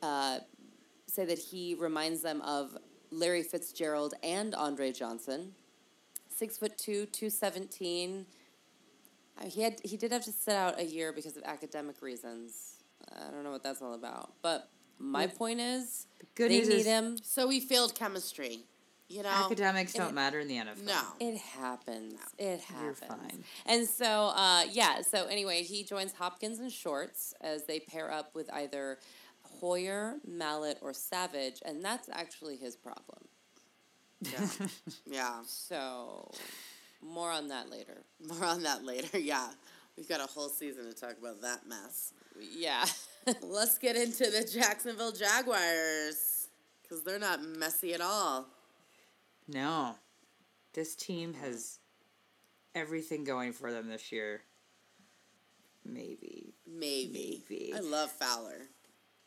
uh, 0.03 0.39
say 1.07 1.25
that 1.25 1.39
he 1.39 1.75
reminds 1.79 2.21
them 2.21 2.41
of 2.41 2.77
Larry 3.11 3.43
Fitzgerald 3.43 4.13
and 4.21 4.53
Andre 4.53 4.91
Johnson. 4.91 5.53
Six 6.27 6.57
foot 6.57 6.77
two, 6.77 7.05
two 7.07 7.29
seventeen. 7.29 8.25
Uh, 9.39 9.45
He 9.45 9.61
had 9.61 9.79
he 9.83 9.97
did 9.97 10.11
have 10.11 10.25
to 10.25 10.31
sit 10.31 10.55
out 10.55 10.79
a 10.79 10.85
year 10.85 11.13
because 11.13 11.37
of 11.37 11.43
academic 11.43 12.01
reasons. 12.01 12.83
I 13.09 13.31
don't 13.31 13.43
know 13.43 13.51
what 13.51 13.63
that's 13.63 13.81
all 13.81 13.93
about. 13.93 14.33
But 14.41 14.69
my 14.99 15.27
point 15.27 15.59
is, 15.59 16.05
good 16.35 16.51
they 16.51 16.59
news 16.59 16.69
need 16.69 16.75
is- 16.81 16.85
him. 16.85 17.17
so 17.23 17.47
we 17.47 17.59
failed 17.59 17.95
chemistry. 17.95 18.65
You 19.11 19.23
know, 19.23 19.29
Academics 19.29 19.93
don't 19.93 20.09
it- 20.09 20.13
matter 20.13 20.39
in 20.39 20.47
the 20.47 20.57
NFL. 20.57 20.83
no. 20.85 21.01
It 21.19 21.37
happens. 21.37 22.19
It 22.37 22.59
happens. 22.61 22.83
You're 22.83 22.93
fine. 23.09 23.43
And 23.65 23.87
so, 23.87 24.05
uh, 24.35 24.65
yeah. 24.71 25.01
So 25.01 25.25
anyway, 25.25 25.63
he 25.63 25.83
joins 25.83 26.13
Hopkins 26.13 26.59
and 26.59 26.71
Shorts 26.71 27.33
as 27.41 27.63
they 27.65 27.79
pair 27.79 28.11
up 28.11 28.35
with 28.35 28.53
either 28.53 28.99
Hoyer, 29.59 30.17
Mallett, 30.27 30.77
or 30.81 30.93
Savage, 30.93 31.59
and 31.65 31.83
that's 31.83 32.07
actually 32.11 32.57
his 32.57 32.75
problem. 32.75 33.27
Yeah. 34.21 34.47
yeah. 35.07 35.39
So, 35.47 36.29
more 37.01 37.31
on 37.31 37.47
that 37.47 37.69
later. 37.71 38.03
More 38.27 38.45
on 38.45 38.61
that 38.63 38.83
later. 38.85 39.17
Yeah, 39.19 39.49
we've 39.97 40.07
got 40.07 40.19
a 40.21 40.27
whole 40.27 40.49
season 40.49 40.85
to 40.85 40.93
talk 40.93 41.15
about 41.19 41.41
that 41.41 41.67
mess. 41.67 42.13
Yeah. 42.55 42.85
Let's 43.41 43.77
get 43.77 43.95
into 43.95 44.29
the 44.29 44.43
Jacksonville 44.51 45.11
Jaguars 45.11 46.47
because 46.81 47.03
they're 47.03 47.19
not 47.19 47.43
messy 47.43 47.93
at 47.93 48.01
all. 48.01 48.47
No. 49.47 49.95
This 50.73 50.95
team 50.95 51.33
has 51.35 51.79
everything 52.75 53.23
going 53.23 53.53
for 53.53 53.71
them 53.71 53.87
this 53.89 54.11
year. 54.11 54.41
Maybe. 55.85 56.53
Maybe. 56.67 57.43
Maybe. 57.49 57.73
I 57.75 57.79
love 57.79 58.11
Fowler. 58.11 58.67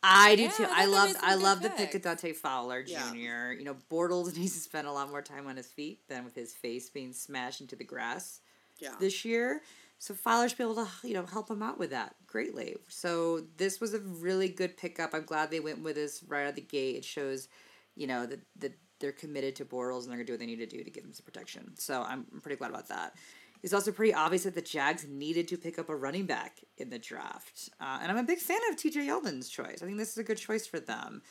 I 0.01 0.35
do 0.35 0.43
Yeah, 0.43 0.49
too. 0.51 0.63
I 0.63 0.67
I 0.67 0.69
thought 0.69 0.77
they 0.79 0.87
love 0.87 1.15
I 1.21 1.35
love 1.35 1.61
the 1.61 1.69
pick 1.69 1.95
of 1.95 2.01
Dante 2.01 2.33
Fowler 2.33 2.83
Yeah. 2.85 3.09
Jr. 3.11 3.53
You 3.53 3.63
know, 3.63 3.75
Bortles 3.89 4.35
needs 4.37 4.53
to 4.53 4.59
spend 4.59 4.87
a 4.87 4.91
lot 4.91 5.09
more 5.09 5.21
time 5.21 5.47
on 5.47 5.55
his 5.57 5.67
feet 5.67 6.07
than 6.07 6.25
with 6.25 6.35
his 6.35 6.53
face 6.53 6.89
being 6.89 7.13
smashed 7.13 7.61
into 7.61 7.75
the 7.75 7.83
grass 7.85 8.41
Yeah. 8.79 8.95
this 8.99 9.23
year. 9.23 9.61
So 10.03 10.13
Fowler 10.13 10.49
should 10.49 10.57
be 10.57 10.65
able 10.65 10.75
to, 10.75 10.87
you 11.05 11.13
know, 11.13 11.25
help 11.25 11.49
him 11.49 11.63
out 11.63 11.79
with 11.79 11.91
that 11.91 12.13
greatly. 12.27 12.75
So 12.89 13.45
this 13.55 13.79
was 13.79 13.93
a 13.93 13.99
really 13.99 14.49
good 14.49 14.75
pickup. 14.75 15.13
I'm 15.13 15.23
glad 15.23 15.49
they 15.49 15.61
went 15.61 15.81
with 15.81 15.95
this 15.95 16.21
right 16.27 16.43
out 16.43 16.49
of 16.49 16.55
the 16.55 16.61
gate. 16.61 16.97
It 16.97 17.05
shows, 17.05 17.47
you 17.95 18.05
know, 18.05 18.25
that, 18.25 18.41
that 18.57 18.77
they're 18.99 19.13
committed 19.13 19.55
to 19.55 19.63
Bortles 19.63 20.01
and 20.01 20.09
they're 20.09 20.17
gonna 20.17 20.25
do 20.25 20.33
what 20.33 20.41
they 20.41 20.45
need 20.45 20.57
to 20.57 20.65
do 20.65 20.83
to 20.83 20.89
give 20.89 21.05
him 21.05 21.13
some 21.13 21.23
protection. 21.23 21.71
So 21.77 22.01
I'm, 22.01 22.25
I'm 22.33 22.41
pretty 22.41 22.57
glad 22.57 22.71
about 22.71 22.89
that. 22.89 23.15
It's 23.61 23.71
also 23.71 23.93
pretty 23.93 24.13
obvious 24.13 24.43
that 24.43 24.55
the 24.55 24.61
Jags 24.61 25.07
needed 25.07 25.47
to 25.47 25.57
pick 25.57 25.79
up 25.79 25.87
a 25.87 25.95
running 25.95 26.25
back 26.25 26.59
in 26.77 26.89
the 26.89 26.99
draft, 26.99 27.69
uh, 27.79 27.99
and 28.01 28.11
I'm 28.11 28.17
a 28.17 28.23
big 28.23 28.39
fan 28.39 28.59
of 28.69 28.75
T.J. 28.75 29.07
Yeldon's 29.07 29.47
choice. 29.47 29.79
I 29.81 29.85
think 29.85 29.97
this 29.97 30.11
is 30.11 30.17
a 30.17 30.23
good 30.25 30.37
choice 30.37 30.67
for 30.67 30.81
them. 30.81 31.21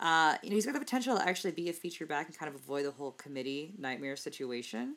Uh, 0.00 0.36
you 0.42 0.48
know, 0.48 0.54
he's 0.54 0.64
got 0.64 0.72
the 0.72 0.80
potential 0.80 1.18
to 1.18 1.28
actually 1.28 1.52
be 1.52 1.68
a 1.68 1.72
feature 1.74 2.06
back 2.06 2.28
and 2.28 2.38
kind 2.38 2.48
of 2.48 2.54
avoid 2.54 2.86
the 2.86 2.92
whole 2.92 3.12
committee 3.12 3.74
nightmare 3.76 4.16
situation. 4.16 4.96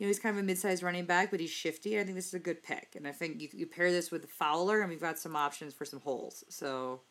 You 0.00 0.06
know, 0.06 0.08
he's 0.08 0.18
kind 0.18 0.34
of 0.34 0.42
a 0.42 0.46
mid-sized 0.46 0.82
running 0.82 1.04
back, 1.04 1.30
but 1.30 1.40
he's 1.40 1.50
shifty. 1.50 2.00
I 2.00 2.04
think 2.04 2.16
this 2.16 2.28
is 2.28 2.32
a 2.32 2.38
good 2.38 2.62
pick, 2.62 2.94
and 2.96 3.06
I 3.06 3.12
think 3.12 3.42
you, 3.42 3.48
you 3.52 3.66
pair 3.66 3.92
this 3.92 4.10
with 4.10 4.30
Fowler, 4.30 4.80
and 4.80 4.88
we've 4.88 4.98
got 4.98 5.18
some 5.18 5.36
options 5.36 5.74
for 5.74 5.84
some 5.84 6.00
holes. 6.00 6.42
So, 6.48 7.02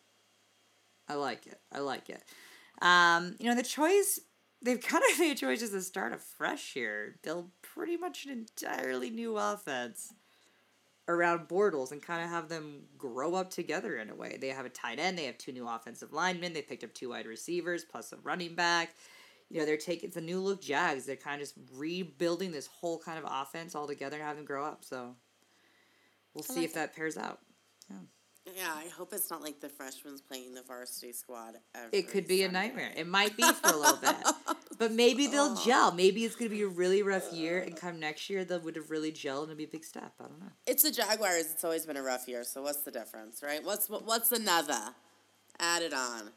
I 1.08 1.14
like 1.14 1.46
it. 1.46 1.60
I 1.72 1.78
like 1.78 2.10
it. 2.10 2.24
Um, 2.82 3.36
you 3.38 3.48
know, 3.48 3.54
the 3.54 3.62
choice 3.62 4.18
they've 4.60 4.80
kind 4.80 5.04
of 5.12 5.18
made 5.20 5.36
choices 5.36 5.70
to 5.70 5.82
start 5.82 6.12
afresh 6.12 6.74
here, 6.74 7.14
build 7.22 7.50
pretty 7.62 7.96
much 7.96 8.26
an 8.26 8.32
entirely 8.32 9.10
new 9.10 9.36
offense 9.36 10.12
around 11.08 11.48
Bortles 11.48 11.92
and 11.92 12.02
kind 12.02 12.24
of 12.24 12.30
have 12.30 12.48
them 12.48 12.82
grow 12.98 13.36
up 13.36 13.50
together 13.50 13.98
in 13.98 14.10
a 14.10 14.14
way. 14.16 14.36
They 14.40 14.48
have 14.48 14.66
a 14.66 14.70
tight 14.70 14.98
end, 14.98 15.16
they 15.16 15.26
have 15.26 15.38
two 15.38 15.52
new 15.52 15.68
offensive 15.68 16.12
linemen, 16.12 16.52
they 16.52 16.62
picked 16.62 16.84
up 16.84 16.92
two 16.92 17.10
wide 17.10 17.26
receivers 17.26 17.84
plus 17.84 18.12
a 18.12 18.16
running 18.16 18.56
back. 18.56 18.94
You 19.50 19.60
know, 19.60 19.66
they're 19.66 19.76
taking 19.76 20.08
it's 20.08 20.16
a 20.16 20.20
new 20.20 20.40
look 20.40 20.62
Jags. 20.62 21.06
They're 21.06 21.16
kind 21.16 21.40
of 21.40 21.48
just 21.48 21.54
rebuilding 21.76 22.52
this 22.52 22.66
whole 22.66 22.98
kind 22.98 23.18
of 23.18 23.24
offense 23.28 23.74
all 23.74 23.86
together 23.86 24.16
and 24.16 24.24
have 24.24 24.36
them 24.36 24.44
grow 24.44 24.64
up. 24.64 24.84
So 24.84 25.14
we'll 26.34 26.44
I 26.48 26.52
see 26.52 26.60
like 26.60 26.64
if 26.66 26.74
that 26.74 26.94
pairs 26.94 27.16
out. 27.16 27.40
Yeah, 28.56 28.72
I 28.74 28.88
hope 28.88 29.12
it's 29.12 29.30
not 29.30 29.42
like 29.42 29.60
the 29.60 29.68
freshmen 29.68 30.16
playing 30.26 30.54
the 30.54 30.62
varsity 30.62 31.12
squad. 31.12 31.56
Every 31.74 31.98
It 31.98 32.08
could 32.08 32.26
be 32.26 32.42
a 32.42 32.50
nightmare. 32.50 32.90
It 32.96 33.06
might 33.06 33.36
be 33.36 33.42
for 33.42 33.68
a 33.68 33.76
little 33.76 33.96
bit. 33.96 34.16
But 34.80 34.92
maybe 34.92 35.26
they'll 35.26 35.56
oh. 35.58 35.62
gel. 35.62 35.92
Maybe 35.92 36.24
it's 36.24 36.34
going 36.34 36.50
to 36.50 36.56
be 36.56 36.62
a 36.62 36.66
really 36.66 37.02
rough 37.02 37.34
year, 37.34 37.58
and 37.58 37.76
come 37.76 38.00
next 38.00 38.30
year, 38.30 38.46
they 38.46 38.56
would 38.56 38.76
have 38.76 38.90
really 38.90 39.12
gelled 39.12 39.48
and 39.48 39.58
be 39.58 39.64
a 39.64 39.68
big 39.68 39.84
step. 39.84 40.14
I 40.18 40.22
don't 40.22 40.40
know. 40.40 40.46
It's 40.66 40.82
the 40.82 40.90
Jaguars. 40.90 41.50
It's 41.52 41.64
always 41.64 41.84
been 41.84 41.98
a 41.98 42.02
rough 42.02 42.26
year. 42.26 42.44
So 42.44 42.62
what's 42.62 42.80
the 42.80 42.90
difference, 42.90 43.42
right? 43.42 43.62
What's 43.62 43.90
what's 43.90 44.32
another 44.32 44.80
added 45.58 45.92
on? 45.92 46.30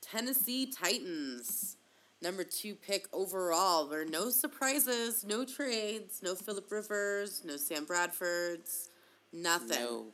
Tennessee 0.00 0.66
Titans, 0.70 1.78
number 2.22 2.44
two 2.44 2.74
pick 2.74 3.06
overall. 3.12 3.86
There 3.86 4.02
are 4.02 4.04
no 4.04 4.30
surprises, 4.30 5.24
no 5.24 5.44
trades, 5.44 6.20
no 6.22 6.34
Philip 6.34 6.70
Rivers, 6.70 7.42
no 7.44 7.56
Sam 7.56 7.86
Bradfords, 7.86 8.88
nothing. 9.32 9.68
No. 9.80 10.06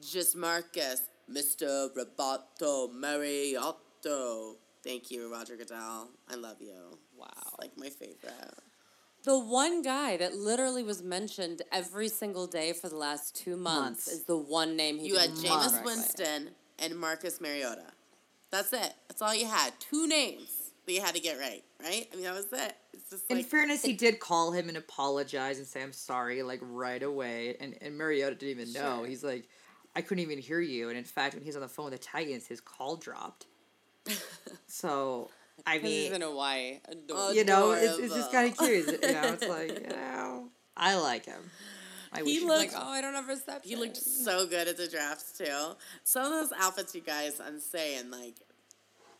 Just 0.00 0.34
Marcus, 0.36 1.02
Mr. 1.30 1.88
Roboto 1.96 2.92
Mariotto. 2.92 4.56
Thank 4.82 5.10
you, 5.10 5.30
Roger 5.32 5.56
Goodell. 5.56 6.10
I 6.28 6.34
love 6.34 6.56
you. 6.60 6.98
Wow. 7.16 7.28
It's 7.36 7.54
like 7.60 7.72
my 7.78 7.88
favorite. 7.88 8.54
The 9.22 9.38
one 9.38 9.80
guy 9.80 10.18
that 10.18 10.34
literally 10.34 10.82
was 10.82 11.02
mentioned 11.02 11.62
every 11.72 12.08
single 12.08 12.46
day 12.46 12.74
for 12.74 12.90
the 12.90 12.96
last 12.96 13.34
two 13.34 13.56
months, 13.56 14.06
Months. 14.06 14.08
is 14.08 14.24
the 14.24 14.36
one 14.36 14.76
name 14.76 14.98
he 14.98 15.06
You 15.08 15.16
had 15.16 15.30
didn't 15.34 15.44
Jameis 15.44 15.70
correctly. 15.70 15.80
Winston 15.84 16.50
and 16.78 16.98
Marcus 17.00 17.40
Mariota. 17.40 17.86
That's 18.50 18.72
it. 18.74 18.92
That's 19.08 19.22
all 19.22 19.34
you 19.34 19.46
had. 19.46 19.72
Two 19.80 20.06
names. 20.06 20.53
They 20.86 20.96
had 20.96 21.14
to 21.14 21.20
get 21.20 21.38
right, 21.38 21.62
right? 21.82 22.06
I 22.12 22.16
mean, 22.16 22.24
that 22.24 22.34
was 22.34 22.46
it. 22.52 22.76
It's 22.92 23.10
just 23.10 23.30
In 23.30 23.42
fairness, 23.42 23.82
he 23.82 23.92
did 24.04 24.20
call 24.20 24.52
him 24.52 24.68
and 24.68 24.76
apologize 24.76 25.58
and 25.58 25.66
say, 25.66 25.82
I'm 25.82 25.92
sorry, 25.92 26.42
like 26.42 26.60
right 26.62 27.02
away. 27.02 27.56
And, 27.60 27.76
and 27.80 27.96
Mariota 27.96 28.34
didn't 28.36 28.60
even 28.60 28.72
know. 28.72 29.04
He's 29.04 29.24
like, 29.24 29.48
I 29.96 30.00
couldn't 30.02 30.22
even 30.22 30.38
hear 30.38 30.60
you. 30.60 30.88
And 30.88 30.98
in 30.98 31.04
fact, 31.04 31.34
when 31.34 31.42
he's 31.44 31.56
on 31.56 31.62
the 31.62 31.68
phone 31.68 31.86
with 31.90 31.94
the 32.00 32.04
Titans, 32.06 32.46
his 32.46 32.60
call 32.60 32.96
dropped. 32.96 33.46
so, 34.66 35.30
I 35.66 35.76
Because 35.78 35.90
he's 35.90 36.10
mean, 36.10 36.14
in 36.22 36.28
Hawaii. 36.28 36.80
Oh, 37.10 37.32
you 37.32 37.44
know, 37.44 37.72
it's, 37.72 37.98
it's 37.98 38.14
just 38.14 38.32
kind 38.32 38.48
of 38.48 38.54
Adorable. 38.54 38.82
curious. 38.84 39.02
You 39.02 39.12
know, 39.22 39.32
it's 39.32 39.48
like, 39.48 39.80
you 39.90 39.96
know, 39.96 40.48
I 40.76 40.96
like 40.96 41.26
him. 41.26 41.40
I 42.12 42.22
He 42.22 42.40
he 42.40 42.46
looked- 42.46 42.72
like, 42.72 42.82
oh, 42.82 42.88
I 42.90 43.00
don't 43.00 43.14
have 43.14 43.28
reception. 43.28 43.68
he 43.68 43.76
looked 43.76 43.96
so 43.96 44.46
good 44.46 44.68
at 44.68 44.76
the 44.76 44.86
drafts 44.88 45.36
too. 45.38 45.72
Some 46.04 46.24
of 46.26 46.30
those 46.30 46.52
outfits, 46.60 46.94
you 46.94 47.00
guys, 47.00 47.40
I'm 47.44 47.58
saying 47.60 48.10
like, 48.10 48.36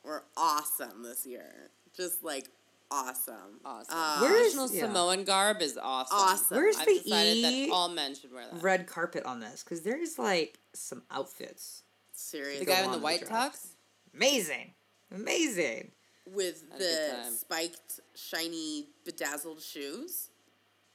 were 0.04 0.24
awesome 0.36 1.02
this 1.02 1.26
year. 1.26 1.70
Just 1.96 2.22
like 2.24 2.48
awesome. 2.90 3.60
Awesome. 3.64 3.94
Uh, 3.96 4.18
Where 4.20 4.32
is- 4.36 4.52
Traditional 4.54 4.70
yeah. 4.72 4.86
Samoan 4.86 5.24
garb 5.24 5.62
is 5.62 5.78
awesome. 5.80 6.18
Awesome. 6.18 6.56
Where's 6.56 6.76
I've 6.76 6.86
the 6.86 7.00
decided 7.02 7.36
E 7.36 7.66
that 7.66 7.72
all 7.72 7.88
men 7.88 8.14
should 8.14 8.32
wear 8.32 8.44
that. 8.52 8.62
red 8.62 8.86
carpet 8.86 9.24
on 9.24 9.40
this? 9.40 9.62
Because 9.64 9.82
there's 9.82 10.18
like 10.18 10.58
some 10.74 11.02
outfits. 11.10 11.82
seriously 12.12 12.64
The 12.64 12.70
guy 12.70 12.78
in 12.80 12.86
the 12.86 12.92
on 12.92 12.98
the 13.00 13.04
white 13.04 13.24
tux. 13.24 13.66
Amazing. 14.14 14.74
Amazing. 15.14 15.92
with 16.32 16.62
Had 16.72 16.80
a 16.80 16.84
the 16.84 17.30
spiked, 17.36 18.00
shiny, 18.14 18.88
bedazzled 19.04 19.60
shoes. 19.60 20.30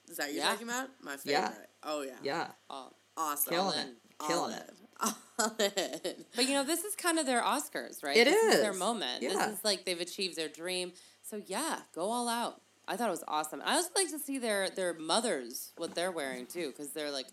Is 0.10 0.18
that 0.18 0.24
what 0.26 0.34
you're 0.34 0.44
Yeah. 0.44 0.50
talking 0.52 0.68
about? 0.68 0.90
My 1.02 1.18
favorite. 1.18 1.32
Yeah. 1.34 1.48
favorite. 1.50 1.70
Oh 1.84 2.02
yeah. 2.02 2.14
Yeah. 2.24 2.48
Oh. 2.70 2.90
Awesome. 3.16 3.52
Killing 3.54 3.78
it. 3.80 3.96
Killing 4.28 4.54
it. 4.56 4.70
But 5.58 6.46
you 6.48 6.54
know, 6.54 6.64
this 6.64 6.84
is 6.84 6.96
kind 6.96 7.18
of 7.20 7.26
their 7.26 7.42
Oscars, 7.42 8.04
right? 8.04 8.18
It 8.18 8.26
this 8.26 8.60
their 8.62 8.72
is. 8.72 8.80
moment. 8.80 9.22
Yeah. 9.24 9.30
This 9.30 9.58
is 9.60 9.64
like 9.64 9.86
they've 9.86 10.00
achieved 10.00 10.36
their 10.36 10.50
dream. 10.50 10.92
So 11.24 11.42
yeah, 11.48 11.80
go 11.96 12.02
all 12.12 12.28
out. 12.28 12.62
I 12.88 12.96
thought 12.98 13.08
it 13.08 13.12
was 13.12 13.24
awesome. 13.28 13.62
I 13.66 13.76
also 13.76 13.90
like 13.96 14.10
to 14.10 14.20
see 14.20 14.38
their 14.40 14.70
their 14.70 14.94
mothers 14.94 15.72
what 15.78 15.96
they're 15.96 16.12
wearing 16.12 16.46
too, 16.48 16.68
because 16.70 16.90
they're 16.92 17.12
like 17.12 17.28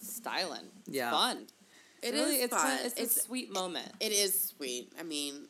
styling. 0.00 0.66
It's 0.86 0.96
Yeah. 0.96 1.10
fun. 1.10 1.46
It 2.02 2.14
really, 2.14 2.36
is 2.36 2.44
it's 2.44 2.54
fun. 2.56 2.66
Kinda, 2.66 2.84
it's, 2.86 2.94
a 2.98 3.02
It's- 3.02 3.22
sweet 3.22 3.52
moment. 3.52 3.92
It 4.00 4.12
is 4.12 4.40
sweet. 4.56 4.92
I 4.98 5.02
mean, 5.02 5.48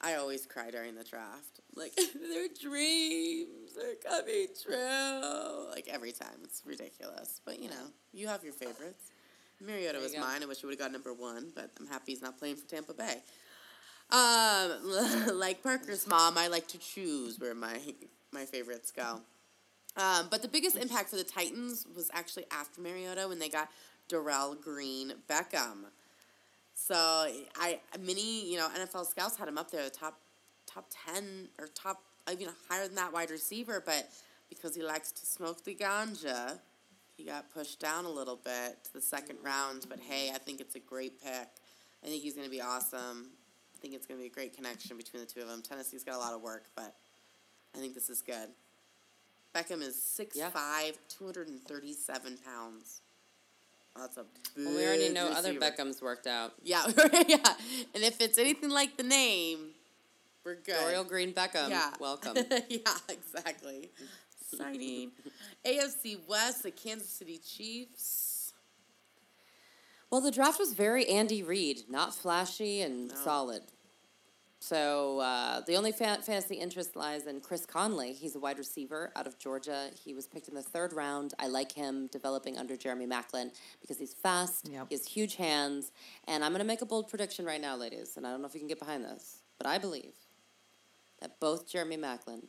I 0.00 0.14
always 0.14 0.46
cry 0.46 0.70
during 0.70 0.94
the 0.94 1.02
draft. 1.04 1.60
Like 1.74 1.94
their 2.14 2.46
dreams 2.62 3.76
are 3.76 3.94
coming 4.08 4.46
true. 4.62 5.70
Like 5.70 5.88
every 5.88 6.12
time, 6.12 6.38
it's 6.44 6.62
ridiculous. 6.64 7.40
But 7.44 7.58
you 7.60 7.68
know, 7.70 7.90
you 8.12 8.28
have 8.28 8.44
your 8.44 8.52
favorites. 8.52 9.10
Mariota 9.60 9.98
was 9.98 10.12
go. 10.12 10.20
mine. 10.20 10.42
I 10.42 10.46
wish 10.46 10.60
he 10.60 10.66
would 10.66 10.72
have 10.72 10.78
got 10.78 10.92
number 10.92 11.12
one, 11.12 11.52
but 11.54 11.70
I'm 11.78 11.86
happy 11.86 12.12
he's 12.12 12.22
not 12.22 12.38
playing 12.38 12.56
for 12.56 12.66
Tampa 12.68 12.94
Bay. 12.94 13.22
Um, 14.10 15.36
like 15.38 15.62
Parker's 15.62 16.06
mom, 16.06 16.38
I 16.38 16.48
like 16.48 16.66
to 16.68 16.78
choose 16.78 17.38
where 17.38 17.54
my 17.54 17.78
my 18.32 18.44
favorites 18.44 18.90
go. 18.90 19.20
Um, 19.96 20.28
but 20.30 20.42
the 20.42 20.48
biggest 20.48 20.76
impact 20.76 21.10
for 21.10 21.16
the 21.16 21.24
Titans 21.24 21.86
was 21.94 22.10
actually 22.12 22.44
after 22.52 22.80
Mariota 22.80 23.26
when 23.28 23.38
they 23.38 23.48
got 23.48 23.68
Dorial 24.08 24.60
Green 24.60 25.14
Beckham. 25.28 25.86
So 26.74 26.94
I 26.94 27.80
many 28.00 28.48
you 28.50 28.56
know 28.56 28.68
NFL 28.68 29.06
scouts 29.06 29.36
had 29.36 29.48
him 29.48 29.58
up 29.58 29.70
there, 29.70 29.84
the 29.84 29.90
top 29.90 30.20
top 30.66 30.86
ten 30.90 31.48
or 31.58 31.66
top 31.68 32.02
even 32.30 32.48
higher 32.68 32.86
than 32.86 32.94
that 32.96 33.12
wide 33.12 33.30
receiver, 33.30 33.82
but 33.84 34.08
because 34.48 34.74
he 34.74 34.82
likes 34.82 35.12
to 35.12 35.26
smoke 35.26 35.64
the 35.64 35.74
ganja, 35.74 36.58
he 37.18 37.24
got 37.24 37.52
pushed 37.52 37.80
down 37.80 38.04
a 38.04 38.10
little 38.10 38.36
bit 38.36 38.84
to 38.84 38.92
the 38.92 39.00
second 39.00 39.38
round. 39.42 39.86
But 39.88 39.98
hey, 39.98 40.30
I 40.32 40.38
think 40.38 40.60
it's 40.60 40.76
a 40.76 40.80
great 40.80 41.20
pick. 41.20 41.48
I 42.02 42.06
think 42.06 42.22
he's 42.22 42.34
going 42.34 42.46
to 42.46 42.50
be 42.50 42.60
awesome. 42.62 43.26
I 43.76 43.80
think 43.82 43.92
it's 43.94 44.06
going 44.06 44.18
to 44.18 44.22
be 44.22 44.28
a 44.28 44.32
great 44.32 44.54
connection 44.54 44.96
between 44.96 45.20
the 45.20 45.26
two 45.26 45.40
of 45.40 45.48
them. 45.48 45.60
Tennessee's 45.60 46.04
got 46.04 46.14
a 46.14 46.18
lot 46.18 46.32
of 46.32 46.40
work, 46.40 46.66
but 46.76 46.94
I 47.74 47.78
think 47.78 47.94
this 47.94 48.08
is 48.08 48.22
good. 48.22 48.48
Beckham 49.54 49.82
is 49.82 49.96
6'5", 49.96 50.36
Yeah. 50.36 50.50
237 51.08 52.38
pounds. 52.44 53.00
That's 53.96 54.16
a 54.16 54.24
Well, 54.56 54.76
we 54.76 54.86
already 54.86 55.08
know 55.08 55.26
other. 55.28 55.54
Beckhams 55.54 56.00
worked 56.00 56.28
out. 56.28 56.52
Yeah, 56.62 56.84
yeah. 57.26 57.38
And 57.94 58.04
if 58.04 58.20
it's 58.20 58.38
anything 58.38 58.70
like 58.70 58.96
the 58.96 59.02
name, 59.02 59.70
we're 60.44 60.54
good. 60.54 60.76
Dorial 60.76 61.08
Green 61.08 61.32
Beckham, 61.32 61.70
yeah. 61.70 61.90
welcome. 61.98 62.36
yeah, 62.68 62.78
exactly. 63.08 63.90
Exciting. 64.52 65.12
AFC 65.64 66.26
West, 66.26 66.62
the 66.62 66.70
Kansas 66.70 67.08
City 67.08 67.38
Chiefs. 67.38 68.52
Well, 70.10 70.20
the 70.22 70.30
draft 70.30 70.58
was 70.58 70.72
very 70.72 71.06
Andy 71.08 71.42
Reid, 71.42 71.82
not 71.88 72.14
flashy 72.14 72.80
and 72.80 73.08
No. 73.08 73.14
solid. 73.14 73.62
So 74.60 75.20
uh, 75.20 75.60
the 75.66 75.76
only 75.76 75.92
fa- 75.92 76.18
fantasy 76.22 76.56
interest 76.56 76.96
lies 76.96 77.26
in 77.26 77.40
Chris 77.40 77.64
Conley. 77.64 78.12
He's 78.12 78.34
a 78.34 78.40
wide 78.40 78.58
receiver 78.58 79.12
out 79.14 79.26
of 79.26 79.38
Georgia. 79.38 79.90
He 80.04 80.14
was 80.14 80.26
picked 80.26 80.48
in 80.48 80.54
the 80.54 80.62
third 80.62 80.92
round. 80.92 81.32
I 81.38 81.46
like 81.46 81.70
him 81.72 82.08
developing 82.08 82.58
under 82.58 82.76
Jeremy 82.76 83.06
Maclin 83.06 83.50
because 83.80 83.98
he's 83.98 84.14
fast, 84.14 84.68
Yep. 84.68 84.86
he 84.88 84.94
has 84.96 85.06
huge 85.06 85.36
hands, 85.36 85.92
and 86.26 86.42
I'm 86.44 86.50
going 86.50 86.60
to 86.60 86.66
make 86.66 86.82
a 86.82 86.86
bold 86.86 87.08
prediction 87.08 87.44
right 87.44 87.60
now, 87.60 87.76
ladies, 87.76 88.16
and 88.16 88.26
I 88.26 88.30
don't 88.32 88.40
know 88.40 88.48
if 88.48 88.54
you 88.54 88.60
can 88.60 88.68
get 88.68 88.80
behind 88.80 89.04
this, 89.04 89.42
but 89.58 89.66
I 89.66 89.78
believe 89.78 90.14
that 91.20 91.38
both 91.38 91.68
Jeremy 91.68 91.96
Maclin 91.96 92.44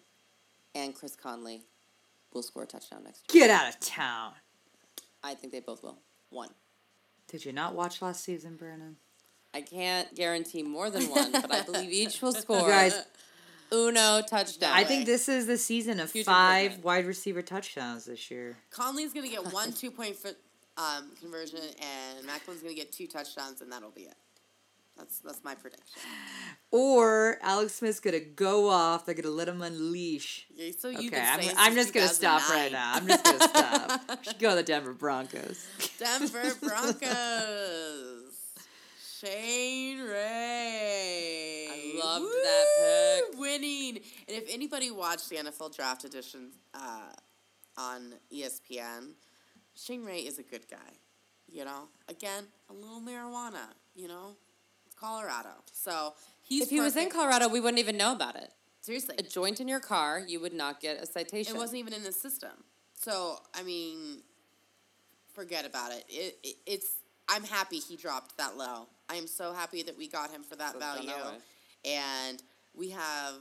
and 0.73 0.95
Chris 0.95 1.15
Conley 1.15 1.61
will 2.33 2.43
score 2.43 2.63
a 2.63 2.67
touchdown 2.67 3.03
next 3.03 3.23
year. 3.33 3.47
Get 3.47 3.49
out 3.49 3.69
of 3.69 3.79
town. 3.79 4.33
I 5.23 5.33
think 5.35 5.51
they 5.53 5.59
both 5.59 5.83
will. 5.83 5.97
One. 6.29 6.49
Did 7.27 7.45
you 7.45 7.51
not 7.53 7.75
watch 7.75 8.01
last 8.01 8.23
season, 8.23 8.55
Brennan? 8.55 8.97
I 9.53 9.61
can't 9.61 10.13
guarantee 10.15 10.63
more 10.63 10.89
than 10.89 11.03
one, 11.09 11.31
but 11.31 11.51
I 11.51 11.61
believe 11.61 11.91
each 11.91 12.21
will 12.21 12.31
score 12.43 12.67
guys- 12.69 13.03
uno 13.71 14.21
touchdown. 14.27 14.71
I 14.73 14.83
think 14.83 15.05
this 15.05 15.27
is 15.29 15.45
the 15.47 15.57
season 15.57 15.99
of 15.99 16.11
Huge 16.11 16.25
five 16.25 16.61
improvement. 16.63 16.85
wide 16.85 17.05
receiver 17.05 17.41
touchdowns 17.41 18.05
this 18.05 18.31
year. 18.31 18.57
Conley's 18.71 19.13
going 19.13 19.25
to 19.25 19.31
get 19.31 19.51
one 19.53 19.71
two 19.73 19.91
point 19.91 20.15
foot, 20.15 20.37
um, 20.77 21.11
conversion, 21.19 21.59
and 21.59 22.25
Maclin's 22.27 22.61
going 22.61 22.73
to 22.73 22.79
get 22.79 22.91
two 22.91 23.05
touchdowns, 23.07 23.61
and 23.61 23.71
that'll 23.71 23.91
be 23.91 24.01
it. 24.03 24.15
That's 24.99 25.19
that's 25.19 25.43
my 25.45 25.55
prediction. 25.55 26.01
Or 26.71 27.37
Alex 27.41 27.75
Smith's 27.75 28.01
gonna 28.01 28.19
go 28.19 28.67
off. 28.69 29.05
They're 29.05 29.15
gonna 29.15 29.33
let 29.33 29.47
him 29.47 29.61
unleash. 29.61 30.45
Yeah, 30.53 30.71
so 30.77 30.89
you've 30.89 31.13
Okay, 31.13 31.21
I'm, 31.21 31.39
I'm 31.57 31.73
just 31.73 31.93
gonna 31.93 32.09
stop 32.09 32.47
right 32.49 32.71
now. 32.71 32.95
I'm 32.95 33.07
just 33.07 33.23
gonna 33.23 33.39
stop. 33.39 34.23
Should 34.25 34.39
go 34.39 34.49
to 34.49 34.55
the 34.57 34.63
Denver 34.63 34.93
Broncos. 34.93 35.65
Denver 35.97 36.53
Broncos. 36.61 38.25
Shane 39.19 40.01
Ray. 40.01 41.67
I 41.71 42.05
loved 42.05 42.25
that 42.25 43.21
Woo! 43.33 43.41
Winning. 43.41 43.97
And 44.27 44.37
if 44.37 44.53
anybody 44.53 44.91
watched 44.91 45.29
the 45.29 45.37
NFL 45.37 45.75
Draft 45.75 46.03
Edition 46.03 46.51
uh, 46.73 47.11
on 47.77 48.13
ESPN, 48.33 49.13
Shane 49.75 50.03
Ray 50.03 50.19
is 50.19 50.39
a 50.39 50.43
good 50.43 50.69
guy. 50.69 50.77
You 51.47 51.65
know, 51.65 51.87
again, 52.07 52.45
a 52.69 52.73
little 52.73 53.01
marijuana. 53.01 53.73
You 53.95 54.07
know, 54.07 54.35
it's 54.47 54.48
Colorado. 54.99 55.49
So 55.71 56.13
he's. 56.41 56.63
if 56.63 56.69
he 56.69 56.79
was 56.79 56.95
in. 56.95 57.09
Colorado, 57.09 57.47
we 57.47 57.59
wouldn't 57.59 57.79
even 57.79 57.97
know 57.97 58.11
about 58.11 58.35
it. 58.35 58.51
seriously, 58.81 59.15
A 59.17 59.23
joint 59.23 59.59
in 59.59 59.67
your 59.67 59.79
car, 59.79 60.21
you 60.25 60.39
would 60.39 60.53
not 60.53 60.81
get 60.81 61.01
a 61.01 61.05
citation. 61.05 61.55
It 61.55 61.59
wasn't 61.59 61.79
even 61.79 61.93
in 61.93 62.03
the 62.03 62.11
system. 62.11 62.63
So 62.93 63.37
I 63.53 63.63
mean, 63.63 64.21
forget 65.33 65.65
about 65.65 65.91
it. 65.91 66.05
It, 66.09 66.37
it. 66.43 66.55
It's. 66.65 66.87
I'm 67.27 67.43
happy 67.43 67.77
he 67.77 67.95
dropped 67.95 68.37
that 68.37 68.57
low. 68.57 68.87
I 69.07 69.15
am 69.15 69.27
so 69.27 69.53
happy 69.53 69.83
that 69.83 69.97
we 69.97 70.07
got 70.07 70.31
him 70.31 70.43
for 70.43 70.55
that 70.55 70.73
So 70.73 70.79
value, 70.79 71.11
and 71.85 72.41
we 72.75 72.89
have. 72.89 73.35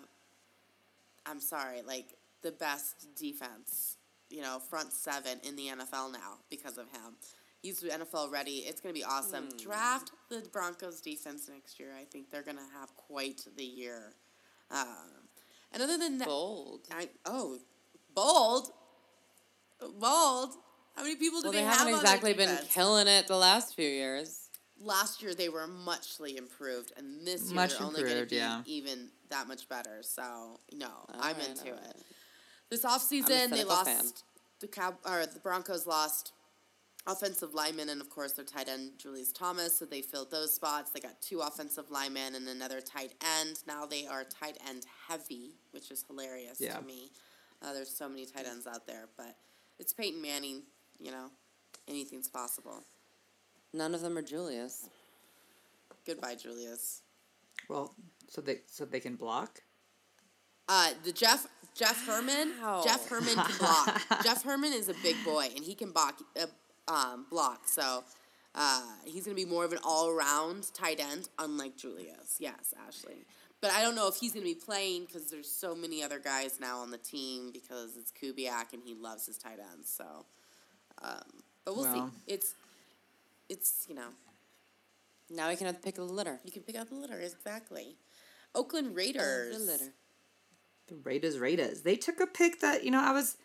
I'm 1.27 1.41
sorry, 1.41 1.83
like 1.83 2.15
the 2.43 2.53
best 2.53 3.15
defense, 3.17 3.97
you 4.31 4.41
know, 4.41 4.59
front 4.59 4.93
seven 4.93 5.39
in 5.47 5.57
the 5.57 5.67
NFL 5.67 6.13
now 6.13 6.39
because 6.51 6.79
of 6.79 6.87
him. 6.91 7.17
He's 7.63 7.83
NFL 7.83 8.31
ready. 8.31 8.65
It's 8.67 8.81
going 8.81 8.95
to 8.95 8.99
be 8.99 9.05
awesome. 9.05 9.45
Hmm. 9.45 9.57
Draft 9.57 10.13
the 10.29 10.47
Broncos 10.53 11.01
defense 11.01 11.49
next 11.53 11.81
year. 11.81 11.91
I 11.99 12.05
think 12.05 12.31
they're 12.31 12.43
going 12.43 12.57
to 12.57 12.79
have 12.79 12.95
quite 12.97 13.45
the 13.57 13.65
year. 13.65 14.15
Um, 14.71 14.87
and 15.73 15.83
other 15.83 15.99
than 15.99 16.19
that, 16.19 16.29
bold. 16.29 16.83
I 16.93 17.09
oh, 17.27 17.59
bold, 18.15 18.71
bold. 19.99 20.55
How 20.95 21.03
many 21.03 21.17
people 21.17 21.41
do 21.41 21.47
Well, 21.47 21.53
they, 21.53 21.59
they 21.59 21.65
have 21.65 21.79
haven't 21.79 21.95
on 21.95 22.01
exactly 22.01 22.33
their 22.33 22.47
been 22.47 22.59
killing 22.69 23.07
it 23.07 23.27
the 23.27 23.37
last 23.37 23.75
few 23.75 23.89
years. 23.89 24.49
Last 24.81 25.23
year 25.23 25.35
they 25.35 25.49
were 25.49 25.67
muchly 25.67 26.37
improved, 26.37 26.93
and 26.97 27.27
this 27.27 27.47
year 27.47 27.55
Much 27.55 27.79
they're 27.79 27.87
only 27.87 28.03
going 28.03 28.21
to 28.21 28.27
be 28.27 28.37
yeah. 28.37 28.63
even 28.67 29.09
that 29.31 29.49
much 29.49 29.69
better. 29.69 29.99
So 30.03 30.59
no, 30.75 30.87
All 30.87 31.05
I'm 31.21 31.37
right, 31.37 31.49
into 31.49 31.69
it. 31.69 31.73
right. 31.73 31.97
This 32.71 32.85
offseason, 32.85 33.51
they 33.51 33.65
lost 33.65 33.87
fan. 33.87 34.05
the 34.61 34.69
Cow 34.69 34.95
or 35.05 35.27
the 35.27 35.41
Broncos 35.41 35.87
lost 35.87 36.33
offensive 37.09 37.55
linemen 37.55 37.89
and 37.89 38.01
of 38.01 38.11
course 38.11 38.33
their 38.33 38.45
tight 38.45 38.69
end 38.69 38.93
Julius 38.99 39.33
Thomas. 39.33 39.77
So 39.79 39.85
they 39.85 40.03
filled 40.03 40.31
those 40.31 40.55
spots. 40.55 40.91
They 40.93 41.01
got 41.01 41.21
two 41.21 41.41
offensive 41.41 41.91
linemen 41.91 42.35
and 42.37 42.47
another 42.49 42.81
tight 42.81 43.15
end. 43.41 43.59
Now 43.67 43.87
they 43.87 44.07
are 44.07 44.23
tight 44.25 44.59
end 44.69 44.85
heavy, 45.09 45.57
which 45.73 45.91
is 45.91 46.05
hilarious 46.07 46.61
Yeah. 46.61 46.77
to 46.77 46.83
me. 46.85 47.11
Uh, 47.63 47.73
there's 47.73 47.91
so 47.91 48.09
many 48.09 48.25
tight 48.27 48.47
ends 48.47 48.67
out 48.69 48.87
there, 48.87 49.09
but 49.17 49.35
it's 49.81 49.93
Peyton 49.93 50.23
Manning. 50.23 50.63
You 51.01 51.11
know, 51.11 51.31
anything's 51.89 52.29
possible. 52.29 52.85
None 53.73 53.95
of 53.95 54.01
them 54.01 54.17
are 54.17 54.23
Julius. 54.23 54.89
Goodbye, 56.07 56.37
Julius. 56.37 57.03
Well, 57.69 57.95
so 58.29 58.41
they 58.41 58.61
so 58.67 58.85
they 58.85 59.01
can 59.01 59.17
block. 59.17 59.63
Uh, 60.69 60.91
the 61.05 61.13
Jeff 61.13 61.47
Jeff 61.75 62.07
Heuerman. 62.07 62.61
Wow. 62.61 62.83
Jeff 62.85 63.09
Heuerman 63.09 63.35
can 63.47 63.59
block. 63.59 64.23
Jeff 64.25 64.43
Heuerman 64.45 64.73
is 64.75 64.89
a 64.89 64.95
big 65.03 65.17
boy, 65.25 65.49
and 65.55 65.65
he 65.65 65.75
can 65.75 65.91
block. 65.93 66.21
Uh, 66.41 66.47
um, 66.89 67.27
block. 67.31 67.69
So 67.69 68.03
uh, 68.55 68.83
he's 69.05 69.25
gonna 69.25 69.35
be 69.37 69.45
more 69.45 69.65
of 69.65 69.73
an 69.73 69.79
all 69.85 70.09
around 70.09 70.73
tight 70.75 71.01
end, 71.01 71.29
unlike 71.39 71.77
Julius. 71.77 72.37
Yes, 72.39 72.75
Ashley. 72.87 73.25
But 73.61 73.73
I 73.73 73.83
don't 73.83 73.95
know 73.97 74.07
if 74.09 74.17
he's 74.17 74.33
gonna 74.33 74.45
be 74.45 74.55
playing 74.55 75.07
because 75.07 75.31
there's 75.31 75.51
so 75.51 75.75
many 75.75 76.03
other 76.03 76.19
guys 76.19 76.59
now 76.61 76.79
on 76.79 76.91
the 76.91 76.99
team 76.99 77.51
because 77.53 77.97
it's 77.97 78.13
Kubiak 78.13 78.73
and 78.73 78.83
he 78.85 78.95
loves 78.95 79.27
his 79.27 79.37
tight 79.39 79.59
ends. 79.73 79.91
So, 79.91 80.27
um, 81.03 81.43
but 81.65 81.75
we'll 81.77 81.85
Well. 81.85 82.13
see. 82.27 82.33
It's 82.35 82.55
it's 83.49 83.87
you 83.89 83.95
know 83.95 84.09
Now 85.31 85.49
we 85.49 85.57
can 85.57 85.67
have 85.67 85.77
the 85.77 85.83
pick 85.83 85.99
of 85.99 86.07
the 86.09 86.13
litter. 86.15 86.41
you 86.45 86.53
can 86.53 86.63
pick 86.63 86.77
out 86.77 86.89
the 86.89 86.95
litter 86.95 87.19
exactly. 87.21 87.97
Oakland 88.55 88.95
Raiders. 88.97 89.57
The 89.59 89.73
litter. 89.73 89.93
The 90.89 90.95
Raiders, 91.05 91.39
Raiders. 91.39 91.83
They 91.83 91.97
took 91.97 92.19
a 92.19 92.27
pick 92.27 92.61
that, 92.61 92.83
you 92.83 92.91
know, 92.91 93.01
I 93.03 93.13
was 93.13 93.37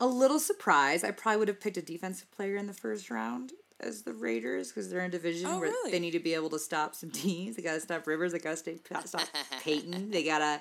a 0.00 0.06
little 0.06 0.38
surprised. 0.38 1.04
I 1.04 1.10
probably 1.10 1.38
would 1.38 1.48
have 1.48 1.60
picked 1.60 1.76
a 1.76 1.82
defensive 1.82 2.30
player 2.30 2.56
in 2.56 2.66
the 2.66 2.72
first 2.72 3.10
round 3.10 3.52
as 3.80 4.02
the 4.02 4.12
Raiders 4.12 4.68
because 4.68 4.88
they're 4.90 5.00
in 5.00 5.06
a 5.06 5.10
division 5.10 5.46
Oh, 5.48 5.58
where 5.60 5.70
really? 5.70 5.90
they 5.90 5.98
need 5.98 6.12
to 6.12 6.18
be 6.20 6.34
able 6.34 6.50
to 6.50 6.58
stop 6.58 6.94
some 6.94 7.10
teams. 7.24 7.56
They 7.56 7.62
got 7.62 7.74
to 7.74 7.80
stop 7.80 8.06
Rivers. 8.06 8.32
They 8.32 8.38
got 8.38 8.56
to 8.56 9.06
stop 9.08 9.28
Peyton. 9.62 10.10
They 10.10 10.22
got 10.24 10.38
to 10.38 10.60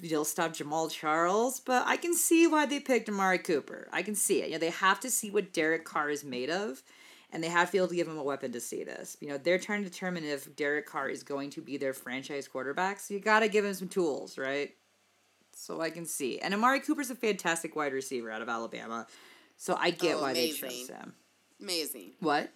you'll 0.00 0.24
stop 0.24 0.52
Jamaal 0.52 0.90
Charles. 0.90 1.60
But 1.60 1.84
I 1.86 1.96
can 1.96 2.14
see 2.14 2.46
why 2.46 2.66
they 2.66 2.80
picked 2.80 3.08
Amari 3.08 3.38
Cooper. 3.38 3.88
I 3.92 4.02
can 4.02 4.14
see 4.14 4.42
it. 4.42 4.46
You 4.48 4.52
know, 4.54 4.58
they 4.58 4.70
have 4.70 4.98
to 5.00 5.10
see 5.10 5.30
what 5.30 5.52
Derek 5.52 5.84
Carr 5.84 6.10
is 6.10 6.24
made 6.24 6.50
of. 6.50 6.82
And 7.34 7.42
they 7.42 7.48
have 7.48 7.68
to 7.68 7.72
be 7.72 7.78
able 7.78 7.88
to 7.88 7.94
give 7.94 8.08
him 8.08 8.18
a 8.18 8.22
weapon 8.22 8.52
to 8.52 8.60
see 8.60 8.84
this. 8.84 9.16
You 9.20 9.28
know, 9.28 9.38
they're 9.38 9.58
trying 9.58 9.82
to 9.84 9.88
determine 9.88 10.22
if 10.24 10.54
Derek 10.54 10.84
Carr 10.86 11.08
is 11.08 11.22
going 11.22 11.48
to 11.50 11.62
be 11.62 11.78
their 11.78 11.94
franchise 11.94 12.46
quarterback. 12.46 13.00
So 13.00 13.14
you 13.14 13.20
got 13.20 13.40
to 13.40 13.48
give 13.48 13.64
him 13.64 13.72
some 13.72 13.88
tools, 13.88 14.36
right? 14.36 14.70
So 15.54 15.80
I 15.80 15.90
can 15.90 16.06
see. 16.06 16.38
And 16.38 16.52
Amari 16.54 16.80
Cooper's 16.80 17.10
a 17.10 17.14
fantastic 17.14 17.74
wide 17.76 17.92
receiver 17.92 18.30
out 18.30 18.42
of 18.42 18.48
Alabama, 18.48 19.06
so 19.56 19.76
I 19.78 19.90
get 19.90 20.16
Oh, 20.16 20.22
why 20.22 20.32
they 20.34 20.50
amazing. 20.50 20.68
chose 20.70 20.88
him. 20.88 21.14
Amazing. 21.60 22.12
What? 22.20 22.50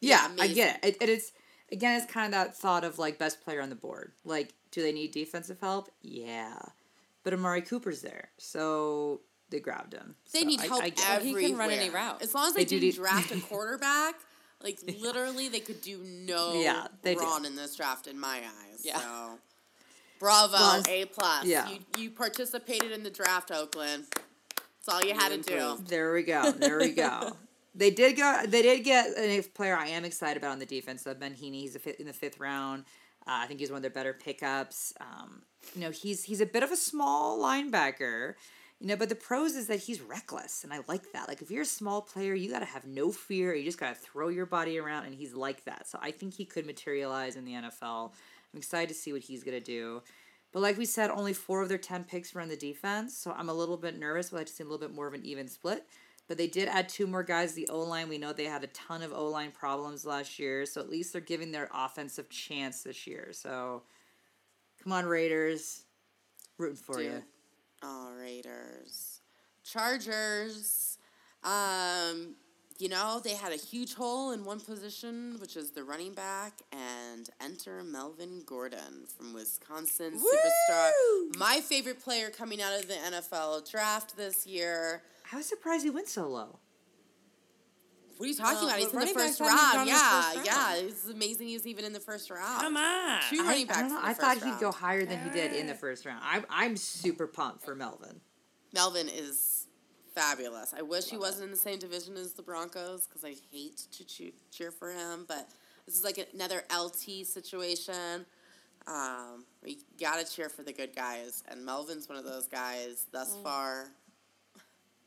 Yeah, 0.00 0.28
Yeah, 0.36 0.42
I 0.42 0.46
get 0.48 0.84
it. 0.84 0.96
it. 0.96 1.02
It 1.02 1.08
is 1.08 1.32
again, 1.72 2.00
it's 2.00 2.10
kind 2.10 2.26
of 2.26 2.32
that 2.32 2.56
thought 2.56 2.84
of 2.84 2.98
like 2.98 3.18
best 3.18 3.42
player 3.42 3.60
on 3.60 3.68
the 3.70 3.74
board. 3.76 4.12
Like, 4.24 4.54
do 4.70 4.82
they 4.82 4.92
need 4.92 5.10
defensive 5.12 5.58
help? 5.60 5.90
Yeah, 6.02 6.58
but 7.22 7.34
Amari 7.34 7.62
Cooper's 7.62 8.02
there, 8.02 8.30
so 8.38 9.20
they 9.50 9.60
grabbed 9.60 9.92
him. 9.92 10.16
They 10.32 10.40
So 10.40 10.46
need 10.46 10.60
I- 10.60 10.66
help 10.66 10.82
I 10.82 10.88
get 10.90 11.22
it. 11.22 11.26
He 11.26 11.34
can 11.34 11.56
run 11.56 11.70
any 11.70 11.90
route. 11.90 12.20
As 12.22 12.34
long 12.34 12.48
as 12.48 12.54
They 12.54 12.60
they, 12.64 12.64
do 12.70 12.80
didn't 12.80 12.94
need- 12.98 13.02
draft 13.02 13.30
a 13.32 13.40
quarterback, 13.48 14.14
like 14.62 14.78
literally 15.00 15.48
they 15.48 15.60
could 15.60 15.80
do 15.82 15.98
no 16.02 16.60
Yeah, 16.60 16.88
they 17.02 17.14
do. 17.14 17.20
wrong 17.20 17.44
in 17.44 17.54
this 17.56 17.76
draft 17.76 18.06
in 18.06 18.18
my 18.18 18.38
eyes. 18.38 18.80
Yeah. 18.82 18.98
So 19.00 19.38
bravo, 20.18 20.52
Well, 20.54 20.82
A 20.88 21.04
plus. 21.06 21.44
yeah. 21.44 21.68
You 21.68 21.78
you 21.98 22.10
participated 22.10 22.92
in 22.92 23.02
the 23.02 23.10
draft, 23.10 23.50
Oakland. 23.50 24.04
That's 24.10 24.88
all 24.88 25.02
you 25.04 25.14
had 25.14 25.30
to 25.30 25.38
do. 25.38 25.78
There 25.86 26.12
we 26.12 26.22
go. 26.22 26.50
There 26.52 26.78
we 26.78 26.92
go. 26.92 27.32
They 27.78 27.90
did 27.90 28.16
go. 28.16 28.40
They 28.46 28.62
did 28.62 28.84
get 28.84 29.08
a 29.18 29.42
player 29.42 29.76
I 29.76 29.88
am 29.88 30.06
excited 30.06 30.38
about 30.38 30.52
on 30.52 30.58
the 30.58 30.64
defense. 30.64 31.02
So 31.02 31.12
Ben 31.12 31.34
Heeney, 31.34 31.60
he's 31.60 31.76
a 31.76 31.78
fifth, 31.78 32.00
in 32.00 32.06
the 32.06 32.14
fifth 32.14 32.40
round. 32.40 32.84
Uh, 33.26 33.40
I 33.42 33.46
think 33.46 33.60
he's 33.60 33.68
one 33.68 33.76
of 33.76 33.82
their 33.82 33.90
better 33.90 34.14
pickups. 34.14 34.94
Um, 34.98 35.42
you 35.74 35.82
know, 35.82 35.90
he's 35.90 36.24
he's 36.24 36.40
a 36.40 36.46
bit 36.46 36.62
of 36.62 36.70
a 36.72 36.76
small 36.76 37.38
linebacker. 37.38 38.32
You 38.80 38.86
know, 38.88 38.96
but 38.96 39.10
the 39.10 39.14
pros 39.14 39.56
is 39.56 39.66
that 39.66 39.80
he's 39.80 40.00
reckless, 40.00 40.64
and 40.64 40.72
I 40.72 40.80
like 40.88 41.12
that. 41.12 41.28
Like 41.28 41.42
if 41.42 41.50
you're 41.50 41.62
a 41.62 41.66
small 41.66 42.00
player, 42.00 42.32
you 42.32 42.50
got 42.50 42.60
to 42.60 42.64
have 42.64 42.86
no 42.86 43.12
fear. 43.12 43.54
You 43.54 43.64
just 43.64 43.78
got 43.78 43.94
to 43.94 44.00
throw 44.00 44.28
your 44.28 44.46
body 44.46 44.78
around, 44.78 45.04
and 45.04 45.14
he's 45.14 45.34
like 45.34 45.64
that. 45.64 45.86
So 45.86 45.98
I 46.00 46.12
think 46.12 46.32
he 46.32 46.46
could 46.46 46.64
materialize 46.64 47.36
in 47.36 47.44
the 47.44 47.52
NFL. 47.52 48.12
I'm 48.56 48.60
excited 48.60 48.88
to 48.88 48.94
see 48.94 49.12
what 49.12 49.20
he's 49.20 49.44
gonna 49.44 49.60
do. 49.60 50.02
But 50.50 50.62
like 50.62 50.78
we 50.78 50.86
said, 50.86 51.10
only 51.10 51.34
four 51.34 51.60
of 51.60 51.68
their 51.68 51.76
ten 51.76 52.04
picks 52.04 52.32
were 52.32 52.40
in 52.40 52.48
the 52.48 52.56
defense, 52.56 53.14
so 53.14 53.30
I'm 53.32 53.50
a 53.50 53.54
little 53.54 53.76
bit 53.76 53.98
nervous. 53.98 54.32
We'd 54.32 54.38
like 54.38 54.46
to 54.46 54.52
see 54.54 54.64
a 54.64 54.66
little 54.66 54.78
bit 54.78 54.94
more 54.94 55.06
of 55.06 55.12
an 55.12 55.26
even 55.26 55.46
split. 55.46 55.84
But 56.26 56.38
they 56.38 56.46
did 56.46 56.68
add 56.68 56.88
two 56.88 57.06
more 57.06 57.22
guys. 57.22 57.52
The 57.52 57.68
O 57.68 57.80
line, 57.80 58.08
we 58.08 58.16
know 58.16 58.32
they 58.32 58.44
had 58.44 58.64
a 58.64 58.68
ton 58.68 59.02
of 59.02 59.12
O 59.12 59.26
line 59.26 59.50
problems 59.50 60.06
last 60.06 60.38
year, 60.38 60.64
so 60.64 60.80
at 60.80 60.88
least 60.88 61.12
they're 61.12 61.20
giving 61.20 61.52
their 61.52 61.68
offensive 61.74 62.30
chance 62.30 62.82
this 62.82 63.06
year. 63.06 63.28
So, 63.32 63.82
come 64.82 64.92
on, 64.92 65.04
Raiders, 65.04 65.84
rooting 66.56 66.76
for 66.76 66.96
Dude. 66.96 67.04
you. 67.04 67.22
All 67.82 68.14
Raiders. 68.14 69.20
Chargers. 69.62 70.96
Um, 71.44 72.36
you 72.78 72.88
know, 72.88 73.20
they 73.22 73.34
had 73.34 73.52
a 73.52 73.56
huge 73.56 73.94
hole 73.94 74.32
in 74.32 74.44
one 74.44 74.60
position, 74.60 75.36
which 75.40 75.56
is 75.56 75.70
the 75.70 75.82
running 75.84 76.12
back, 76.14 76.52
and 76.72 77.28
enter 77.40 77.82
Melvin 77.82 78.42
Gordon 78.44 79.06
from 79.16 79.32
Wisconsin, 79.32 80.12
superstar. 80.20 80.90
My 81.38 81.60
favorite 81.60 82.00
player 82.02 82.30
coming 82.30 82.60
out 82.60 82.78
of 82.78 82.88
the 82.88 82.94
NFL 82.94 83.70
draft 83.70 84.16
this 84.16 84.46
year. 84.46 85.02
I 85.32 85.36
was 85.36 85.46
surprised 85.46 85.84
he 85.84 85.90
went 85.90 86.08
so 86.08 86.26
low. 86.28 86.58
What 88.16 88.24
are 88.26 88.28
you 88.28 88.34
talking 88.34 88.54
Well, 88.54 88.66
about? 88.68 88.78
He's 88.78 88.92
in 88.92 88.98
the 89.00 89.06
first 89.08 89.40
round. 89.40 89.86
Yeah, 89.88 90.22
first 90.32 90.46
yeah. 90.46 90.74
It's 90.76 91.08
amazing 91.08 91.48
he 91.48 91.54
was 91.54 91.66
even 91.66 91.84
in 91.84 91.92
the 91.92 92.00
first 92.00 92.30
round. 92.30 92.62
Come 92.62 92.76
on. 92.76 93.20
Two 93.30 93.40
I, 93.42 93.44
running 93.46 93.66
backs. 93.66 93.80
don't 93.80 93.88
know. 93.90 93.96
in 93.96 94.02
the 94.02 94.08
I 94.08 94.12
thought 94.14 94.38
first 94.38 94.46
he'd 94.46 94.60
go 94.60 94.72
higher 94.72 95.04
than 95.04 95.22
he 95.22 95.30
did 95.30 95.52
in 95.52 95.66
the 95.66 95.74
first 95.74 96.06
round. 96.06 96.20
I'm 96.24 96.44
I'm 96.48 96.76
super 96.76 97.26
pumped 97.26 97.64
for 97.64 97.74
Melvin. 97.74 98.20
Melvin 98.72 99.08
is 99.08 99.55
fabulous. 100.26 100.74
I 100.76 100.82
wish 100.82 101.10
he 101.10 101.16
wasn't 101.18 101.44
in 101.44 101.50
the 101.50 101.56
same 101.56 101.78
division 101.78 102.16
as 102.16 102.32
the 102.32 102.42
Broncos 102.42 103.06
because 103.06 103.24
I 103.24 103.34
hate 103.52 103.82
to 103.92 104.04
cheer 104.50 104.70
for 104.70 104.90
him. 104.90 105.26
But 105.28 105.46
this 105.84 105.94
is 105.94 106.04
like 106.04 106.18
another 106.34 106.64
LT 106.74 107.24
situation. 107.26 108.24
Um, 108.88 109.44
you 109.64 109.76
gotta 110.00 110.24
cheer 110.24 110.48
for 110.48 110.62
the 110.62 110.72
good 110.72 110.94
guys, 110.96 111.42
and 111.48 111.64
Melvin's 111.64 112.08
one 112.08 112.16
of 112.18 112.24
those 112.24 112.46
guys 112.46 113.06
thus 113.12 113.34
Mm. 113.34 113.42
far. 113.42 113.86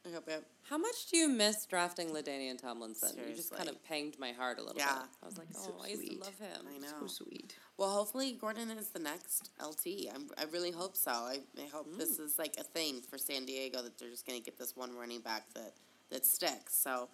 I 0.09 0.13
hope 0.13 0.27
it. 0.27 0.43
How 0.63 0.77
much 0.77 1.07
do 1.11 1.17
you 1.17 1.27
miss 1.29 1.65
drafting 1.65 2.09
Ladainian 2.09 2.59
Tomlinson? 2.59 3.17
You 3.27 3.35
just 3.35 3.53
kind 3.55 3.69
of 3.69 3.83
panged 3.83 4.17
my 4.19 4.31
heart 4.31 4.57
a 4.57 4.61
little 4.61 4.77
Yeah. 4.77 4.93
bit. 4.99 5.03
I 5.21 5.25
was 5.25 5.37
like, 5.37 5.47
So 5.53 5.75
oh, 5.77 5.83
I 5.83 5.87
used 5.89 6.07
to 6.07 6.17
love 6.17 6.39
him. 6.39 6.67
I 6.67 6.77
know. 6.79 7.07
So 7.07 7.23
sweet. 7.25 7.55
Well, 7.77 7.89
hopefully 7.91 8.33
Gordon 8.33 8.69
is 8.71 8.89
the 8.89 8.99
next 8.99 9.49
LT. 9.63 10.07
I'm, 10.13 10.29
I 10.37 10.45
really 10.51 10.71
hope 10.71 10.95
so. 10.95 11.11
I, 11.11 11.39
I 11.57 11.67
hope 11.71 11.87
this 11.97 12.17
Mm. 12.19 12.25
is 12.25 12.39
like 12.39 12.55
a 12.57 12.63
thing 12.63 13.01
for 13.01 13.17
San 13.17 13.45
Diego 13.45 13.81
that 13.81 13.97
they're 13.97 14.09
just 14.09 14.25
going 14.25 14.39
to 14.39 14.43
get 14.43 14.57
this 14.57 14.75
one 14.75 14.95
running 14.95 15.21
back 15.21 15.43
that 15.55 15.73
that 16.09 16.25
sticks. 16.25 16.75
So 16.75 17.09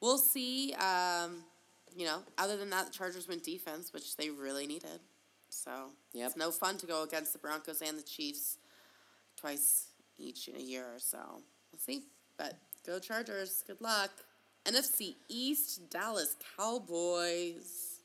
we'll 0.00 0.18
see. 0.18 0.72
Um, 0.74 1.44
you 1.94 2.06
know, 2.06 2.20
other 2.38 2.56
than 2.56 2.70
that, 2.70 2.86
the 2.86 2.92
Chargers 2.92 3.28
went 3.28 3.42
defense, 3.44 3.92
which 3.92 4.16
they 4.16 4.30
really 4.30 4.66
needed. 4.66 5.00
So 5.50 5.90
Yep. 6.14 6.28
it's 6.28 6.36
no 6.36 6.50
fun 6.50 6.78
to 6.78 6.86
go 6.86 7.02
against 7.02 7.32
the 7.34 7.38
Broncos 7.38 7.82
and 7.82 7.98
the 7.98 8.02
Chiefs 8.02 8.56
twice 9.36 9.88
each 10.18 10.48
in 10.48 10.56
a 10.56 10.60
year 10.62 10.84
or 10.94 10.98
so. 10.98 11.42
We'll 11.70 11.78
see. 11.78 12.04
But 12.42 12.58
go 12.84 12.98
Chargers. 12.98 13.62
Good 13.66 13.80
luck. 13.80 14.10
NFC 14.64 15.16
East, 15.28 15.90
Dallas 15.90 16.36
Cowboys. 16.56 18.00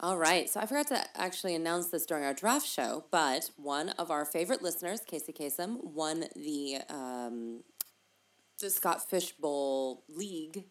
All 0.00 0.16
right. 0.16 0.48
So 0.48 0.60
I 0.60 0.66
forgot 0.66 0.88
to 0.88 1.04
actually 1.20 1.54
announce 1.54 1.88
this 1.88 2.06
during 2.06 2.24
our 2.24 2.34
draft 2.34 2.66
show, 2.66 3.04
but 3.10 3.50
one 3.56 3.90
of 3.90 4.10
our 4.10 4.24
favorite 4.24 4.62
listeners, 4.62 5.00
Casey 5.06 5.32
Kasem, 5.32 5.82
won 5.82 6.24
the 6.36 6.78
um, 6.88 7.64
the 8.60 8.70
Scott 8.70 9.08
Fish 9.08 9.32
Bowl 9.32 10.04
League 10.08 10.64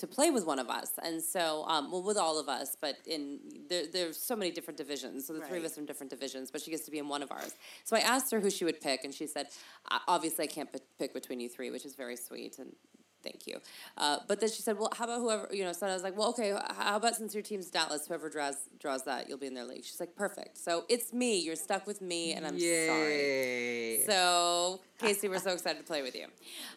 to 0.00 0.06
play 0.06 0.30
with 0.30 0.44
one 0.46 0.58
of 0.58 0.68
us, 0.68 0.92
and 1.02 1.22
so 1.22 1.64
um, 1.66 1.90
well 1.90 2.02
with 2.02 2.16
all 2.16 2.38
of 2.38 2.48
us, 2.48 2.76
but 2.80 2.96
in 3.06 3.38
there 3.68 3.84
there's 3.92 4.16
so 4.16 4.34
many 4.34 4.50
different 4.50 4.76
divisions. 4.76 5.26
So 5.26 5.32
the 5.32 5.40
three 5.40 5.58
of 5.58 5.64
us 5.64 5.76
are 5.76 5.80
in 5.80 5.86
different 5.86 6.10
divisions, 6.10 6.50
but 6.50 6.60
she 6.60 6.70
gets 6.70 6.84
to 6.86 6.90
be 6.90 6.98
in 6.98 7.08
one 7.08 7.22
of 7.22 7.30
ours. 7.30 7.54
So 7.84 7.96
I 7.96 8.00
asked 8.00 8.30
her 8.32 8.40
who 8.40 8.50
she 8.50 8.64
would 8.64 8.80
pick, 8.80 9.04
and 9.04 9.14
she 9.14 9.26
said, 9.26 9.48
"Uh, 9.90 9.98
"Obviously, 10.08 10.44
I 10.44 10.48
can't 10.48 10.72
p- 10.72 10.80
pick 10.98 11.14
between 11.14 11.40
you 11.40 11.48
three, 11.48 11.70
which 11.70 11.84
is 11.84 11.94
very 11.94 12.16
sweet 12.16 12.58
and." 12.58 12.74
Thank 13.22 13.46
you. 13.46 13.60
Uh, 13.96 14.18
but 14.26 14.40
then 14.40 14.48
she 14.48 14.62
said, 14.62 14.78
"Well, 14.78 14.90
how 14.96 15.04
about 15.04 15.20
whoever 15.20 15.48
you 15.52 15.64
know?" 15.64 15.72
So 15.72 15.86
I 15.86 15.92
was 15.92 16.02
like, 16.02 16.16
"Well, 16.16 16.28
okay. 16.30 16.56
How 16.76 16.96
about 16.96 17.16
since 17.16 17.34
your 17.34 17.42
team's 17.42 17.70
Dallas, 17.70 18.06
whoever 18.06 18.28
draws 18.28 18.56
draws 18.78 19.04
that, 19.04 19.28
you'll 19.28 19.38
be 19.38 19.46
in 19.46 19.54
their 19.54 19.64
league." 19.64 19.84
She's 19.84 20.00
like, 20.00 20.14
"Perfect." 20.16 20.58
So 20.58 20.84
it's 20.88 21.12
me. 21.12 21.38
You're 21.38 21.56
stuck 21.56 21.86
with 21.86 22.00
me, 22.00 22.32
and 22.32 22.46
I'm 22.46 22.58
sorry. 22.58 24.02
So, 24.06 24.80
Casey, 24.98 25.28
we're 25.28 25.38
so 25.38 25.52
excited 25.52 25.78
to 25.78 25.84
play 25.84 26.02
with 26.02 26.14
you. 26.14 26.26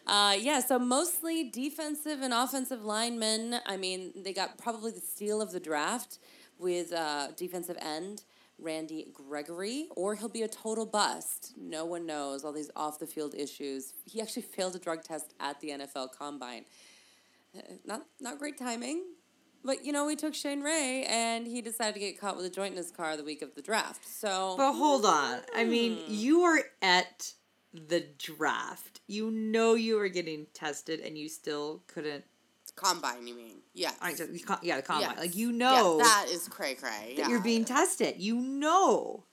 Uh, 0.06 0.36
yeah, 0.38 0.60
so 0.60 0.78
mostly 0.78 1.50
defensive 1.50 2.20
and 2.20 2.34
offensive 2.34 2.84
linemen. 2.84 3.56
I 3.66 3.76
mean, 3.76 4.12
they 4.16 4.32
got 4.32 4.58
probably 4.58 4.92
the 4.92 5.00
steal 5.00 5.40
of 5.40 5.52
the 5.52 5.60
draft 5.60 6.18
with 6.58 6.92
uh, 6.92 7.28
defensive 7.36 7.76
end 7.80 8.22
Randy 8.58 9.06
Gregory, 9.12 9.88
or 9.96 10.14
he'll 10.14 10.28
be 10.28 10.42
a 10.42 10.48
total 10.48 10.86
bust. 10.86 11.52
No 11.58 11.84
one 11.84 12.06
knows 12.06 12.44
all 12.44 12.52
these 12.52 12.70
off 12.76 12.98
the 12.98 13.06
field 13.06 13.34
issues. 13.34 13.92
He 14.04 14.20
actually 14.20 14.42
failed 14.42 14.74
a 14.76 14.78
drug 14.78 15.02
test 15.02 15.34
at 15.40 15.60
the 15.60 15.70
NFL 15.70 16.10
Combine. 16.16 16.64
Uh, 17.56 17.60
Not 17.84 18.06
not 18.20 18.38
great 18.38 18.56
timing. 18.58 19.02
But 19.66 19.84
you 19.84 19.92
know, 19.92 20.04
we 20.06 20.14
took 20.14 20.34
Shane 20.34 20.60
Ray, 20.60 21.04
and 21.08 21.46
he 21.46 21.62
decided 21.62 21.94
to 21.94 22.00
get 22.00 22.20
caught 22.20 22.36
with 22.36 22.44
a 22.44 22.50
joint 22.50 22.72
in 22.72 22.76
his 22.76 22.90
car 22.90 23.16
the 23.16 23.24
week 23.24 23.40
of 23.42 23.54
the 23.54 23.62
draft. 23.62 24.06
So, 24.06 24.54
But 24.58 24.74
hold 24.74 25.06
on. 25.06 25.40
I 25.56 25.64
mean, 25.64 25.96
Hmm. 25.96 26.12
you 26.12 26.42
are 26.42 26.60
at 26.82 27.32
the 27.72 28.00
draft. 28.18 29.00
You 29.06 29.30
know 29.30 29.74
you 29.74 29.96
were 29.96 30.08
getting 30.08 30.46
tested, 30.52 31.00
and 31.00 31.16
you 31.16 31.28
still 31.30 31.82
couldn't. 31.86 32.24
Combine, 32.76 33.26
you 33.26 33.34
mean? 33.36 33.56
Yeah. 33.72 33.92
I 34.00 34.14
said, 34.14 34.30
you 34.32 34.40
ca- 34.44 34.58
yeah, 34.62 34.76
the 34.76 34.82
combine. 34.82 35.10
Yes. 35.10 35.18
Like 35.18 35.36
you 35.36 35.52
know 35.52 35.98
Yes, 35.98 36.06
that 36.08 36.26
is 36.34 36.48
cray 36.48 36.74
cray. 36.74 37.14
that 37.18 37.28
you're 37.28 37.40
being 37.40 37.64
tested. 37.64 38.16
You 38.18 38.36
know. 38.40 39.24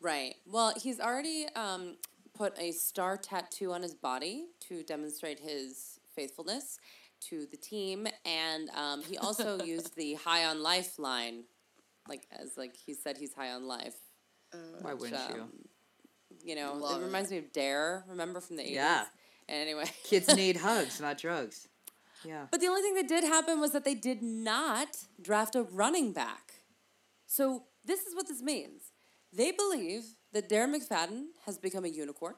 Right. 0.00 0.34
Well, 0.46 0.72
he's 0.80 1.00
already 1.00 1.46
um, 1.54 1.96
put 2.34 2.58
a 2.58 2.72
star 2.72 3.16
tattoo 3.16 3.72
on 3.72 3.82
his 3.82 3.94
body 3.94 4.46
to 4.68 4.82
demonstrate 4.82 5.38
his 5.38 5.98
faithfulness 6.14 6.78
to 7.28 7.46
the 7.50 7.56
team, 7.56 8.08
and 8.24 8.68
um, 8.70 9.02
he 9.02 9.16
also 9.18 9.62
used 9.64 9.94
the 9.96 10.14
"high 10.14 10.44
on 10.44 10.60
life" 10.62 10.98
line, 10.98 11.44
like 12.08 12.26
as 12.32 12.56
like 12.56 12.74
he 12.76 12.94
said 12.94 13.16
he's 13.16 13.32
high 13.32 13.50
on 13.52 13.66
life. 13.68 13.94
Why 14.80 14.94
wouldn't 14.94 15.20
you? 15.34 15.42
um, 15.42 15.52
You 16.44 16.56
know, 16.56 16.74
Love 16.74 16.98
it 17.00 17.02
it. 17.02 17.06
reminds 17.06 17.30
me 17.30 17.38
of 17.38 17.52
Dare. 17.52 18.04
Remember 18.08 18.40
from 18.40 18.56
the 18.56 18.62
eighties? 18.62 18.74
Yeah. 18.76 19.04
And 19.48 19.60
anyway, 19.62 19.90
Kids 20.04 20.34
need 20.36 20.56
hugs, 20.56 21.00
not 21.00 21.16
drugs. 21.18 21.68
Yeah. 22.24 22.46
But 22.50 22.60
the 22.60 22.68
only 22.68 22.82
thing 22.82 22.94
that 22.94 23.08
did 23.08 23.24
happen 23.24 23.60
was 23.60 23.72
that 23.72 23.84
they 23.84 23.94
did 23.94 24.22
not 24.22 25.06
draft 25.20 25.54
a 25.54 25.62
running 25.62 26.12
back. 26.12 26.54
So 27.26 27.64
this 27.84 28.00
is 28.00 28.14
what 28.14 28.28
this 28.28 28.42
means. 28.42 28.92
They 29.32 29.50
believe 29.50 30.04
that 30.32 30.48
Darren 30.48 30.74
McFadden 30.74 31.24
has 31.46 31.58
become 31.58 31.84
a 31.84 31.88
unicorn, 31.88 32.34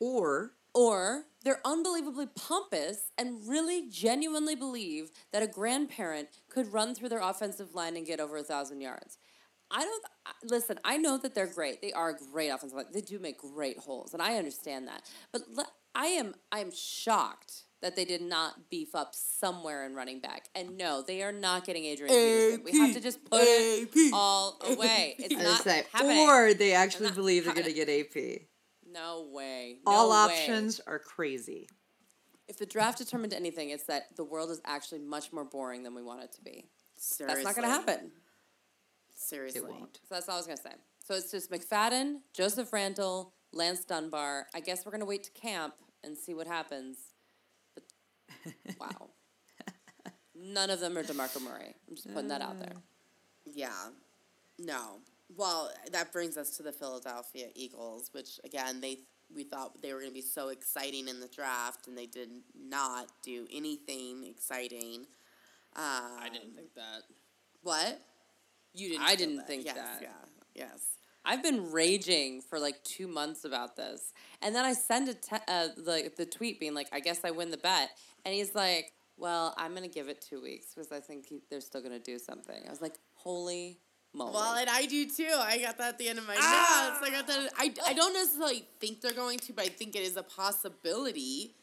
Or 0.00 0.52
or 0.74 1.24
they're 1.44 1.60
unbelievably 1.66 2.28
pompous 2.34 3.10
and 3.18 3.46
really 3.46 3.90
genuinely 3.90 4.54
believe 4.54 5.10
that 5.32 5.42
a 5.42 5.46
grandparent 5.46 6.28
could 6.48 6.72
run 6.72 6.94
through 6.94 7.10
their 7.10 7.20
offensive 7.20 7.74
line 7.74 7.96
and 7.96 8.06
get 8.06 8.20
over 8.20 8.38
a 8.38 8.42
thousand 8.42 8.80
yards. 8.80 9.18
I 9.70 9.84
don't 9.84 10.04
listen. 10.50 10.78
I 10.84 10.96
know 10.96 11.18
that 11.18 11.34
they're 11.34 11.46
great. 11.52 11.82
They 11.82 11.92
are 11.92 12.12
great 12.32 12.48
offensive 12.48 12.76
line. 12.76 12.86
They 12.92 13.00
do 13.00 13.18
make 13.18 13.38
great 13.38 13.78
holes, 13.78 14.12
and 14.14 14.22
I 14.22 14.36
understand 14.36 14.88
that. 14.88 15.02
But 15.32 15.42
I 15.94 16.06
am 16.06 16.34
I 16.50 16.60
am 16.60 16.70
shocked 16.70 17.64
that 17.82 17.96
they 17.96 18.04
did 18.04 18.22
not 18.22 18.70
beef 18.70 18.94
up 18.94 19.14
somewhere 19.14 19.84
in 19.84 19.94
running 19.94 20.20
back. 20.20 20.46
And 20.54 20.76
no, 20.78 21.02
they 21.06 21.22
are 21.22 21.32
not 21.32 21.66
getting 21.66 21.84
Adrian 21.84 22.14
Peterson. 22.14 22.62
We 22.64 22.78
have 22.78 22.94
to 22.94 23.00
just 23.00 23.24
put 23.24 23.40
it 23.42 24.12
all 24.14 24.58
away. 24.68 25.16
It's 25.18 25.34
I 25.34 25.42
not 25.42 25.62
say, 25.62 25.84
happening. 25.92 26.28
or 26.28 26.54
they 26.54 26.72
actually 26.74 27.06
not 27.06 27.14
believe 27.16 27.44
they're 27.44 27.54
gonna 27.54 27.72
get 27.72 27.88
AP. 27.88 28.42
no 28.90 29.26
way. 29.32 29.78
No 29.86 29.92
All 29.92 30.10
way. 30.10 30.16
options 30.16 30.80
are 30.86 30.98
crazy. 30.98 31.68
If 32.48 32.58
the 32.58 32.66
draft 32.66 32.98
determined 32.98 33.32
anything, 33.34 33.70
it's 33.70 33.84
that 33.84 34.14
the 34.16 34.24
world 34.24 34.50
is 34.50 34.60
actually 34.64 34.98
much 35.00 35.32
more 35.32 35.44
boring 35.44 35.82
than 35.82 35.94
we 35.94 36.02
want 36.02 36.22
it 36.22 36.32
to 36.34 36.42
be. 36.42 36.68
Seriously. 36.96 37.42
That's 37.42 37.56
not 37.56 37.62
going 37.62 37.68
to 37.68 37.74
happen. 37.92 38.10
Seriously. 39.14 39.60
It 39.60 39.68
won't. 39.68 39.98
So 40.08 40.14
that's 40.14 40.28
all 40.28 40.34
I 40.34 40.38
was 40.38 40.46
going 40.46 40.58
to 40.58 40.62
say. 40.62 40.74
So 41.04 41.14
it's 41.14 41.30
just 41.30 41.50
McFadden, 41.50 42.16
Joseph 42.34 42.72
Randle, 42.72 43.32
Lance 43.52 43.84
Dunbar. 43.84 44.46
I 44.54 44.60
guess 44.60 44.84
we're 44.84 44.92
going 44.92 45.00
to 45.00 45.06
wait 45.06 45.22
to 45.24 45.30
camp 45.32 45.74
and 46.04 46.16
see 46.18 46.34
what 46.34 46.46
happens. 46.46 46.98
But 48.44 48.80
wow. 48.80 49.08
None 50.34 50.70
of 50.70 50.80
them 50.80 50.98
are 50.98 51.02
DeMarco 51.02 51.42
Murray. 51.42 51.74
I'm 51.88 51.94
just 51.94 52.12
putting 52.12 52.28
that 52.28 52.40
out 52.40 52.58
there. 52.58 52.74
Yeah. 53.46 53.70
No. 54.58 54.98
Well, 55.36 55.70
that 55.92 56.12
brings 56.12 56.36
us 56.36 56.56
to 56.56 56.62
the 56.62 56.72
Philadelphia 56.72 57.46
Eagles, 57.54 58.10
which 58.12 58.40
again 58.44 58.80
they 58.80 58.98
we 59.34 59.44
thought 59.44 59.80
they 59.80 59.92
were 59.92 60.00
going 60.00 60.10
to 60.10 60.14
be 60.14 60.20
so 60.20 60.48
exciting 60.48 61.08
in 61.08 61.20
the 61.20 61.28
draft, 61.28 61.86
and 61.86 61.96
they 61.96 62.06
did 62.06 62.30
not 62.54 63.06
do 63.22 63.46
anything 63.52 64.24
exciting. 64.28 65.06
Um, 65.74 66.18
I 66.20 66.28
didn't 66.30 66.54
think 66.54 66.74
that. 66.74 67.02
What? 67.62 68.00
You 68.74 68.90
didn't. 68.90 69.04
I 69.04 69.14
didn't 69.14 69.46
think 69.46 69.64
yes, 69.64 69.76
that. 69.76 70.02
Yeah. 70.02 70.08
Yes. 70.54 70.86
I've 71.24 71.42
been 71.42 71.70
raging 71.72 72.40
for 72.42 72.58
like 72.58 72.82
two 72.84 73.06
months 73.06 73.44
about 73.44 73.76
this, 73.76 74.12
and 74.40 74.54
then 74.54 74.64
I 74.64 74.72
send 74.72 75.08
a 75.08 75.14
te- 75.14 75.36
uh, 75.48 75.68
like 75.84 76.16
the 76.16 76.26
tweet 76.26 76.58
being 76.60 76.74
like, 76.74 76.88
"I 76.92 77.00
guess 77.00 77.20
I 77.24 77.30
win 77.30 77.50
the 77.50 77.56
bet," 77.58 77.90
and 78.24 78.34
he's 78.34 78.54
like, 78.54 78.92
"Well, 79.16 79.54
I'm 79.56 79.72
gonna 79.74 79.88
give 79.88 80.08
it 80.08 80.20
two 80.20 80.42
weeks 80.42 80.74
because 80.74 80.90
I 80.90 81.00
think 81.00 81.26
he, 81.26 81.40
they're 81.50 81.60
still 81.60 81.80
gonna 81.82 81.98
do 82.00 82.18
something." 82.18 82.60
I 82.66 82.70
was 82.70 82.82
like, 82.82 82.94
"Holy 83.14 83.78
moly!" 84.12 84.32
Well, 84.34 84.54
and 84.56 84.68
I 84.68 84.86
do 84.86 85.08
too. 85.08 85.30
I 85.36 85.58
got 85.58 85.78
that 85.78 85.90
at 85.90 85.98
the 85.98 86.08
end 86.08 86.18
of 86.18 86.26
my 86.26 86.36
Ah! 86.38 86.98
notes. 87.00 87.08
I 87.08 87.14
got 87.16 87.26
that. 87.28 87.52
I, 87.56 87.72
I 87.86 87.92
don't 87.94 88.12
necessarily 88.14 88.64
think 88.80 89.00
they're 89.00 89.12
going 89.12 89.38
to, 89.40 89.52
but 89.52 89.64
I 89.64 89.68
think 89.68 89.94
it 89.94 90.02
is 90.02 90.16
a 90.16 90.22
possibility. 90.24 91.54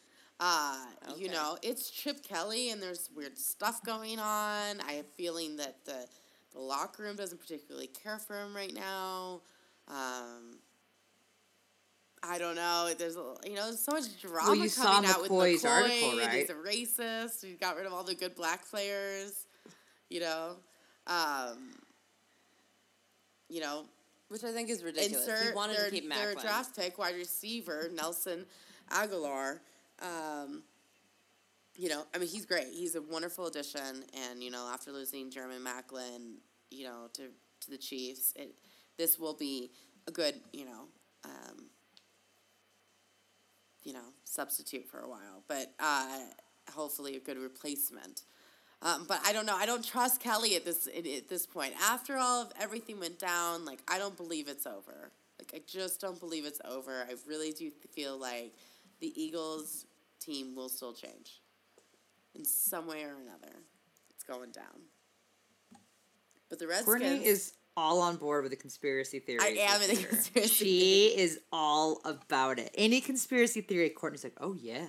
Uh, 0.42 0.78
You 1.18 1.28
know, 1.28 1.58
it's 1.60 1.90
Chip 1.90 2.22
Kelly, 2.22 2.70
and 2.70 2.82
there's 2.82 3.10
weird 3.14 3.36
stuff 3.36 3.82
going 3.84 4.18
on. 4.18 4.80
I 4.80 4.92
have 4.92 5.04
a 5.04 5.08
feeling 5.16 5.56
that 5.58 5.84
the 5.84 6.06
the 6.52 6.60
locker 6.60 7.02
room 7.02 7.16
doesn't 7.16 7.40
particularly 7.40 7.88
care 7.88 8.18
for 8.18 8.40
him 8.40 8.54
right 8.54 8.74
now. 8.74 9.42
Um, 9.88 10.58
I 12.22 12.38
don't 12.38 12.56
know. 12.56 12.90
There's 12.96 13.16
you 13.16 13.54
know 13.54 13.66
there's 13.66 13.80
so 13.80 13.92
much 13.92 14.20
drama 14.20 14.68
saw 14.68 14.94
coming 14.94 15.10
out 15.10 15.22
with 15.22 15.30
McCoy's 15.30 15.62
McCoy. 15.62 15.70
article, 15.70 16.20
and 16.20 16.32
He's 16.32 16.50
a 16.50 16.54
racist. 16.54 17.44
He 17.44 17.54
got 17.54 17.76
rid 17.76 17.86
of 17.86 17.92
all 17.92 18.04
the 18.04 18.14
good 18.14 18.34
black 18.34 18.68
players. 18.68 19.46
You 20.10 20.20
know, 20.20 20.56
um, 21.06 21.70
you 23.48 23.60
know, 23.60 23.84
which 24.28 24.44
I 24.44 24.52
think 24.52 24.70
is 24.70 24.82
ridiculous. 24.82 25.26
insert 25.26 25.48
he 25.48 25.54
wanted 25.54 25.76
their, 25.76 25.84
to 25.86 25.90
keep 25.90 26.12
their 26.12 26.34
Maclin. 26.34 26.42
draft 26.42 26.76
pick, 26.76 26.98
wide 26.98 27.14
receiver 27.16 27.90
Nelson 27.94 28.44
Agholor. 28.90 29.60
Um, 30.02 30.62
you 31.80 31.88
know, 31.88 32.02
I 32.14 32.18
mean, 32.18 32.28
he's 32.28 32.44
great. 32.44 32.66
He's 32.70 32.94
a 32.94 33.00
wonderful 33.00 33.46
addition, 33.46 34.04
and 34.12 34.42
you 34.42 34.50
know, 34.50 34.68
after 34.70 34.92
losing 34.92 35.30
Jeremy 35.30 35.56
Maclin, 35.56 36.34
you 36.70 36.84
know, 36.84 37.08
to 37.14 37.28
to 37.62 37.70
the 37.70 37.78
Chiefs, 37.78 38.34
it 38.36 38.54
this 38.98 39.18
will 39.18 39.32
be 39.32 39.70
a 40.06 40.10
good, 40.10 40.34
you 40.52 40.66
know, 40.66 40.88
um, 41.24 41.70
you 43.82 43.94
know, 43.94 44.04
substitute 44.24 44.86
for 44.86 45.00
a 45.00 45.08
while, 45.08 45.42
but 45.48 45.72
uh, 45.80 46.18
hopefully 46.70 47.16
a 47.16 47.18
good 47.18 47.38
replacement. 47.38 48.24
Um, 48.82 49.06
but 49.08 49.20
I 49.24 49.32
don't 49.32 49.46
know. 49.46 49.56
I 49.56 49.64
don't 49.64 49.84
trust 49.84 50.20
Kelly 50.20 50.56
at 50.56 50.66
this 50.66 50.86
at, 50.86 51.06
at 51.06 51.30
this 51.30 51.46
point. 51.46 51.72
After 51.82 52.18
all 52.18 52.42
of 52.42 52.52
everything 52.60 53.00
went 53.00 53.18
down, 53.18 53.64
like 53.64 53.78
I 53.88 53.96
don't 53.96 54.18
believe 54.18 54.48
it's 54.48 54.66
over. 54.66 55.12
Like 55.38 55.52
I 55.54 55.62
just 55.66 55.98
don't 55.98 56.20
believe 56.20 56.44
it's 56.44 56.60
over. 56.62 57.06
I 57.08 57.14
really 57.26 57.52
do 57.52 57.70
feel 57.94 58.18
like 58.18 58.52
the 59.00 59.18
Eagles 59.18 59.86
team 60.18 60.54
will 60.54 60.68
still 60.68 60.92
change 60.92 61.39
in 62.34 62.44
some 62.44 62.86
way 62.86 63.02
or 63.04 63.16
another. 63.20 63.54
It's 64.10 64.24
going 64.24 64.50
down. 64.50 64.86
But 66.48 66.58
the 66.58 66.66
Redskins 66.66 66.86
Courtney 66.86 67.24
is 67.24 67.52
all 67.76 68.00
on 68.00 68.16
board 68.16 68.42
with 68.42 68.50
the 68.50 68.56
conspiracy 68.56 69.20
theories. 69.20 69.44
I 69.44 69.48
am 69.60 69.82
in 69.82 69.90
the 69.90 70.04
conspiracy 70.04 70.48
She 70.48 71.14
is 71.16 71.38
all 71.52 72.00
about 72.04 72.58
it. 72.58 72.70
Any 72.74 73.00
conspiracy 73.00 73.60
theory, 73.60 73.88
Courtney's 73.90 74.24
like, 74.24 74.36
oh 74.40 74.54
yeah, 74.54 74.86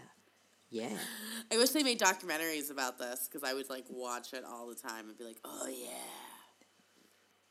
yeah. 0.71 0.89
I 1.51 1.57
wish 1.57 1.69
they 1.69 1.83
made 1.83 1.99
documentaries 1.99 2.71
about 2.71 2.97
this 2.97 3.27
because 3.31 3.47
I 3.47 3.53
would 3.53 3.69
like 3.69 3.85
watch 3.89 4.33
it 4.33 4.43
all 4.43 4.67
the 4.67 4.75
time 4.75 5.09
and 5.09 5.17
be 5.17 5.25
like, 5.25 5.37
"Oh 5.43 5.67
yeah, 5.67 5.89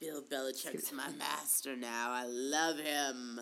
Bill 0.01 0.23
Belichick's 0.23 0.91
my 0.93 1.09
master 1.19 1.77
now. 1.77 2.11
I 2.11 2.25
love 2.27 2.79
him. 2.79 3.41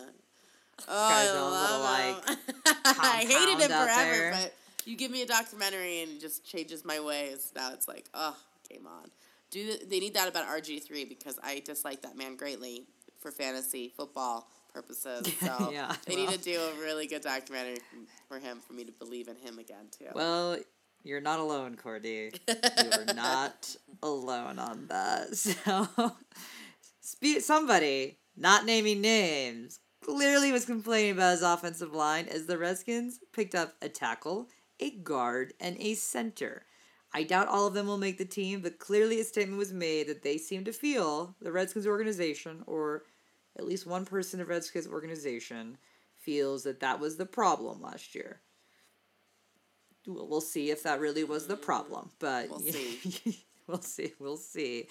Oh, 0.86 1.09
I 1.11 1.28
own 1.28 1.34
little, 1.34 1.51
love 1.51 2.28
him. 2.28 2.36
I 2.84 3.24
hated 3.26 3.62
him 3.62 3.70
forever, 3.70 4.30
but 4.32 4.55
you 4.89 4.97
give 4.97 5.11
me 5.11 5.22
a 5.22 5.26
documentary 5.26 6.03
and 6.03 6.12
it 6.12 6.20
just 6.20 6.45
changes 6.45 6.84
my 6.84 6.99
ways. 6.99 7.53
Now 7.55 7.72
it's 7.72 7.86
like, 7.86 8.07
oh, 8.14 8.36
game 8.68 8.86
on. 8.86 9.11
Do 9.51 9.64
th- 9.64 9.89
they 9.89 10.01
need 10.01 10.14
that 10.14 10.28
about 10.28 10.47
RG 10.47 10.82
three 10.82 11.05
because 11.05 11.39
I 11.43 11.61
dislike 11.64 12.03
that 12.03 12.16
man 12.16 12.36
greatly 12.36 12.84
for 13.18 13.30
fantasy 13.30 13.93
football 13.97 14.49
purposes. 14.72 15.26
So 15.41 15.70
Yeah, 15.72 15.95
they 16.07 16.16
need 16.16 16.30
to 16.30 16.39
do 16.39 16.59
a 16.59 16.80
really 16.80 17.07
good 17.07 17.22
documentary 17.22 17.78
for 18.28 18.39
him 18.39 18.59
for 18.66 18.72
me 18.72 18.84
to 18.84 18.93
believe 18.93 19.28
in 19.28 19.36
him 19.36 19.59
again 19.59 19.86
too. 19.97 20.07
Well, 20.14 20.59
you're 21.05 21.20
not 21.20 21.39
alone, 21.39 21.76
Cordy. 21.76 22.32
You 22.49 22.91
are 22.93 23.14
not 23.14 23.76
alone 24.03 24.59
on 24.59 24.86
that. 24.89 25.28
So, 25.36 25.89
spe- 27.01 27.41
somebody, 27.41 28.18
not 28.36 28.64
naming 28.66 29.01
names, 29.01 29.80
clearly 30.05 30.53
was 30.53 30.64
complaining 30.64 31.12
about 31.12 31.32
his 31.32 31.43
offensive 31.43 31.93
line 31.95 32.26
as 32.28 32.47
the 32.47 32.59
Redskins 32.59 33.20
picked 33.32 33.55
up 33.55 33.74
a 33.82 33.89
tackle, 33.89 34.49
a 34.81 34.91
guard, 34.91 35.53
and 35.61 35.76
a 35.79 35.95
center. 35.95 36.64
I 37.12 37.22
doubt 37.22 37.49
all 37.49 37.66
of 37.66 37.74
them 37.74 37.87
will 37.87 37.99
make 37.99 38.18
the 38.18 38.24
team, 38.24 38.61
but 38.61 38.79
clearly 38.79 39.18
a 39.20 39.24
statement 39.24 39.59
was 39.59 39.72
made 39.72 40.09
that 40.09 40.22
they 40.22 40.37
seem 40.39 40.64
to 40.64 40.72
feel 40.72 41.35
the 41.41 41.51
Redskins 41.53 41.87
organization, 41.87 42.62
or 42.66 43.05
at 43.59 43.64
least 43.66 43.87
one 43.87 44.05
person 44.05 44.41
of 44.41 44.49
Redskins 44.49 44.87
organization, 44.87 45.79
feels 46.16 46.64
that 46.64 46.81
that 46.81 47.01
was 47.01 47.16
the 47.16 47.26
problem 47.26 47.81
last 47.81 48.14
year. 48.14 48.41
We'll 50.07 50.29
we'll 50.29 50.41
see 50.41 50.70
if 50.70 50.83
that 50.83 51.01
really 51.01 51.24
was 51.24 51.47
the 51.47 51.57
problem, 51.57 52.11
but 52.18 52.49
We'll 52.51 52.61
see. 52.61 52.99
we'll 53.66 53.83
see. 53.83 54.12
We'll 54.18 54.37
see. 54.37 54.87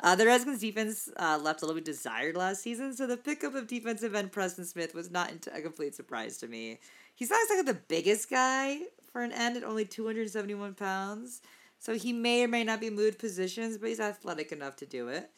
Uh, 0.00 0.14
the 0.16 0.26
Redskins 0.26 0.60
defense 0.60 1.08
uh, 1.16 1.38
left 1.42 1.62
a 1.62 1.66
little 1.66 1.76
bit 1.76 1.84
desired 1.84 2.36
last 2.36 2.62
season, 2.62 2.94
so 2.94 3.06
the 3.06 3.16
pickup 3.16 3.54
of 3.54 3.66
defensive 3.66 4.14
end 4.14 4.32
Preston 4.32 4.64
Smith 4.64 4.94
was 4.94 5.10
not 5.10 5.32
a 5.52 5.60
complete 5.60 5.94
surprise 5.94 6.36
to 6.38 6.48
me. 6.48 6.78
He's 7.14 7.30
not 7.30 7.42
exactly 7.44 7.72
the 7.72 7.80
biggest 7.88 8.28
guy 8.28 8.80
for 9.14 9.22
an 9.22 9.30
end 9.30 9.56
at 9.56 9.62
only 9.62 9.84
271 9.84 10.74
pounds, 10.74 11.40
so 11.78 11.94
he 11.94 12.12
may 12.12 12.42
or 12.42 12.48
may 12.48 12.64
not 12.64 12.80
be 12.80 12.90
moved 12.90 13.20
positions, 13.20 13.78
but 13.78 13.88
he's 13.88 14.00
athletic 14.00 14.50
enough 14.50 14.74
to 14.74 14.86
do 14.86 15.06
it. 15.06 15.30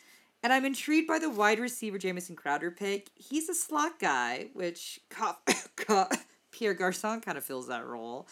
And 0.42 0.50
I'm 0.50 0.64
intrigued 0.64 1.06
by 1.06 1.18
the 1.18 1.28
wide 1.28 1.58
receiver 1.58 1.98
Jamison 1.98 2.36
Crowder 2.36 2.70
pick. 2.70 3.10
He's 3.14 3.50
a 3.50 3.54
slot 3.54 3.98
guy, 3.98 4.48
which 4.54 4.98
Pierre 6.52 6.72
Garcon 6.72 7.20
kind 7.20 7.36
of 7.36 7.44
fills 7.44 7.68
that 7.68 7.86
role. 7.86 8.26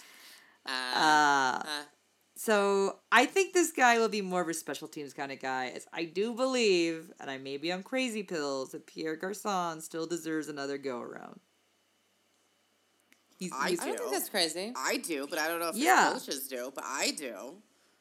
Uh, 0.65 0.71
Uh, 0.97 1.63
uh, 1.69 1.83
so 2.37 3.01
I 3.13 3.27
think 3.27 3.53
this 3.53 3.71
guy 3.71 3.99
will 3.99 4.09
be 4.09 4.23
more 4.23 4.41
of 4.41 4.49
a 4.49 4.55
special 4.55 4.89
teams 4.89 5.13
kind 5.13 5.31
of 5.31 5.41
guy, 5.41 5.69
as 5.77 5.87
I 5.93 6.05
do 6.05 6.33
believe, 6.35 7.13
and 7.21 7.31
I 7.31 7.37
may 7.37 7.59
be 7.59 7.71
on 7.71 7.83
crazy 7.83 8.23
pills, 8.23 8.73
that 8.73 8.87
Pierre 8.87 9.17
Garcon 9.17 9.83
still 9.83 10.07
deserves 10.07 10.49
another 10.49 10.79
go 10.79 11.01
around. 11.01 11.41
He's, 13.39 13.53
I 13.53 13.71
he's- 13.71 13.81
I 13.81 13.87
don't 13.89 13.99
think 13.99 14.13
that's 14.13 14.29
crazy. 14.29 14.73
I 14.77 14.97
do, 14.99 15.27
but 15.29 15.39
I 15.39 15.49
don't 15.49 15.61
know 15.61 15.69
if 15.71 15.77
Yeah. 15.77 16.15
his 16.15 16.25
coaches 16.25 16.49
do. 16.49 16.73
But 16.75 16.85
I 16.87 17.11
do. 17.13 17.57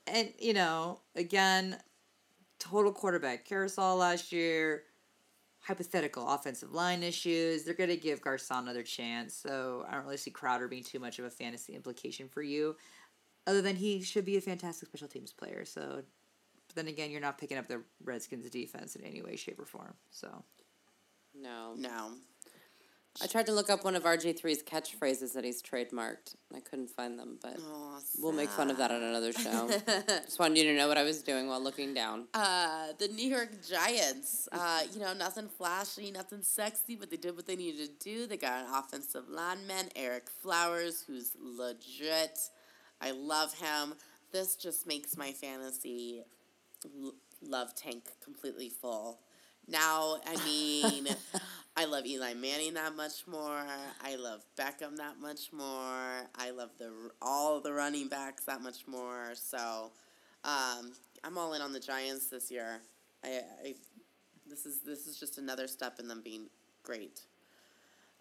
and 0.07 0.33
you 0.39 0.53
know, 0.53 0.99
again, 1.15 1.81
total 2.59 2.91
quarterback 2.91 3.45
carousel 3.45 3.95
last 3.97 4.31
year. 4.31 4.83
Hypothetical 5.61 6.27
offensive 6.27 6.73
line 6.73 7.03
issues. 7.03 7.63
They're 7.63 7.73
gonna 7.73 7.95
give 7.95 8.19
Garcon 8.21 8.63
another 8.63 8.83
chance. 8.83 9.33
So 9.33 9.85
I 9.87 9.93
don't 9.95 10.03
really 10.03 10.17
see 10.17 10.29
Crowder 10.29 10.67
being 10.67 10.83
too 10.83 10.99
much 10.99 11.19
of 11.19 11.25
a 11.25 11.29
fantasy 11.29 11.73
implication 11.73 12.27
for 12.27 12.41
you, 12.41 12.75
other 13.47 13.61
than 13.61 13.77
he 13.77 14.01
should 14.01 14.25
be 14.25 14.35
a 14.35 14.41
fantastic 14.41 14.89
special 14.89 15.07
teams 15.07 15.31
player. 15.31 15.63
So, 15.63 16.03
but 16.67 16.75
then 16.75 16.87
again, 16.89 17.11
you're 17.11 17.21
not 17.21 17.37
picking 17.37 17.57
up 17.57 17.67
the 17.69 17.81
Redskins 18.03 18.49
defense 18.49 18.97
in 18.97 19.05
any 19.05 19.21
way, 19.21 19.37
shape, 19.37 19.57
or 19.59 19.65
form. 19.65 19.93
So 20.11 20.43
No. 21.33 21.73
No. 21.75 22.11
I 23.21 23.27
tried 23.27 23.45
to 23.45 23.51
look 23.51 23.69
up 23.69 23.83
one 23.85 23.95
of 23.95 24.03
RG3's 24.03 24.63
catchphrases 24.63 25.33
that 25.33 25.43
he's 25.43 25.61
trademarked. 25.61 26.35
I 26.55 26.59
couldn't 26.61 26.89
find 26.89 27.17
them, 27.19 27.37
but 27.41 27.57
Oh, 27.59 27.99
we'll 28.19 28.31
make 28.31 28.49
fun 28.49 28.71
of 28.71 28.77
that 28.77 28.89
on 28.91 29.03
another 29.03 29.31
show. 29.31 29.69
Just 30.25 30.39
wanted 30.39 30.57
you 30.57 30.63
to 30.65 30.75
know 30.75 30.87
what 30.87 30.97
I 30.97 31.03
was 31.03 31.21
doing 31.21 31.47
while 31.47 31.61
looking 31.61 31.93
down. 31.93 32.25
Uh, 32.33 32.87
the 32.97 33.07
New 33.09 33.27
York 33.27 33.49
Giants, 33.69 34.49
uh, 34.51 34.81
you 34.91 34.99
know, 34.99 35.13
nothing 35.13 35.47
flashy, 35.47 36.09
nothing 36.09 36.41
sexy, 36.41 36.95
but 36.95 37.11
they 37.11 37.17
did 37.17 37.35
what 37.35 37.45
they 37.45 37.55
needed 37.55 37.99
to 37.99 38.03
do. 38.09 38.25
They 38.25 38.37
got 38.37 38.65
an 38.65 38.73
offensive 38.73 39.29
lineman, 39.29 39.89
Ereck 39.95 40.27
Flowers, 40.41 41.03
who's 41.05 41.33
legit. 41.39 42.39
I 42.99 43.11
love 43.11 43.53
him. 43.59 43.93
This 44.31 44.55
just 44.55 44.87
makes 44.87 45.15
my 45.17 45.31
fantasy 45.33 46.23
l- 47.03 47.13
love 47.43 47.75
tank 47.75 48.05
completely 48.23 48.69
full. 48.69 49.19
Now, 49.67 50.17
I 50.25 50.35
mean, 50.45 51.07
I 51.75 51.85
love 51.85 52.05
Eli 52.05 52.33
Manning 52.35 52.75
that 52.75 52.95
much 52.95 53.25
more. 53.25 53.63
I 54.01 54.15
love 54.15 54.45
Beckham 54.57 54.97
that 54.97 55.19
much 55.19 55.51
more. 55.51 56.27
I 56.35 56.51
love 56.55 56.69
the 56.77 56.91
all 57.21 57.61
the 57.61 57.73
running 57.73 58.07
backs 58.07 58.43
that 58.45 58.61
much 58.61 58.87
more. 58.87 59.31
So, 59.33 59.91
um, 60.43 60.91
I'm 61.23 61.37
all 61.37 61.53
in 61.53 61.61
on 61.61 61.73
the 61.73 61.79
Giants 61.79 62.27
this 62.27 62.51
year. 62.51 62.79
I, 63.23 63.41
I 63.63 63.75
this 64.47 64.65
is 64.65 64.81
this 64.81 65.07
is 65.07 65.19
just 65.19 65.39
another 65.39 65.67
step 65.67 65.99
in 65.99 66.07
them 66.07 66.21
being 66.23 66.47
great. 66.83 67.21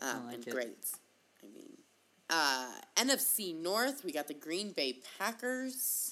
Um, 0.00 0.26
like 0.26 0.34
and 0.36 0.48
it. 0.48 0.50
great. 0.50 0.86
I 1.42 1.52
mean, 1.52 1.76
uh, 2.30 2.70
NFC 2.96 3.54
North, 3.54 4.04
we 4.04 4.12
got 4.12 4.28
the 4.28 4.34
Green 4.34 4.72
Bay 4.72 5.00
Packers. 5.18 6.11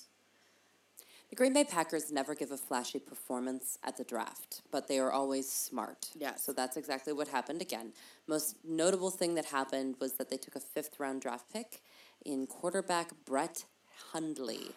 The 1.30 1.36
Green 1.36 1.52
Bay 1.52 1.62
Packers 1.62 2.10
never 2.10 2.34
give 2.34 2.50
a 2.50 2.56
flashy 2.56 2.98
performance 2.98 3.78
at 3.84 3.96
the 3.96 4.02
draft, 4.02 4.62
but 4.72 4.88
they 4.88 4.98
are 4.98 5.12
always 5.12 5.48
smart. 5.48 6.10
Yes. 6.18 6.42
So 6.42 6.52
that's 6.52 6.76
exactly 6.76 7.12
what 7.12 7.28
happened 7.28 7.62
again. 7.62 7.92
Most 8.26 8.56
notable 8.64 9.10
thing 9.10 9.36
that 9.36 9.44
happened 9.44 9.94
was 10.00 10.14
that 10.14 10.28
they 10.28 10.36
took 10.36 10.56
a 10.56 10.60
fifth 10.60 10.98
round 10.98 11.22
draft 11.22 11.52
pick 11.52 11.82
in 12.26 12.48
quarterback 12.48 13.12
Brett 13.24 13.64
Hundley. 14.12 14.72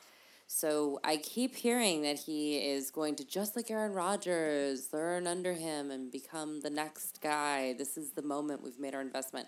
So 0.45 0.99
I 1.03 1.17
keep 1.17 1.55
hearing 1.55 2.03
that 2.03 2.19
he 2.19 2.57
is 2.57 2.91
going 2.91 3.15
to, 3.15 3.25
just 3.25 3.55
like 3.55 3.71
Aaron 3.71 3.93
Rodgers, 3.93 4.89
learn 4.93 5.25
under 5.25 5.53
him 5.53 5.89
and 5.89 6.11
become 6.11 6.61
the 6.61 6.69
next 6.69 7.19
guy. 7.19 7.73
This 7.73 7.97
is 7.97 8.11
the 8.11 8.21
moment 8.21 8.61
we've 8.63 8.79
made 8.79 8.93
our 8.93 9.01
investment. 9.01 9.47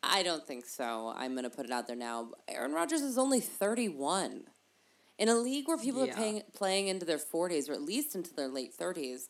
I 0.00 0.22
don't 0.22 0.46
think 0.46 0.66
so. 0.66 1.12
I'm 1.16 1.32
going 1.32 1.42
to 1.42 1.50
put 1.50 1.64
it 1.64 1.72
out 1.72 1.88
there 1.88 1.96
now. 1.96 2.28
Aaron 2.46 2.72
Rodgers 2.72 3.00
is 3.00 3.18
only 3.18 3.40
31. 3.40 4.44
In 5.18 5.28
a 5.28 5.34
league 5.34 5.66
where 5.66 5.78
people 5.78 6.04
Yeah. 6.04 6.12
are 6.12 6.16
paying, 6.16 6.42
playing 6.52 6.88
into 6.88 7.06
their 7.06 7.18
40s 7.18 7.68
or 7.68 7.72
at 7.72 7.82
least 7.82 8.14
into 8.14 8.34
their 8.34 8.48
late 8.48 8.74
30s, 8.76 9.28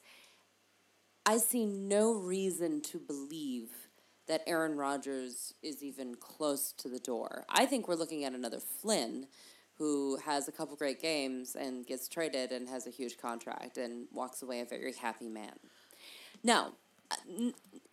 I 1.25 1.39
see 1.39 1.65
no 1.65 2.13
reason 2.13 2.81
to 2.83 2.99
believe 2.99 3.89
that 4.27 4.43
Aaron 4.47 4.77
Rodgers 4.77 5.55
is 5.63 5.83
even 5.83 6.17
close 6.17 6.73
to 6.73 6.89
the 6.89 6.99
door. 6.99 7.45
I 7.49 7.67
think 7.67 7.87
we're 7.87 7.95
looking 7.95 8.25
at 8.25 8.33
another 8.33 8.59
Flynn 8.59 9.29
who 9.75 10.17
has 10.17 10.49
a 10.49 10.53
couple 10.53 10.75
great 10.75 11.01
games 11.01 11.55
and 11.55 11.87
gets 11.87 12.09
traded 12.09 12.51
and 12.51 12.69
has 12.69 12.87
a 12.87 12.91
huge 12.91 13.19
contract 13.19 13.77
and 13.77 14.09
walks 14.11 14.43
away 14.43 14.61
a 14.61 14.65
very 14.65 14.93
happy 14.93 15.29
man. 15.29 15.59
Now, 16.43 16.75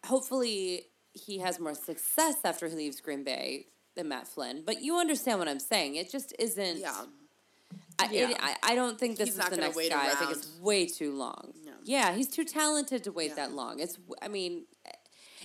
hopefully 0.06 0.88
he 1.14 1.40
has 1.40 1.60
more 1.60 1.76
success 1.76 2.38
after 2.44 2.68
he 2.68 2.76
leaves 2.76 3.02
Green 3.02 3.24
Bay 3.24 3.68
than 3.96 4.08
Matt 4.08 4.28
Flynn, 4.28 4.64
but 4.66 4.82
you 4.82 4.98
understand 4.98 5.38
what 5.40 5.48
I'm 5.48 5.60
saying. 5.60 5.96
It 5.96 6.10
just 6.10 6.34
isn't. 6.40 6.78
Yeah. 6.78 7.06
I, 8.00 8.10
Yeah. 8.12 8.30
it, 8.32 8.38
I, 8.40 8.56
I 8.64 8.76
don't 8.76 9.00
think 9.00 9.18
this 9.18 9.30
He's 9.30 9.38
is 9.40 9.50
the 9.50 9.58
next 9.58 9.76
wait 9.76 9.92
guy. 9.92 10.12
I 10.12 10.16
think 10.16 10.32
it's 10.32 10.48
way 10.60 10.86
too 10.88 11.12
long. 11.16 11.54
No. 11.66 11.74
Yeah, 11.84 12.14
he's 12.14 12.28
too 12.28 12.44
talented 12.46 13.04
to 13.06 13.12
wait 13.12 13.30
Yeah. 13.30 13.36
that 13.36 13.52
long. 13.54 13.80
It's 13.80 13.98
I 14.22 14.28
mean, 14.28 14.66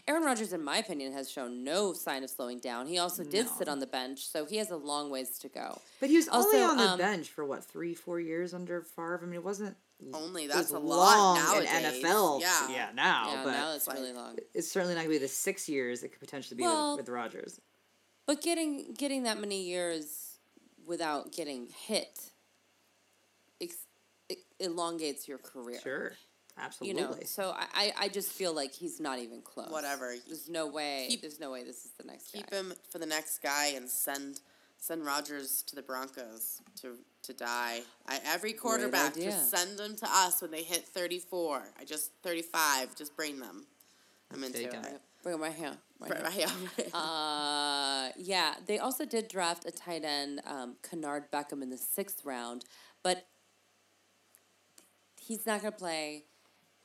Aaron 0.07 0.23
Rodgers, 0.23 0.53
in 0.55 0.63
my 0.65 0.79
opinion, 0.79 1.13
has 1.13 1.31
shown 1.31 1.65
no 1.65 1.93
sign 1.93 2.25
of 2.25 2.31
slowing 2.31 2.61
down. 2.61 2.87
He 2.87 2.99
also 2.99 3.25
did 3.25 3.47
No. 3.47 3.53
sit 3.59 3.69
on 3.69 3.79
the 3.81 3.87
bench, 3.87 4.27
so 4.27 4.47
he 4.47 4.57
has 4.57 4.71
a 4.71 4.77
long 4.77 5.11
ways 5.11 5.39
to 5.41 5.49
go. 5.49 5.79
But 6.01 6.09
he 6.09 6.17
was 6.17 6.29
only 6.29 6.61
Also, 6.63 6.71
on 6.71 6.77
the 6.79 6.91
um, 6.93 6.99
bench 6.99 7.29
for 7.29 7.45
what 7.45 7.65
three, 7.65 7.95
four 7.95 8.19
years 8.19 8.55
under 8.55 8.81
Favre. 8.83 9.21
I 9.23 9.27
mean, 9.27 9.35
it 9.35 9.45
wasn't 9.45 9.77
Only 10.15 10.45
it 10.45 10.49
that's 10.49 10.71
was 10.71 10.71
a 10.71 10.79
lot 10.79 11.17
long 11.19 11.37
nowadays. 11.65 11.69
in 12.03 12.03
NFL. 12.03 12.41
Yeah. 12.41 12.69
yeah, 12.71 12.89
now, 12.95 13.33
yeah, 13.33 13.45
but 13.45 13.51
now 13.51 13.73
it's 13.75 13.87
like- 13.87 13.99
really 13.99 14.13
long. 14.13 14.39
it's 14.55 14.69
certainly 14.71 14.95
not 14.95 15.01
going 15.01 15.11
to 15.15 15.19
be 15.21 15.25
the 15.25 15.29
six 15.29 15.69
years 15.69 16.03
it 16.03 16.11
could 16.11 16.21
potentially 16.21 16.57
be 16.57 16.63
Well- 16.63 16.97
with, 16.97 17.07
with 17.07 17.15
Rodgers. 17.15 17.61
But 18.25 18.41
getting 18.41 18.95
getting 18.95 19.25
that 19.25 19.39
many 19.41 19.63
years 19.65 20.39
without 20.87 21.33
getting 21.33 21.67
hit 21.87 22.09
ex- 22.13 22.21
it 22.21 22.33
elongates 24.61 25.29
your 25.29 25.39
career. 25.39 25.81
Sure, 25.83 26.13
Absolutely. 26.61 27.01
You 27.03 27.09
know, 27.09 27.17
so 27.25 27.55
I, 27.57 27.67
I, 27.75 27.93
I 28.05 28.09
just 28.09 28.33
feel 28.33 28.53
like 28.53 28.73
he's 28.73 28.99
not 29.01 29.19
even 29.21 29.43
close. 29.43 29.71
Whatever. 29.71 30.15
There's 30.27 30.49
no 30.49 30.67
way. 30.67 31.07
Keep- 31.09 31.21
there's 31.23 31.39
no 31.41 31.53
way 31.53 31.63
this 31.65 31.85
is 31.85 31.93
the 31.99 32.05
next 32.05 32.33
Keep 32.33 32.51
guy. 32.51 32.57
him 32.57 32.73
for 32.91 32.99
the 32.99 33.07
next 33.07 33.39
guy 33.43 33.69
and 33.77 33.89
send 33.89 34.41
send 34.81 35.05
Rodgers 35.05 35.63
to 35.65 35.75
the 35.77 35.83
Broncos 35.83 36.61
to 36.81 36.97
to 37.23 37.33
die. 37.33 37.81
I, 38.09 38.21
every 38.27 38.53
quarterback 38.53 39.15
just 39.15 39.51
send 39.51 39.79
them 39.79 39.95
to 39.97 40.07
us 40.11 40.41
when 40.43 40.51
they 40.51 40.63
hit 40.63 40.85
thirty 40.87 41.19
four. 41.21 41.63
I 41.81 41.85
just 41.85 42.11
thirty 42.23 42.43
five. 42.43 42.95
Just 42.97 43.17
bring 43.17 43.39
them. 43.39 43.67
I'm 44.33 44.43
into 44.45 44.59
Take 44.59 44.75
'em. 44.75 44.85
it. 44.85 45.01
Bring 45.23 45.35
him 45.37 45.43
right 45.43 45.53
here. 45.53 45.73
Right 46.01 46.15
here. 46.33 46.47
Right, 46.47 46.79
right, 46.79 46.95
Uh, 46.95 48.11
yeah, 48.17 48.55
they 48.67 48.79
also 48.79 49.05
did 49.05 49.27
draft 49.29 49.65
a 49.67 49.73
tight 49.73 50.05
end, 50.05 50.41
um, 50.47 50.77
Kennard 50.89 51.31
Backman, 51.33 51.63
in 51.63 51.71
the 51.71 51.77
sixth 51.77 52.25
round, 52.25 52.65
but 53.03 53.27
he's 55.29 55.47
not 55.47 55.61
going 55.61 55.73
to 55.73 55.79
play. 55.79 56.25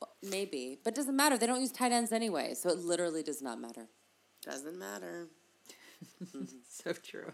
Well, 0.00 0.10
Maybe, 0.22 0.78
but 0.84 0.92
it 0.92 0.96
doesn't 0.96 1.16
matter. 1.16 1.38
They 1.38 1.46
don't 1.46 1.60
use 1.60 1.72
tight 1.72 1.92
ends 1.92 2.12
anyway, 2.12 2.54
so 2.54 2.68
it 2.68 2.78
literally 2.78 3.22
does 3.22 3.42
not 3.42 3.60
matter. 3.60 3.88
Doesn't 4.44 4.78
matter. 4.78 5.28
so 6.68 6.92
true. 6.92 7.32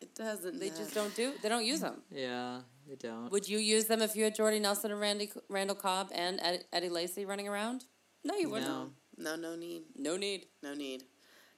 It 0.00 0.14
doesn't. 0.14 0.58
They 0.58 0.68
just 0.70 0.94
don't 0.94 1.14
do. 1.14 1.32
They 1.42 1.48
don't 1.48 1.64
use 1.64 1.80
them. 1.80 2.02
Yeah, 2.10 2.60
they 2.88 2.96
don't. 2.96 3.30
Would 3.30 3.48
you 3.48 3.58
use 3.58 3.86
them 3.86 4.02
if 4.02 4.14
you 4.16 4.24
had 4.24 4.34
Jordy 4.34 4.58
Nelson 4.60 4.90
and 4.90 5.00
Randy 5.00 5.30
Randall 5.48 5.76
Cobb 5.76 6.10
and 6.14 6.38
Eddie, 6.42 6.64
Eddie 6.72 6.88
Lacy 6.88 7.24
running 7.24 7.48
around? 7.48 7.84
No, 8.24 8.34
you 8.34 8.50
wouldn't. 8.50 8.70
No. 8.70 8.90
No, 9.18 9.36
no 9.36 9.56
need. 9.56 9.84
No 9.96 10.16
need. 10.16 10.46
No 10.62 10.74
need. 10.74 11.04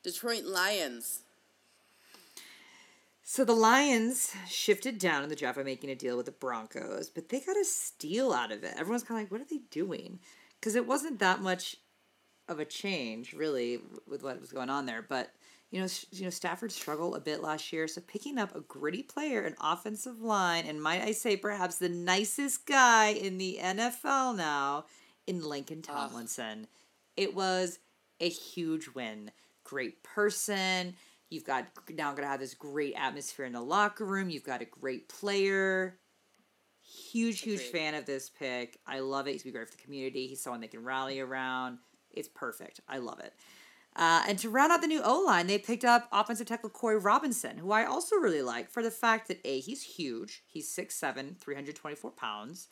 Detroit 0.02 0.44
Lions. 0.44 1.22
So 3.30 3.44
the 3.44 3.52
Lions 3.52 4.32
shifted 4.48 4.98
down 4.98 5.22
in 5.22 5.28
the 5.28 5.36
draft 5.36 5.58
by 5.58 5.62
making 5.62 5.90
a 5.90 5.94
deal 5.94 6.16
with 6.16 6.24
the 6.24 6.32
Broncos, 6.32 7.10
but 7.10 7.28
they 7.28 7.40
got 7.40 7.58
a 7.58 7.64
steal 7.66 8.32
out 8.32 8.50
of 8.50 8.64
it. 8.64 8.72
Everyone's 8.78 9.02
kind 9.02 9.20
of 9.20 9.24
like, 9.24 9.30
what 9.30 9.42
are 9.42 9.54
they 9.54 9.60
doing? 9.70 10.18
Because 10.58 10.74
it 10.74 10.86
wasn't 10.86 11.18
that 11.18 11.42
much 11.42 11.76
of 12.48 12.58
a 12.58 12.64
change, 12.64 13.34
really, 13.34 13.80
with 14.08 14.22
what 14.22 14.40
was 14.40 14.50
going 14.50 14.70
on 14.70 14.86
there. 14.86 15.04
But 15.06 15.30
you 15.70 15.78
know, 15.78 15.88
you 16.10 16.24
know, 16.24 16.30
Stafford 16.30 16.72
struggled 16.72 17.16
a 17.16 17.20
bit 17.20 17.42
last 17.42 17.70
year, 17.70 17.86
so 17.86 18.00
picking 18.00 18.38
up 18.38 18.56
a 18.56 18.62
gritty 18.62 19.02
player, 19.02 19.42
an 19.42 19.56
offensive 19.60 20.22
line, 20.22 20.64
and 20.64 20.82
might 20.82 21.02
I 21.02 21.12
say, 21.12 21.36
perhaps 21.36 21.76
the 21.76 21.90
nicest 21.90 22.64
guy 22.64 23.08
in 23.08 23.36
the 23.36 23.58
NFL 23.62 24.38
now, 24.38 24.86
in 25.26 25.46
Lincoln 25.46 25.82
Tomlinson, 25.82 26.66
it 27.14 27.34
was 27.34 27.78
a 28.20 28.30
huge 28.30 28.88
win. 28.94 29.32
Great 29.64 30.02
person. 30.02 30.94
You've 31.30 31.44
got 31.44 31.66
now 31.90 32.12
going 32.12 32.22
to 32.22 32.28
have 32.28 32.40
this 32.40 32.54
great 32.54 32.94
atmosphere 32.94 33.44
in 33.44 33.52
the 33.52 33.60
locker 33.60 34.04
room. 34.04 34.30
You've 34.30 34.44
got 34.44 34.62
a 34.62 34.66
great 34.66 35.08
player. 35.08 35.98
Huge, 36.80 37.40
huge 37.40 37.60
Agreed. 37.60 37.72
fan 37.72 37.94
of 37.94 38.06
this 38.06 38.30
pick. 38.30 38.78
I 38.86 39.00
love 39.00 39.28
it. 39.28 39.32
He's 39.32 39.42
gonna 39.42 39.52
be 39.52 39.58
great 39.58 39.68
for 39.68 39.76
the 39.76 39.82
community. 39.82 40.26
He's 40.26 40.40
someone 40.40 40.60
they 40.62 40.68
can 40.68 40.84
rally 40.84 41.20
around. 41.20 41.78
It's 42.10 42.28
perfect. 42.28 42.80
I 42.88 42.96
love 42.96 43.20
it. 43.20 43.34
Uh, 43.94 44.22
and 44.28 44.38
to 44.38 44.48
round 44.48 44.72
out 44.72 44.80
the 44.80 44.86
new 44.86 45.02
O 45.02 45.20
line, 45.20 45.48
they 45.48 45.58
picked 45.58 45.84
up 45.84 46.08
offensive 46.12 46.46
tackle 46.46 46.70
Corey 46.70 46.98
Robinson, 46.98 47.58
who 47.58 47.72
I 47.72 47.84
also 47.84 48.16
really 48.16 48.42
like 48.42 48.70
for 48.70 48.82
the 48.82 48.90
fact 48.90 49.28
that 49.28 49.40
A, 49.44 49.60
he's 49.60 49.82
huge. 49.82 50.44
He's 50.46 50.74
6'7, 50.74 51.36
324 51.38 52.10
pounds. 52.12 52.68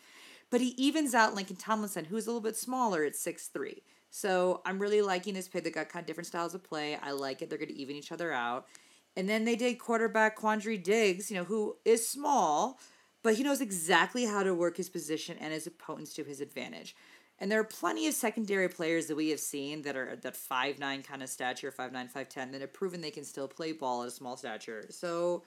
But 0.51 0.61
he 0.61 0.69
evens 0.69 1.15
out 1.15 1.35
Lincoln 1.35 1.57
Tomlinson, 1.57 2.05
who's 2.07 2.27
a 2.27 2.31
little 2.31 2.41
bit 2.41 2.57
smaller 2.57 3.03
at 3.05 3.15
6'3. 3.15 3.83
So 4.17 4.63
I'm 4.65 4.79
really 4.79 5.03
liking 5.03 5.35
this 5.35 5.47
pick. 5.47 5.63
They 5.63 5.71
got 5.71 5.91
kind 5.91 6.03
of 6.03 6.07
different 6.07 6.27
styles 6.27 6.55
of 6.55 6.65
play. 6.65 6.97
I 6.97 7.11
like 7.11 7.43
it. 7.43 7.51
They're 7.51 7.59
going 7.59 7.69
to 7.69 7.77
even 7.77 7.97
each 7.97 8.11
other 8.11 8.33
out. 8.33 8.67
And 9.15 9.29
then 9.29 9.45
they 9.45 9.57
did 9.57 9.79
quarterback 9.79 10.39
Quandre 10.39 10.83
Diggs, 10.83 11.31
you 11.31 11.37
know, 11.37 11.45
who 11.45 11.77
is 11.85 12.09
small, 12.09 12.81
but 13.23 13.35
he 13.35 13.43
knows 13.43 13.61
exactly 13.61 14.25
how 14.25 14.43
to 14.43 14.55
work 14.55 14.79
his 14.79 14.89
position 14.89 15.37
and 15.39 15.53
his 15.53 15.67
opponents 15.67 16.15
to 16.15 16.25
his 16.25 16.41
advantage. 16.41 16.97
And 17.39 17.53
there 17.53 17.61
are 17.61 17.65
plenty 17.65 18.07
of 18.07 18.15
secondary 18.15 18.71
players 18.71 19.07
that 19.09 19.17
we 19.17 19.29
have 19.29 19.39
seen 19.39 19.83
that 19.83 19.97
are 19.97 20.17
that 20.17 20.35
five 20.35 20.79
nine 20.79 21.03
kind 21.03 21.23
of 21.23 21.29
stature, 21.29 21.71
five 21.71 21.93
nine, 21.93 22.09
five 22.09 22.31
ten, 22.31 22.53
that 22.53 22.63
have 22.63 22.73
proven 22.73 23.03
they 23.03 23.11
can 23.11 23.25
still 23.25 23.47
play 23.47 23.73
ball 23.73 24.01
at 24.01 24.09
a 24.09 24.11
small 24.11 24.39
stature. 24.39 24.87
So 24.89 25.43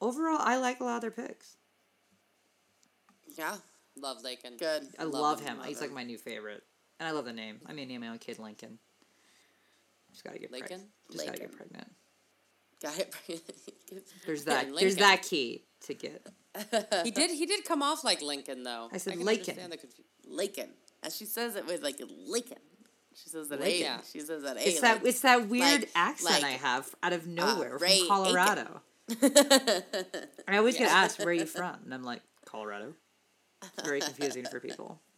overall, 0.00 0.38
I 0.38 0.58
like 0.58 0.78
a 0.78 0.84
lot 0.84 0.94
of 0.94 1.00
their 1.00 1.10
picks. 1.10 1.56
Yeah, 3.36 3.56
Love 3.96 4.18
Laken. 4.22 4.60
good. 4.60 4.86
I 4.96 5.02
love, 5.02 5.40
him. 5.40 5.58
love 5.58 5.66
He's 5.66 5.80
like 5.80 5.90
my 5.92 6.04
new 6.04 6.18
favorite, 6.18 6.62
and 7.02 7.08
I 7.08 7.10
love 7.10 7.24
the 7.24 7.32
name. 7.32 7.58
I 7.66 7.72
may 7.72 7.84
name 7.84 8.02
my 8.02 8.08
own 8.08 8.18
kid 8.18 8.38
Lincoln. 8.38 8.78
Just 10.12 10.22
gotta 10.22 10.38
get 10.38 10.52
Lincoln? 10.52 10.82
Just 11.10 11.26
gotta 11.26 11.36
get 11.40 11.50
pregnant. 11.50 11.90
Got 12.80 12.96
it. 12.96 13.12
There's 14.26 14.46
Yeah, 14.46 14.62
that. 14.62 14.76
There's 14.76 14.96
that 14.96 15.22
key 15.22 15.64
to 15.86 15.94
get. 15.94 16.24
He 17.02 17.10
did. 17.10 17.30
He 17.32 17.44
did 17.44 17.64
come 17.64 17.82
off 17.82 18.04
like 18.04 18.22
Lincoln 18.22 18.62
though. 18.62 18.88
I 18.92 18.98
said 18.98 19.18
understand 19.18 19.72
the 19.72 19.78
confu- 19.78 20.02
Laken. 20.30 20.68
As 21.02 21.16
she 21.16 21.24
says 21.24 21.56
it 21.56 21.66
with 21.66 21.82
like 21.82 22.00
Lincoln. 22.28 22.58
She 23.14 23.28
says 23.30 23.48
that 23.48 23.58
A. 23.58 23.62
Lincoln. 23.62 23.80
Yeah. 23.80 23.98
She 24.12 24.20
says 24.20 24.44
that 24.44 24.56
A. 24.58 24.68
It's 24.68 24.80
that. 24.80 25.04
It's 25.04 25.20
that 25.22 25.48
weird 25.48 25.80
like- 25.80 25.90
accent 25.96 26.42
like, 26.42 26.44
I 26.44 26.50
have 26.56 26.94
out 27.02 27.12
of 27.12 27.22
uh, 27.26 27.30
nowhere 27.30 27.78
Ray 27.78 27.98
from 27.98 28.06
Colorado. 28.08 28.80
I 30.46 30.56
always 30.58 30.78
get 30.78 30.88
asked 30.88 31.18
where 31.18 31.28
are 31.28 31.32
you 31.32 31.46
from, 31.46 31.78
and 31.84 31.92
I'm 31.92 32.04
like 32.04 32.22
Colorado. 32.44 32.94
It's 33.76 33.86
very 33.88 34.00
confusing 34.00 34.44
for 34.44 34.60
people. 34.60 35.00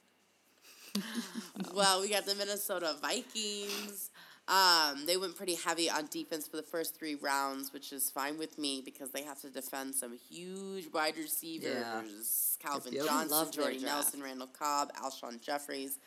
well, 1.74 2.00
we 2.00 2.08
got 2.08 2.26
the 2.26 2.34
Minnesota 2.34 2.94
Vikings. 3.00 4.10
Um, 4.46 5.06
they 5.06 5.16
went 5.16 5.36
pretty 5.36 5.54
heavy 5.54 5.88
on 5.88 6.06
defense 6.10 6.46
for 6.46 6.56
the 6.58 6.62
first 6.62 6.94
three 6.98 7.14
rounds, 7.14 7.72
which 7.72 7.92
is 7.92 8.10
fine 8.10 8.36
with 8.38 8.58
me 8.58 8.82
because 8.84 9.10
they 9.10 9.22
have 9.22 9.40
to 9.40 9.48
defend 9.48 9.94
some 9.94 10.18
huge 10.30 10.92
wide 10.92 11.16
receivers: 11.16 12.58
Calvin 12.62 12.92
Yep. 12.92 13.06
Johnson, 13.06 13.30
Love 13.30 13.50
Jordy. 13.52 13.78
Nelson, 13.78 14.22
Randall 14.22 14.48
Cobb, 14.48 14.92
Alshon 14.94 15.40
Jeffries. 15.40 15.98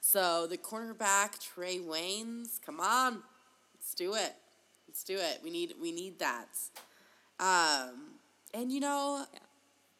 So 0.00 0.46
the 0.46 0.58
cornerback 0.58 1.38
Trae 1.40 1.82
Waynes, 1.84 2.60
come 2.64 2.78
on, 2.78 3.22
let's 3.74 3.94
do 3.94 4.14
it. 4.14 4.34
Let's 4.86 5.02
do 5.02 5.16
it. 5.16 5.40
We 5.42 5.50
need 5.50 5.74
we 5.80 5.90
need 5.90 6.18
that. 6.18 6.48
Um, 7.40 8.14
and 8.52 8.70
you 8.70 8.80
know, 8.80 9.24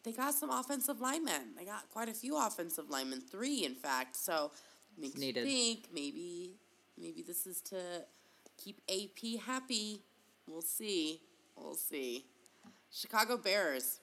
they 0.03 0.11
got 0.11 0.33
some 0.33 0.49
offensive 0.49 1.01
linemen. 1.01 1.55
They 1.57 1.65
got 1.65 1.89
quite 1.89 2.09
a 2.09 2.13
few 2.13 2.37
offensive 2.37 2.89
linemen, 2.89 3.21
three 3.21 3.65
in 3.65 3.75
fact. 3.75 4.15
So 4.15 4.51
makes 4.97 5.17
Needed. 5.17 5.45
you 5.47 5.51
think 5.51 5.87
maybe 5.93 6.55
maybe 6.97 7.23
this 7.25 7.45
is 7.45 7.61
to 7.61 7.77
keep 8.57 8.81
AP 8.89 9.41
happy. 9.45 10.01
We'll 10.47 10.61
see. 10.61 11.21
We'll 11.55 11.75
see. 11.75 12.25
Chicago 12.91 13.37
Bears. 13.37 13.99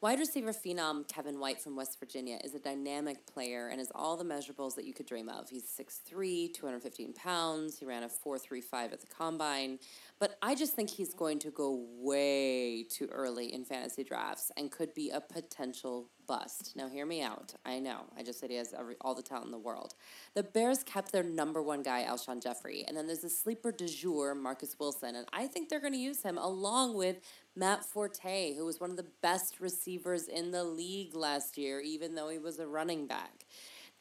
Wide 0.00 0.18
receiver 0.18 0.52
phenom 0.52 1.06
Kevin 1.06 1.38
White 1.38 1.60
from 1.60 1.76
West 1.76 2.00
Virginia 2.00 2.36
is 2.42 2.56
a 2.56 2.58
dynamic 2.58 3.24
player 3.24 3.68
and 3.68 3.78
has 3.78 3.92
all 3.94 4.16
the 4.16 4.24
measurables 4.24 4.74
that 4.74 4.84
you 4.84 4.92
could 4.92 5.06
dream 5.06 5.28
of. 5.28 5.48
He's 5.48 5.62
6'3, 5.62 6.52
215 6.52 7.12
pounds. 7.12 7.78
He 7.78 7.84
ran 7.84 8.02
a 8.02 8.08
4.35 8.08 8.92
at 8.92 9.00
the 9.00 9.06
combine. 9.06 9.78
But 10.22 10.38
I 10.40 10.54
just 10.54 10.74
think 10.74 10.88
he's 10.88 11.14
going 11.14 11.40
to 11.40 11.50
go 11.50 11.84
way 11.98 12.84
too 12.84 13.08
early 13.10 13.52
in 13.52 13.64
fantasy 13.64 14.04
drafts 14.04 14.52
and 14.56 14.70
could 14.70 14.94
be 14.94 15.10
a 15.10 15.20
potential 15.20 16.10
bust. 16.28 16.74
Now, 16.76 16.88
hear 16.88 17.04
me 17.04 17.22
out. 17.22 17.54
I 17.66 17.80
know. 17.80 18.04
I 18.16 18.22
just 18.22 18.38
said 18.38 18.48
he 18.48 18.54
has 18.54 18.72
every, 18.72 18.94
all 19.00 19.16
the 19.16 19.22
talent 19.22 19.46
in 19.46 19.50
the 19.50 19.58
world. 19.58 19.94
The 20.34 20.44
Bears 20.44 20.84
kept 20.84 21.10
their 21.10 21.24
number 21.24 21.60
one 21.60 21.82
guy, 21.82 22.06
Alshon 22.08 22.40
Jeffery. 22.40 22.84
And 22.86 22.96
then 22.96 23.08
there's 23.08 23.24
a 23.24 23.28
sleeper 23.28 23.72
du 23.72 23.88
jour, 23.88 24.36
Marquess 24.36 24.76
Wilson. 24.78 25.16
And 25.16 25.26
I 25.32 25.48
think 25.48 25.68
they're 25.68 25.80
going 25.80 25.92
to 25.92 25.98
use 25.98 26.22
him 26.22 26.38
along 26.38 26.94
with 26.94 27.16
Matt 27.56 27.84
Forte, 27.84 28.54
who 28.54 28.64
was 28.64 28.78
one 28.78 28.90
of 28.90 28.96
the 28.96 29.08
best 29.22 29.58
receivers 29.58 30.28
in 30.28 30.52
the 30.52 30.62
league 30.62 31.16
last 31.16 31.58
year, 31.58 31.80
even 31.80 32.14
though 32.14 32.28
he 32.28 32.38
was 32.38 32.60
a 32.60 32.66
running 32.68 33.08
back. 33.08 33.44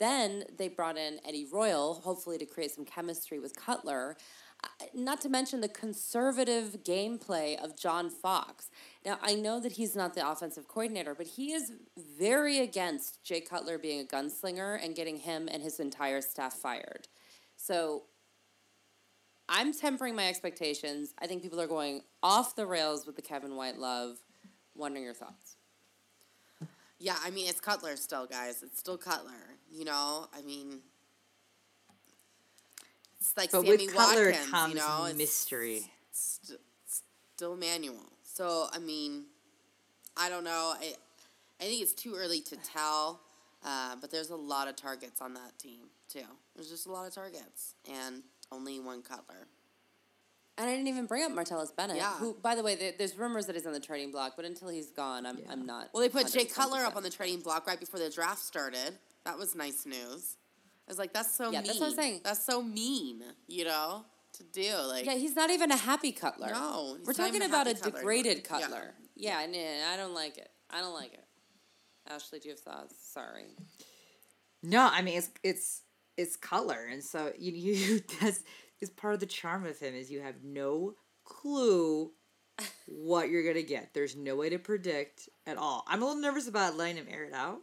Then 0.01 0.45
they 0.57 0.67
brought 0.67 0.97
in 0.97 1.19
Eddie 1.27 1.45
Royal, 1.51 1.93
hopefully 1.93 2.39
to 2.39 2.45
create 2.45 2.71
some 2.71 2.85
chemistry 2.85 3.37
with 3.39 3.55
Cutler. 3.55 4.17
Not 4.93 5.21
to 5.21 5.29
mention 5.29 5.61
the 5.61 5.69
conservative 5.69 6.83
gameplay 6.83 7.61
of 7.63 7.77
John 7.77 8.09
Fox. 8.09 8.69
Now, 9.05 9.17
I 9.21 9.35
know 9.35 9.59
that 9.59 9.73
he's 9.73 9.95
not 9.95 10.13
the 10.13 10.27
offensive 10.27 10.67
coordinator, 10.67 11.15
but 11.15 11.27
he 11.27 11.53
is 11.53 11.71
very 12.17 12.59
against 12.59 13.23
Jay 13.23 13.41
Cutler 13.41 13.77
being 13.77 14.01
a 14.01 14.03
gunslinger 14.03 14.83
and 14.83 14.95
getting 14.95 15.17
him 15.17 15.47
and 15.51 15.63
his 15.63 15.79
entire 15.79 16.21
staff 16.21 16.53
fired. 16.53 17.07
So 17.55 18.03
I'm 19.47 19.73
tempering 19.73 20.15
my 20.15 20.27
expectations. 20.27 21.13
I 21.19 21.27
think 21.27 21.41
people 21.41 21.59
are 21.61 21.67
going 21.67 22.01
off 22.21 22.55
the 22.55 22.65
rails 22.65 23.05
with 23.05 23.15
the 23.15 23.21
Kevin 23.21 23.55
White 23.55 23.77
love. 23.77 24.17
Wondering 24.75 25.03
your 25.03 25.13
thoughts. 25.13 25.57
Yeah, 26.99 27.17
I 27.23 27.31
mean 27.31 27.49
it's 27.49 27.59
Cutler 27.59 27.95
still, 27.95 28.27
guys. 28.27 28.61
It's 28.63 28.79
still 28.79 28.97
Cutler. 28.97 29.57
You 29.71 29.85
know, 29.85 30.27
I 30.33 30.41
mean, 30.43 30.81
it's 33.21 33.37
like 33.37 33.51
But 33.51 33.61
Sammy 33.65 33.85
with 33.85 33.95
Cutler 33.95 34.25
Watkins. 34.31 34.49
comes 34.49 34.73
you 34.73 34.79
know, 34.79 35.05
it's 35.05 35.17
mystery. 35.17 35.91
st- 36.11 36.59
still 37.35 37.55
manual. 37.55 38.11
So 38.23 38.67
I 38.73 38.79
mean, 38.79 39.25
I 40.17 40.27
don't 40.29 40.43
know. 40.43 40.73
I 40.79 40.95
I 41.61 41.63
think 41.65 41.81
it's 41.81 41.93
too 41.93 42.15
early 42.17 42.41
to 42.41 42.57
tell. 42.57 43.21
Uh, 43.63 43.95
but 44.01 44.09
there's 44.09 44.31
a 44.31 44.35
lot 44.35 44.67
of 44.67 44.75
targets 44.75 45.21
on 45.21 45.35
that 45.35 45.57
team 45.59 45.81
too. 46.11 46.23
There's 46.55 46.69
just 46.69 46.87
a 46.87 46.91
lot 46.91 47.07
of 47.07 47.13
targets, 47.13 47.75
and 47.87 48.23
only 48.51 48.79
one 48.79 49.03
Cutler. 49.03 49.47
And 50.57 50.67
I 50.67 50.73
didn't 50.73 50.87
even 50.87 51.05
bring 51.05 51.23
up 51.23 51.31
Martellus 51.31 51.73
Bennett, 51.75 51.97
Yeah. 51.97 52.13
who, 52.17 52.33
by 52.41 52.55
the 52.55 52.61
way, 52.63 52.75
there, 52.75 52.91
there's 52.97 53.15
rumors 53.17 53.45
that 53.45 53.55
he's 53.55 53.65
on 53.65 53.71
the 53.73 53.79
trading 53.79 54.11
block, 54.11 54.33
but 54.35 54.45
until 54.45 54.67
he's 54.69 54.91
gone, 54.91 55.25
I'm, 55.25 55.39
I'm 55.49 55.65
not. 55.65 55.89
Well, 55.93 56.01
they 56.01 56.09
put 56.09 56.31
Jay 56.31 56.45
100% 56.45 56.53
Cutler 56.53 56.79
up 56.81 56.95
on 56.95 57.03
the 57.03 57.09
trading 57.09 57.39
block 57.39 57.65
right 57.67 57.79
before 57.79 57.99
the 57.99 58.09
draft 58.09 58.39
started. 58.43 58.97
That 59.25 59.37
was 59.37 59.55
nice 59.55 59.85
news. 59.85 60.35
I 60.87 60.91
was 60.91 60.97
like, 60.97 61.13
that's 61.13 61.33
so 61.35 61.51
Yeah, 61.51 61.59
mean. 61.59 61.67
that's 61.67 61.79
what 61.79 61.89
I'm 61.89 61.95
saying. 61.95 62.21
That's 62.23 62.45
so 62.45 62.61
mean, 62.61 63.23
you 63.47 63.65
know, 63.65 64.05
to 64.33 64.43
do. 64.43 64.73
Like, 64.87 65.05
Yeah, 65.05 65.15
he's 65.15 65.35
not 65.35 65.49
even 65.49 65.71
a 65.71 65.77
happy 65.77 66.11
Cutler. 66.11 66.49
No, 66.49 66.95
he's 66.97 67.07
we're 67.07 67.13
not 67.13 67.17
talking 67.17 67.35
even 67.35 67.41
a 67.43 67.45
about 67.45 67.67
a 67.67 67.69
happy 67.71 67.81
Cutler 67.81 67.99
degraded 67.99 68.31
anymore. 68.37 68.59
Yeah. 68.59 68.67
Cutler. 68.67 68.93
Yeah, 69.15 69.37
I 69.93 69.97
don't 69.97 70.13
like 70.13 70.37
it. 70.37 70.49
I 70.69 70.81
don't 70.81 70.93
like 70.93 71.13
it. 71.13 71.23
Ashley, 72.09 72.39
do 72.39 72.49
you 72.49 72.55
have 72.55 72.59
thoughts? 72.59 72.95
Sorry. 73.13 73.55
No, 74.63 74.89
I 74.91 75.01
mean 75.01 75.17
it's 75.17 75.29
it's 75.43 75.81
it's 76.17 76.35
color, 76.35 76.87
and 76.89 77.03
so 77.03 77.31
you 77.39 77.51
you 77.51 78.01
that's 78.19 78.43
is 78.79 78.89
part 78.89 79.13
of 79.13 79.19
the 79.19 79.25
charm 79.25 79.65
of 79.65 79.79
him 79.79 79.93
is 79.93 80.11
you 80.11 80.21
have 80.21 80.43
no 80.43 80.95
clue 81.23 82.11
what 82.87 83.29
you're 83.29 83.43
gonna 83.45 83.61
get. 83.63 83.93
There's 83.93 84.15
no 84.15 84.35
way 84.35 84.49
to 84.49 84.59
predict 84.59 85.29
at 85.45 85.57
all. 85.57 85.83
I'm 85.87 86.01
a 86.01 86.05
little 86.05 86.21
nervous 86.21 86.47
about 86.47 86.77
letting 86.77 86.97
him 86.97 87.07
air 87.09 87.25
it 87.25 87.33
out. 87.33 87.61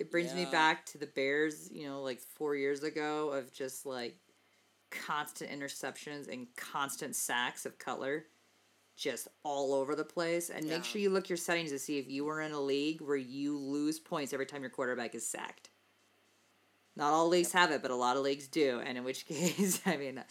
It 0.00 0.10
brings 0.10 0.32
me 0.34 0.46
back 0.46 0.86
to 0.86 0.98
the 0.98 1.06
Bears, 1.06 1.70
you 1.70 1.86
know, 1.86 2.00
like 2.00 2.20
four 2.20 2.56
years 2.56 2.82
ago 2.82 3.28
of 3.28 3.52
just 3.52 3.84
like 3.84 4.16
constant 4.90 5.50
interceptions 5.50 6.26
and 6.32 6.46
constant 6.56 7.14
sacks 7.14 7.66
of 7.66 7.78
Cutler 7.78 8.24
just 8.96 9.28
all 9.44 9.74
over 9.74 9.94
the 9.94 10.04
place. 10.04 10.48
And 10.48 10.64
Yeah. 10.64 10.76
make 10.76 10.84
sure 10.84 11.02
you 11.02 11.10
look 11.10 11.28
your 11.28 11.36
settings 11.36 11.70
to 11.70 11.78
see 11.78 11.98
if 11.98 12.08
you 12.08 12.26
are 12.30 12.40
in 12.40 12.52
a 12.52 12.60
league 12.60 13.02
where 13.02 13.16
you 13.16 13.58
lose 13.58 13.98
points 14.00 14.32
every 14.32 14.46
time 14.46 14.62
your 14.62 14.70
quarterback 14.70 15.14
is 15.14 15.28
sacked. 15.28 15.68
Not 16.96 17.12
all 17.12 17.28
leagues 17.28 17.52
have 17.52 17.70
it, 17.70 17.82
but 17.82 17.90
a 17.90 17.94
lot 17.94 18.16
of 18.16 18.22
leagues 18.22 18.48
do. 18.48 18.80
And 18.80 18.96
in 18.96 19.04
which 19.04 19.26
case, 19.26 19.80
I 19.84 19.98
mean, 19.98 20.24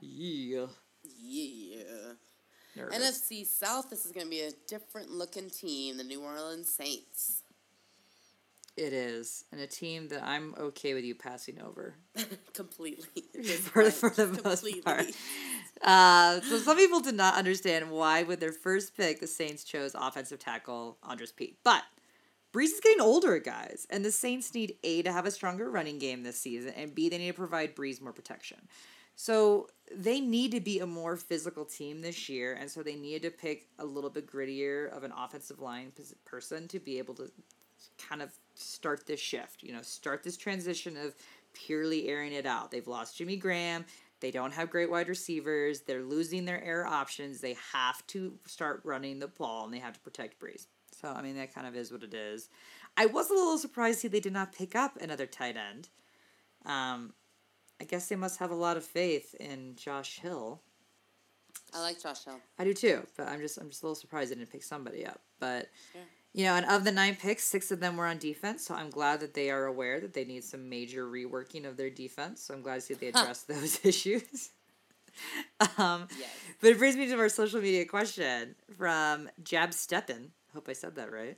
yeah. 0.00 0.66
yeah. 1.02 2.12
Nervous. 2.76 2.96
NFC 2.96 3.44
South, 3.44 3.90
this 3.90 4.06
is 4.06 4.12
going 4.12 4.26
to 4.26 4.30
be 4.30 4.42
a 4.42 4.52
different 4.68 5.10
looking 5.10 5.50
team, 5.50 5.96
the 5.96 6.04
New 6.04 6.22
Orleans 6.22 6.70
Saints. 6.70 7.42
It 8.78 8.92
is. 8.92 9.44
And 9.50 9.60
a 9.60 9.66
team 9.66 10.06
that 10.08 10.22
I'm 10.22 10.54
okay 10.56 10.94
with 10.94 11.04
you 11.04 11.16
passing 11.16 11.60
over. 11.60 11.96
Completely. 12.54 13.22
For- 13.56 13.90
for 13.90 14.10
the 14.10 14.40
most 14.44 14.84
part. 14.84 15.06
Uh, 15.82 16.40
so 16.42 16.58
some 16.58 16.76
people 16.76 17.00
did 17.00 17.16
not 17.16 17.34
understand 17.34 17.90
why, 17.90 18.22
with 18.22 18.38
their 18.38 18.52
first 18.52 18.96
pick, 18.96 19.18
the 19.18 19.26
Saints 19.26 19.64
chose 19.64 19.96
offensive 19.98 20.38
tackle 20.38 20.96
Andrus 21.08 21.32
Peat. 21.32 21.58
But 21.64 21.82
Brees 22.52 22.66
is 22.66 22.80
getting 22.80 23.00
older, 23.00 23.40
guys, 23.40 23.84
and 23.90 24.04
the 24.04 24.12
Saints 24.12 24.54
need 24.54 24.76
A 24.84 25.02
to 25.02 25.10
have 25.10 25.26
a 25.26 25.32
stronger 25.32 25.68
running 25.68 25.98
game 25.98 26.22
this 26.22 26.38
season, 26.38 26.72
and 26.76 26.94
B 26.94 27.08
they 27.08 27.18
need 27.18 27.28
to 27.28 27.34
provide 27.34 27.74
Brees 27.74 28.00
more 28.00 28.12
protection. 28.12 28.58
So 29.16 29.66
they 29.92 30.20
need 30.20 30.52
to 30.52 30.60
be 30.60 30.78
a 30.78 30.86
more 30.86 31.16
physical 31.16 31.64
team 31.64 32.00
this 32.00 32.28
year, 32.28 32.54
and 32.54 32.70
so 32.70 32.84
they 32.84 32.94
needed 32.94 33.22
to 33.22 33.30
pick 33.30 33.66
a 33.80 33.84
little 33.84 34.10
bit 34.10 34.30
grittier 34.30 34.88
of 34.96 35.02
an 35.02 35.12
offensive 35.16 35.58
line 35.58 35.92
person 36.24 36.68
to 36.68 36.78
be 36.78 36.98
able 36.98 37.14
to 37.14 37.28
kind 38.08 38.22
of 38.22 38.30
start 38.58 39.06
this 39.06 39.20
shift. 39.20 39.62
You 39.62 39.72
know, 39.72 39.82
start 39.82 40.22
this 40.22 40.36
transition 40.36 40.96
of 40.96 41.14
purely 41.54 42.08
airing 42.08 42.32
it 42.32 42.46
out. 42.46 42.70
They've 42.70 42.86
lost 42.86 43.16
Jimmy 43.16 43.36
Graham. 43.36 43.84
They 44.20 44.30
don't 44.30 44.52
have 44.52 44.70
great 44.70 44.90
wide 44.90 45.08
receivers. 45.08 45.80
They're 45.80 46.02
losing 46.02 46.44
their 46.44 46.62
air 46.62 46.86
options. 46.86 47.40
They 47.40 47.56
have 47.72 48.04
to 48.08 48.34
start 48.46 48.80
running 48.84 49.20
the 49.20 49.28
ball 49.28 49.64
and 49.64 49.72
they 49.72 49.78
have 49.78 49.94
to 49.94 50.00
protect 50.00 50.40
Brees. 50.40 50.66
So, 51.00 51.08
I 51.08 51.22
mean, 51.22 51.36
that 51.36 51.54
kind 51.54 51.66
of 51.66 51.76
is 51.76 51.92
what 51.92 52.02
it 52.02 52.14
is. 52.14 52.48
I 52.96 53.06
was 53.06 53.30
a 53.30 53.34
little 53.34 53.58
surprised 53.58 54.00
see 54.00 54.08
they 54.08 54.18
did 54.18 54.32
not 54.32 54.52
pick 54.52 54.74
up 54.74 54.96
another 55.00 55.26
tight 55.26 55.56
end. 55.56 55.88
Um, 56.66 57.12
I 57.80 57.84
guess 57.84 58.08
they 58.08 58.16
must 58.16 58.40
have 58.40 58.50
a 58.50 58.56
lot 58.56 58.76
of 58.76 58.84
faith 58.84 59.34
in 59.38 59.76
Josh 59.76 60.18
Hill. 60.18 60.60
I 61.72 61.80
like 61.80 62.02
Josh 62.02 62.24
Hill. 62.24 62.40
I 62.58 62.64
do 62.64 62.74
too, 62.74 63.06
but 63.16 63.28
I'm 63.28 63.40
just 63.40 63.58
I'm 63.58 63.68
just 63.68 63.82
a 63.82 63.86
little 63.86 63.94
surprised 63.94 64.32
they 64.32 64.36
didn't 64.36 64.50
pick 64.50 64.62
somebody 64.62 65.06
up. 65.06 65.20
But 65.38 65.68
Yeah. 65.94 66.00
You 66.38 66.44
know, 66.44 66.54
and 66.54 66.66
of 66.66 66.84
the 66.84 66.92
nine 66.92 67.16
picks, 67.16 67.42
six 67.42 67.72
of 67.72 67.80
them 67.80 67.96
were 67.96 68.06
on 68.06 68.18
defense. 68.18 68.64
So 68.64 68.72
I'm 68.72 68.90
glad 68.90 69.18
that 69.20 69.34
they 69.34 69.50
are 69.50 69.66
aware 69.66 69.98
that 69.98 70.12
they 70.14 70.24
need 70.24 70.44
some 70.44 70.68
major 70.68 71.04
reworking 71.04 71.66
of 71.66 71.76
their 71.76 71.90
defense. 71.90 72.40
So 72.42 72.54
I'm 72.54 72.62
glad 72.62 72.76
to 72.76 72.80
see 72.80 72.94
they 72.94 73.08
address 73.08 73.42
those 73.42 73.80
issues. 73.84 74.50
um, 75.76 76.06
Yes. 76.16 76.28
But 76.60 76.70
it 76.70 76.78
brings 76.78 76.94
me 76.96 77.06
to 77.08 77.18
our 77.18 77.28
social 77.28 77.60
media 77.60 77.84
question 77.86 78.54
from 78.76 79.28
Jab 79.42 79.70
Steppen. 79.70 80.28
Hope 80.54 80.68
I 80.68 80.74
said 80.74 80.94
that 80.94 81.10
right. 81.12 81.36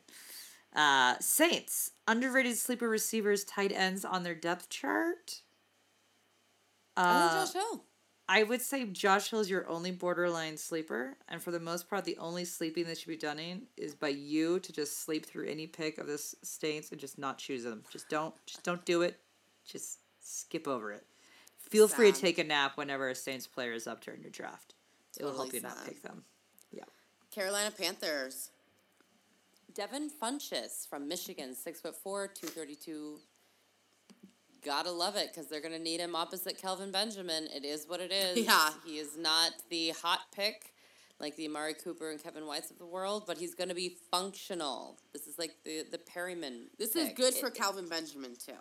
Uh, 0.77 1.15
Saints 1.19 1.93
underrated 2.07 2.59
sleeper 2.59 2.87
receivers, 2.89 3.43
tight 3.45 3.73
ends 3.73 4.05
on 4.05 4.23
their 4.23 4.35
depth 4.35 4.69
chart. 4.69 5.41
oh, 6.99 7.03
Uh, 7.03 7.45
Josh 7.47 7.55
Hill. 7.55 7.85
I 8.33 8.45
would 8.45 8.63
say 8.63 8.87
Josh 8.87 9.31
Hill 9.31 9.41
is 9.41 9.51
your 9.51 9.69
only 9.69 9.91
borderline 9.91 10.57
sleeper, 10.57 11.17
and 11.29 11.43
for 11.43 11.51
the 11.51 11.59
most 11.59 11.91
part, 11.91 12.05
the 12.05 12.17
only 12.19 12.45
sleeping 12.45 12.85
that 12.85 12.97
should 12.97 13.09
be 13.09 13.17
done 13.17 13.41
in 13.41 13.63
is 13.77 13.93
by 13.97 14.11
you 14.11 14.61
to 14.61 14.73
just 14.73 15.03
sleep 15.03 15.27
through 15.27 15.49
any 15.49 15.67
pick 15.67 15.99
of 15.99 16.07
this 16.07 16.37
Saints 16.41 16.93
and 16.93 17.01
just 17.01 17.19
not 17.19 17.39
choose 17.39 17.65
them. 17.65 17.83
Just 17.91 18.09
don't, 18.09 18.33
just 18.47 18.63
don't 18.63 18.85
do 18.85 19.03
it. 19.03 19.19
Just 19.65 19.99
skip 20.21 20.69
over 20.69 20.93
it. 20.93 21.05
Feel 21.59 21.89
free 21.89 22.13
to 22.13 22.21
take 22.21 22.39
a 22.39 22.45
nap 22.45 22.77
whenever 22.77 23.09
a 23.09 23.17
Saints 23.17 23.49
player 23.49 23.73
is 23.73 23.89
up 23.89 24.01
during 24.01 24.21
your 24.23 24.31
draft. 24.31 24.75
It'll 25.19 25.33
help 25.33 25.47
Totally 25.47 25.59
you 25.59 25.63
not 25.65 25.85
pick 25.85 26.01
them. 26.03 26.23
Yeah. 26.71 26.85
Carolina 27.33 27.73
Panthers. 27.77 28.51
Devin 29.75 30.09
Funchess 30.09 30.89
from 30.89 31.09
Michigan, 31.09 31.53
six 31.57 31.81
foot 31.81 31.97
four, 31.97 32.29
two 32.29 32.47
thirty 32.47 32.77
two. 32.77 33.19
Gotta 34.65 34.91
love 34.91 35.17
it 35.17 35.29
because 35.33 35.49
they're 35.49 35.61
gonna 35.61 35.79
need 35.79 36.01
him 36.01 36.15
opposite 36.15 36.59
Kelvin 36.61 36.91
Benjamin. 36.91 37.47
It 37.55 37.65
is 37.65 37.87
what 37.89 38.01
it 38.01 38.13
is. 38.13 38.39
Yeah. 38.45 38.71
he 38.85 38.99
is 38.99 39.17
not 39.17 39.53
the 39.71 39.91
hot 39.91 40.21
pick 40.35 40.75
like 41.19 41.37
the 41.37 41.47
Amari 41.47 41.75
Cooper 41.75 42.11
and 42.11 42.23
Kevin 42.23 42.47
Whites 42.47 42.71
of 42.71 42.79
the 42.79 42.87
world, 42.87 43.25
but 43.27 43.37
he's 43.39 43.55
gonna 43.55 43.75
be 43.75 43.97
functional. 44.11 44.99
This 45.13 45.27
is 45.27 45.39
like 45.39 45.53
the 45.65 45.85
the 45.91 45.99
Perriman. 45.99 46.65
This 46.79 46.97
is 46.97 47.09
pick. 47.09 47.17
good 47.17 47.35
for 47.35 47.49
It- 47.49 47.55
Kelvin 47.55 47.89
Benjamin 47.89 48.35
too. 48.37 48.53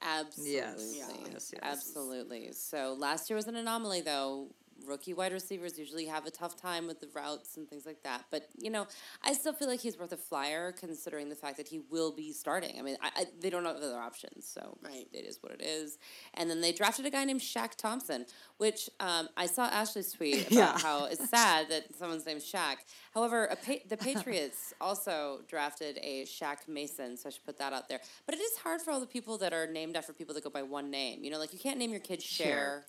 Absolutely. 0.00 0.54
Yes. 0.54 0.94
Yes, 0.96 1.52
yes. 1.52 1.60
Absolutely. 1.62 2.52
So 2.52 2.94
last 2.98 3.28
year 3.28 3.36
was 3.36 3.48
an 3.48 3.56
anomaly, 3.56 4.00
though. 4.00 4.48
Rookie 4.86 5.12
wide 5.14 5.32
receivers 5.32 5.78
usually 5.78 6.06
have 6.06 6.24
a 6.26 6.30
tough 6.30 6.56
time 6.60 6.86
with 6.86 7.00
the 7.00 7.08
routes 7.14 7.56
and 7.56 7.68
things 7.68 7.84
like 7.84 8.02
that. 8.04 8.24
But, 8.30 8.48
you 8.58 8.70
know, 8.70 8.86
I 9.22 9.32
still 9.32 9.52
feel 9.52 9.68
like 9.68 9.80
he's 9.80 9.98
worth 9.98 10.12
a 10.12 10.16
flyer 10.16 10.72
considering 10.72 11.28
the 11.28 11.34
fact 11.34 11.56
that 11.56 11.68
he 11.68 11.80
will 11.90 12.12
be 12.12 12.32
starting. 12.32 12.78
I 12.78 12.82
mean, 12.82 12.96
I, 13.02 13.10
I, 13.16 13.24
they 13.40 13.50
don't 13.50 13.64
have 13.64 13.76
other 13.76 13.98
options, 13.98 14.46
so 14.46 14.78
Right. 14.82 15.06
it 15.12 15.24
is 15.24 15.38
what 15.42 15.52
it 15.52 15.62
is. 15.62 15.98
And 16.34 16.48
then 16.48 16.60
they 16.60 16.72
drafted 16.72 17.06
a 17.06 17.10
guy 17.10 17.24
named 17.24 17.40
Shaq 17.40 17.74
Thompson, 17.74 18.24
which 18.58 18.88
um, 19.00 19.28
I 19.36 19.46
saw 19.46 19.64
Ashley's 19.66 20.12
tweet 20.12 20.42
about 20.46 20.52
Yeah. 20.52 20.78
how 20.78 21.06
it's 21.06 21.28
sad 21.28 21.68
that 21.70 21.94
someone's 21.96 22.24
named 22.26 22.40
Shaq. 22.42 22.76
However, 23.14 23.44
a 23.46 23.56
pa- 23.56 23.82
the 23.88 23.96
Patriots 23.96 24.72
also 24.80 25.40
drafted 25.48 25.98
a 26.02 26.24
Shaq 26.24 26.68
Mason, 26.68 27.16
so 27.16 27.28
I 27.28 27.32
should 27.32 27.44
put 27.44 27.58
that 27.58 27.72
out 27.72 27.88
there. 27.88 28.00
But 28.26 28.36
it 28.36 28.40
is 28.40 28.56
hard 28.58 28.80
for 28.80 28.90
all 28.92 29.00
the 29.00 29.06
people 29.06 29.38
that 29.38 29.52
are 29.52 29.66
named 29.66 29.96
after 29.96 30.12
people 30.12 30.34
that 30.34 30.44
go 30.44 30.50
by 30.50 30.62
one 30.62 30.90
name. 30.90 31.24
You 31.24 31.30
know, 31.30 31.38
like 31.38 31.52
you 31.52 31.58
can't 31.58 31.78
name 31.78 31.90
your 31.90 32.00
kid 32.00 32.22
Cher, 32.22 32.46
Cher. 32.46 32.84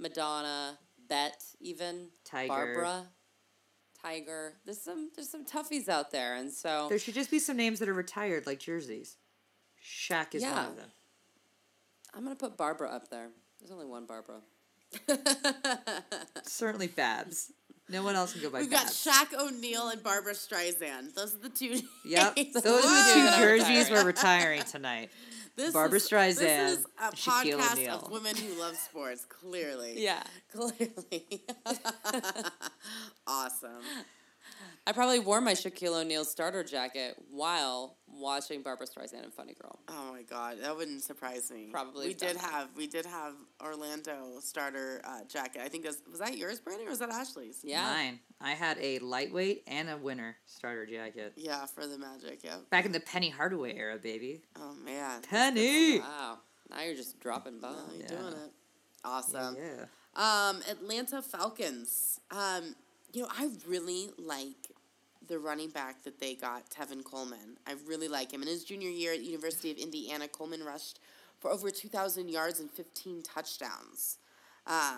Madonna, 0.00 0.78
Bet, 1.08 1.42
even 1.60 2.08
Tiger. 2.24 2.48
Barbara, 2.48 3.06
Tiger. 4.00 4.54
There's 4.64 4.80
some 4.80 5.10
there's 5.14 5.28
some 5.28 5.44
toughies 5.44 5.88
out 5.88 6.10
there, 6.10 6.36
and 6.36 6.50
so 6.52 6.86
There 6.88 6.98
should 6.98 7.14
just 7.14 7.30
be 7.30 7.38
some 7.38 7.56
names 7.56 7.78
that 7.80 7.88
are 7.88 7.94
retired, 7.94 8.46
like 8.46 8.60
jerseys. 8.60 9.16
Shaq 9.82 10.34
is 10.34 10.42
one 10.42 10.66
of 10.66 10.76
them. 10.76 10.90
I'm 12.14 12.22
gonna 12.22 12.36
put 12.36 12.56
Barbara 12.56 12.90
up 12.90 13.10
there. 13.10 13.28
There's 13.58 13.70
only 13.70 13.86
one 13.86 14.06
Barbara. 14.06 14.40
Certainly 16.44 16.88
Babs. 16.88 17.52
No 17.90 18.02
one 18.02 18.16
else 18.16 18.34
can 18.34 18.42
go 18.42 18.50
by 18.50 18.60
We've 18.60 18.70
got 18.70 18.84
Babs. 18.84 19.06
Shaq 19.06 19.38
O'Neal 19.38 19.88
and 19.88 20.02
Barbara 20.02 20.34
Streisand. 20.34 21.14
Those 21.14 21.34
are 21.34 21.38
the 21.38 21.48
two. 21.48 21.80
Yep, 22.04 22.36
names. 22.36 22.54
those 22.54 22.84
are 22.84 23.28
the 23.28 23.32
two 23.34 23.42
jerseys 23.42 23.90
we're 23.90 24.04
retiring 24.04 24.62
tonight. 24.62 25.10
This 25.58 25.72
Barbara 25.72 25.96
is, 25.96 26.08
Streisand, 26.08 26.36
This 26.38 26.78
is 26.78 26.86
a 27.00 27.10
Shaquille 27.10 27.58
podcast 27.58 27.72
O'Neal. 27.72 27.94
of 27.96 28.10
women 28.12 28.36
who 28.36 28.60
love 28.60 28.76
sports. 28.76 29.24
Clearly, 29.24 29.94
Yeah. 30.00 30.22
clearly. 30.52 31.42
awesome. 33.26 33.82
I 34.86 34.92
probably 34.92 35.18
wore 35.20 35.40
my 35.40 35.52
Shaquille 35.52 36.00
O'Neal 36.00 36.24
starter 36.24 36.64
jacket 36.64 37.16
while 37.30 37.96
watching 38.06 38.62
Barbara 38.62 38.86
Streisand 38.86 39.22
and 39.22 39.32
Funny 39.34 39.54
Girl. 39.60 39.78
Oh 39.88 40.12
my 40.12 40.22
god, 40.22 40.56
that 40.62 40.74
wouldn't 40.76 41.02
surprise 41.02 41.50
me. 41.50 41.68
Probably 41.70 42.08
we 42.08 42.14
did 42.14 42.36
that. 42.36 42.50
have 42.50 42.68
we 42.74 42.86
did 42.86 43.04
have 43.04 43.34
Orlando 43.62 44.38
starter 44.40 45.00
uh, 45.04 45.20
jacket. 45.28 45.60
I 45.62 45.68
think 45.68 45.84
was, 45.84 46.02
was 46.10 46.20
that 46.20 46.38
yours, 46.38 46.58
Brandon, 46.60 46.86
or 46.86 46.90
was 46.90 46.98
that 47.00 47.10
Ashley's? 47.10 47.60
Yeah. 47.62 47.82
Mine. 47.82 48.20
I 48.40 48.52
had 48.52 48.78
a 48.80 48.98
lightweight 49.00 49.64
and 49.66 49.90
a 49.90 49.96
winter 49.96 50.36
starter 50.46 50.86
jacket. 50.86 51.34
Yeah, 51.36 51.66
for 51.66 51.86
the 51.86 51.98
Magic. 51.98 52.40
Yeah. 52.42 52.56
Back 52.70 52.86
in 52.86 52.92
the 52.92 53.00
Penny 53.00 53.28
Hardaway 53.30 53.76
era, 53.76 53.98
baby. 53.98 54.40
Oh 54.58 54.74
man. 54.84 55.20
Penny! 55.22 55.98
Wow. 56.00 56.38
Now 56.70 56.82
you're 56.82 56.94
just 56.94 57.20
dropping 57.20 57.60
bombs. 57.60 57.92
you're 57.92 58.02
Yeah. 58.02 58.08
doing 58.20 58.32
it. 58.32 58.52
Awesome. 59.04 59.56
Yeah. 59.56 59.84
Um, 60.16 60.60
Atlanta 60.68 61.22
Falcons. 61.22 62.20
Um, 62.30 62.74
you 63.12 63.22
know, 63.22 63.28
I 63.30 63.50
really 63.66 64.10
like 64.18 64.68
the 65.26 65.38
running 65.38 65.70
back 65.70 66.02
that 66.04 66.20
they 66.20 66.34
got, 66.34 66.70
Tevin 66.70 67.04
Coleman. 67.04 67.58
I 67.66 67.74
really 67.86 68.08
like 68.08 68.32
him. 68.32 68.42
In 68.42 68.48
his 68.48 68.64
junior 68.64 68.88
year 68.88 69.12
at 69.12 69.20
University 69.20 69.70
of 69.70 69.76
Indiana, 69.76 70.26
Coleman 70.28 70.64
rushed 70.64 71.00
for 71.40 71.50
over 71.50 71.70
2,000 71.70 72.28
yards 72.30 72.60
and 72.60 72.70
15 72.70 73.22
touchdowns. 73.22 74.18
Uh, 74.66 74.94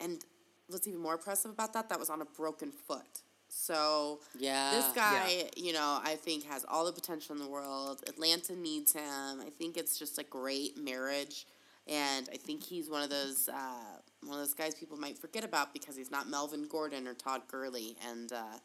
and 0.00 0.24
what's 0.68 0.86
even 0.86 1.00
more 1.00 1.14
impressive 1.14 1.50
about 1.50 1.72
that, 1.74 1.88
that 1.88 1.98
was 1.98 2.10
on 2.10 2.20
a 2.22 2.24
broken 2.24 2.70
foot. 2.70 3.22
So 3.48 4.20
Yeah. 4.38 4.72
this 4.72 4.92
guy, 4.94 5.50
you 5.56 5.72
know, 5.72 6.00
I 6.02 6.16
think 6.16 6.44
has 6.44 6.64
all 6.68 6.84
the 6.84 6.92
potential 6.92 7.34
in 7.34 7.40
the 7.42 7.48
world. 7.48 8.02
Atlanta 8.06 8.54
needs 8.54 8.92
him. 8.92 9.40
I 9.40 9.50
think 9.56 9.76
it's 9.76 9.98
just 9.98 10.18
a 10.18 10.24
great 10.24 10.76
marriage, 10.76 11.46
and 11.88 12.28
I 12.32 12.36
think 12.36 12.62
he's 12.62 12.90
one 12.90 13.02
of 13.02 13.10
those 13.10 13.48
uh, 13.48 13.98
one 14.24 14.34
of 14.34 14.40
those 14.40 14.54
guys 14.54 14.74
people 14.74 14.96
might 14.96 15.18
forget 15.18 15.44
about 15.44 15.72
because 15.72 15.96
he's 15.96 16.10
not 16.10 16.28
Melvin 16.28 16.66
Gordon 16.68 17.06
or 17.06 17.14
Todd 17.14 17.42
Gurley, 17.48 17.96
and 18.08 18.32
uh, 18.32 18.58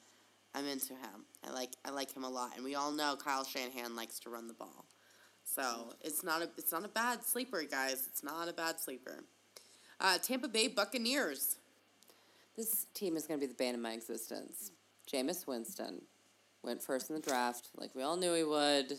I'm 0.55 0.65
into 0.67 0.93
him. 0.93 1.25
I 1.47 1.51
like 1.51 1.71
I 1.85 1.91
like 1.91 2.11
him 2.15 2.23
a 2.23 2.29
lot, 2.29 2.51
and 2.55 2.63
we 2.63 2.75
all 2.75 2.91
know 2.91 3.15
Kyle 3.15 3.43
Shanahan 3.43 3.95
likes 3.95 4.19
to 4.21 4.29
run 4.29 4.47
the 4.47 4.53
ball, 4.53 4.85
so 5.43 5.93
it's 6.01 6.23
not 6.23 6.41
a 6.41 6.49
it's 6.57 6.71
not 6.71 6.83
a 6.83 6.89
bad 6.89 7.23
sleeper, 7.23 7.63
guys. 7.63 8.07
It's 8.07 8.23
not 8.23 8.47
a 8.47 8.53
bad 8.53 8.79
sleeper. 8.79 9.23
Uh, 9.99 10.17
Tampa 10.17 10.47
Bay 10.47 10.67
Buccaneers. 10.67 11.57
This 12.57 12.87
team 12.93 13.15
is 13.15 13.27
going 13.27 13.39
to 13.39 13.47
be 13.47 13.51
the 13.51 13.57
bane 13.57 13.75
of 13.75 13.81
my 13.81 13.93
existence. 13.93 14.71
Jameis 15.11 15.47
Winston 15.47 16.01
went 16.63 16.83
first 16.83 17.09
in 17.09 17.15
the 17.15 17.21
draft, 17.21 17.69
like 17.75 17.95
we 17.95 18.01
all 18.01 18.17
knew 18.17 18.33
he 18.33 18.43
would. 18.43 18.93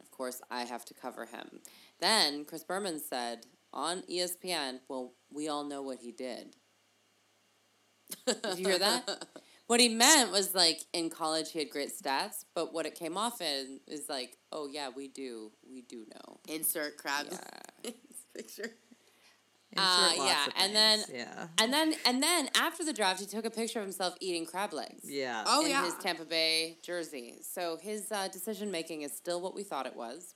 Of 0.00 0.10
course, 0.10 0.40
I 0.50 0.62
have 0.62 0.84
to 0.86 0.94
cover 0.94 1.26
him. 1.26 1.60
Then 2.00 2.44
Chris 2.44 2.64
Berman 2.64 3.00
said 3.00 3.46
on 3.74 4.02
ESPN, 4.10 4.80
"Well, 4.88 5.12
we 5.30 5.48
all 5.48 5.64
know 5.64 5.82
what 5.82 5.98
he 6.00 6.12
did." 6.12 6.56
Did 8.26 8.58
you 8.58 8.68
hear 8.68 8.78
that? 8.78 9.26
What 9.66 9.80
he 9.80 9.88
meant 9.88 10.30
was 10.30 10.54
like 10.54 10.82
in 10.92 11.08
college 11.08 11.50
he 11.52 11.58
had 11.58 11.70
great 11.70 11.88
stats, 11.90 12.44
but 12.54 12.74
what 12.74 12.84
it 12.84 12.94
came 12.94 13.16
off 13.16 13.40
in 13.40 13.80
is 13.88 14.10
like, 14.10 14.36
"Oh 14.52 14.68
yeah, 14.70 14.90
we 14.94 15.08
do, 15.08 15.52
we 15.66 15.80
do 15.80 16.04
know." 16.14 16.38
Insert 16.50 16.98
crabs 16.98 17.38
Yeah. 17.82 17.90
picture. 18.36 18.70
Uh, 19.74 20.12
yeah, 20.16 20.46
and 20.58 20.76
then- 20.76 21.02
Yeah. 21.10 21.46
And 21.56 21.72
then 21.72 21.94
and 22.04 22.22
then 22.22 22.50
after 22.54 22.84
the 22.84 22.92
draft, 22.92 23.20
he 23.20 23.26
took 23.26 23.46
a 23.46 23.50
picture 23.50 23.78
of 23.78 23.86
himself 23.86 24.14
eating 24.20 24.44
crab 24.44 24.74
legs. 24.74 25.00
Yeah. 25.10 25.44
Oh 25.46 25.64
in 25.64 25.70
yeah. 25.70 25.82
his 25.86 25.94
Tampa 25.94 26.26
Bay 26.26 26.76
jersey. 26.82 27.36
So 27.40 27.78
his 27.80 28.12
uh, 28.12 28.28
decision 28.28 28.70
making 28.70 29.00
is 29.00 29.12
still 29.16 29.40
what 29.40 29.54
we 29.54 29.62
thought 29.62 29.86
it 29.86 29.96
was. 29.96 30.34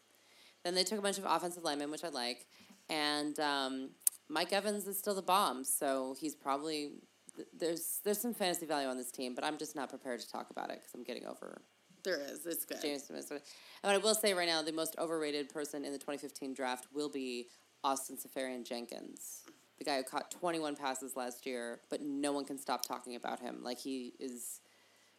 Then 0.64 0.74
they 0.74 0.84
took 0.84 0.98
a 0.98 1.02
bunch 1.02 1.18
of 1.18 1.26
offensive 1.26 1.64
linemen, 1.64 1.90
which 1.90 2.02
I 2.02 2.08
like, 2.08 2.46
and 2.88 3.38
um, 3.40 3.90
Mike 4.28 4.52
Evans 4.52 4.86
is 4.86 4.98
still 4.98 5.14
the 5.14 5.22
bomb. 5.22 5.64
So 5.64 6.14
he's 6.18 6.34
probably 6.34 6.92
th- 7.36 7.48
there's 7.58 8.00
there's 8.04 8.20
some 8.20 8.34
fantasy 8.34 8.66
value 8.66 8.88
on 8.88 8.96
this 8.96 9.10
team, 9.10 9.34
but 9.34 9.44
I'm 9.44 9.58
just 9.58 9.76
not 9.76 9.88
prepared 9.88 10.20
to 10.20 10.30
talk 10.30 10.50
about 10.50 10.70
it 10.70 10.80
because 10.80 10.94
I'm 10.94 11.04
getting 11.04 11.26
over 11.26 11.60
There 12.04 12.20
is. 12.20 12.46
It's 12.46 12.64
good. 12.64 12.80
James 12.80 13.04
Smith. 13.04 13.30
And 13.30 13.40
what 13.82 13.94
I 13.94 13.98
will 13.98 14.14
say 14.14 14.34
right 14.34 14.48
now, 14.48 14.62
the 14.62 14.72
most 14.72 14.96
overrated 14.98 15.48
person 15.48 15.84
in 15.84 15.92
the 15.92 15.98
2015 15.98 16.54
draft 16.54 16.86
will 16.92 17.08
be 17.08 17.48
Austin 17.84 18.16
Seferian 18.16 18.64
Jenkins. 18.66 19.42
The 19.78 19.84
guy 19.84 19.96
who 19.98 20.02
caught 20.02 20.32
21 20.32 20.74
passes 20.74 21.14
last 21.14 21.46
year, 21.46 21.80
but 21.88 22.02
no 22.02 22.32
one 22.32 22.44
can 22.44 22.58
stop 22.58 22.84
talking 22.84 23.14
about 23.14 23.38
him. 23.38 23.60
Like 23.62 23.78
he 23.78 24.14
is 24.18 24.60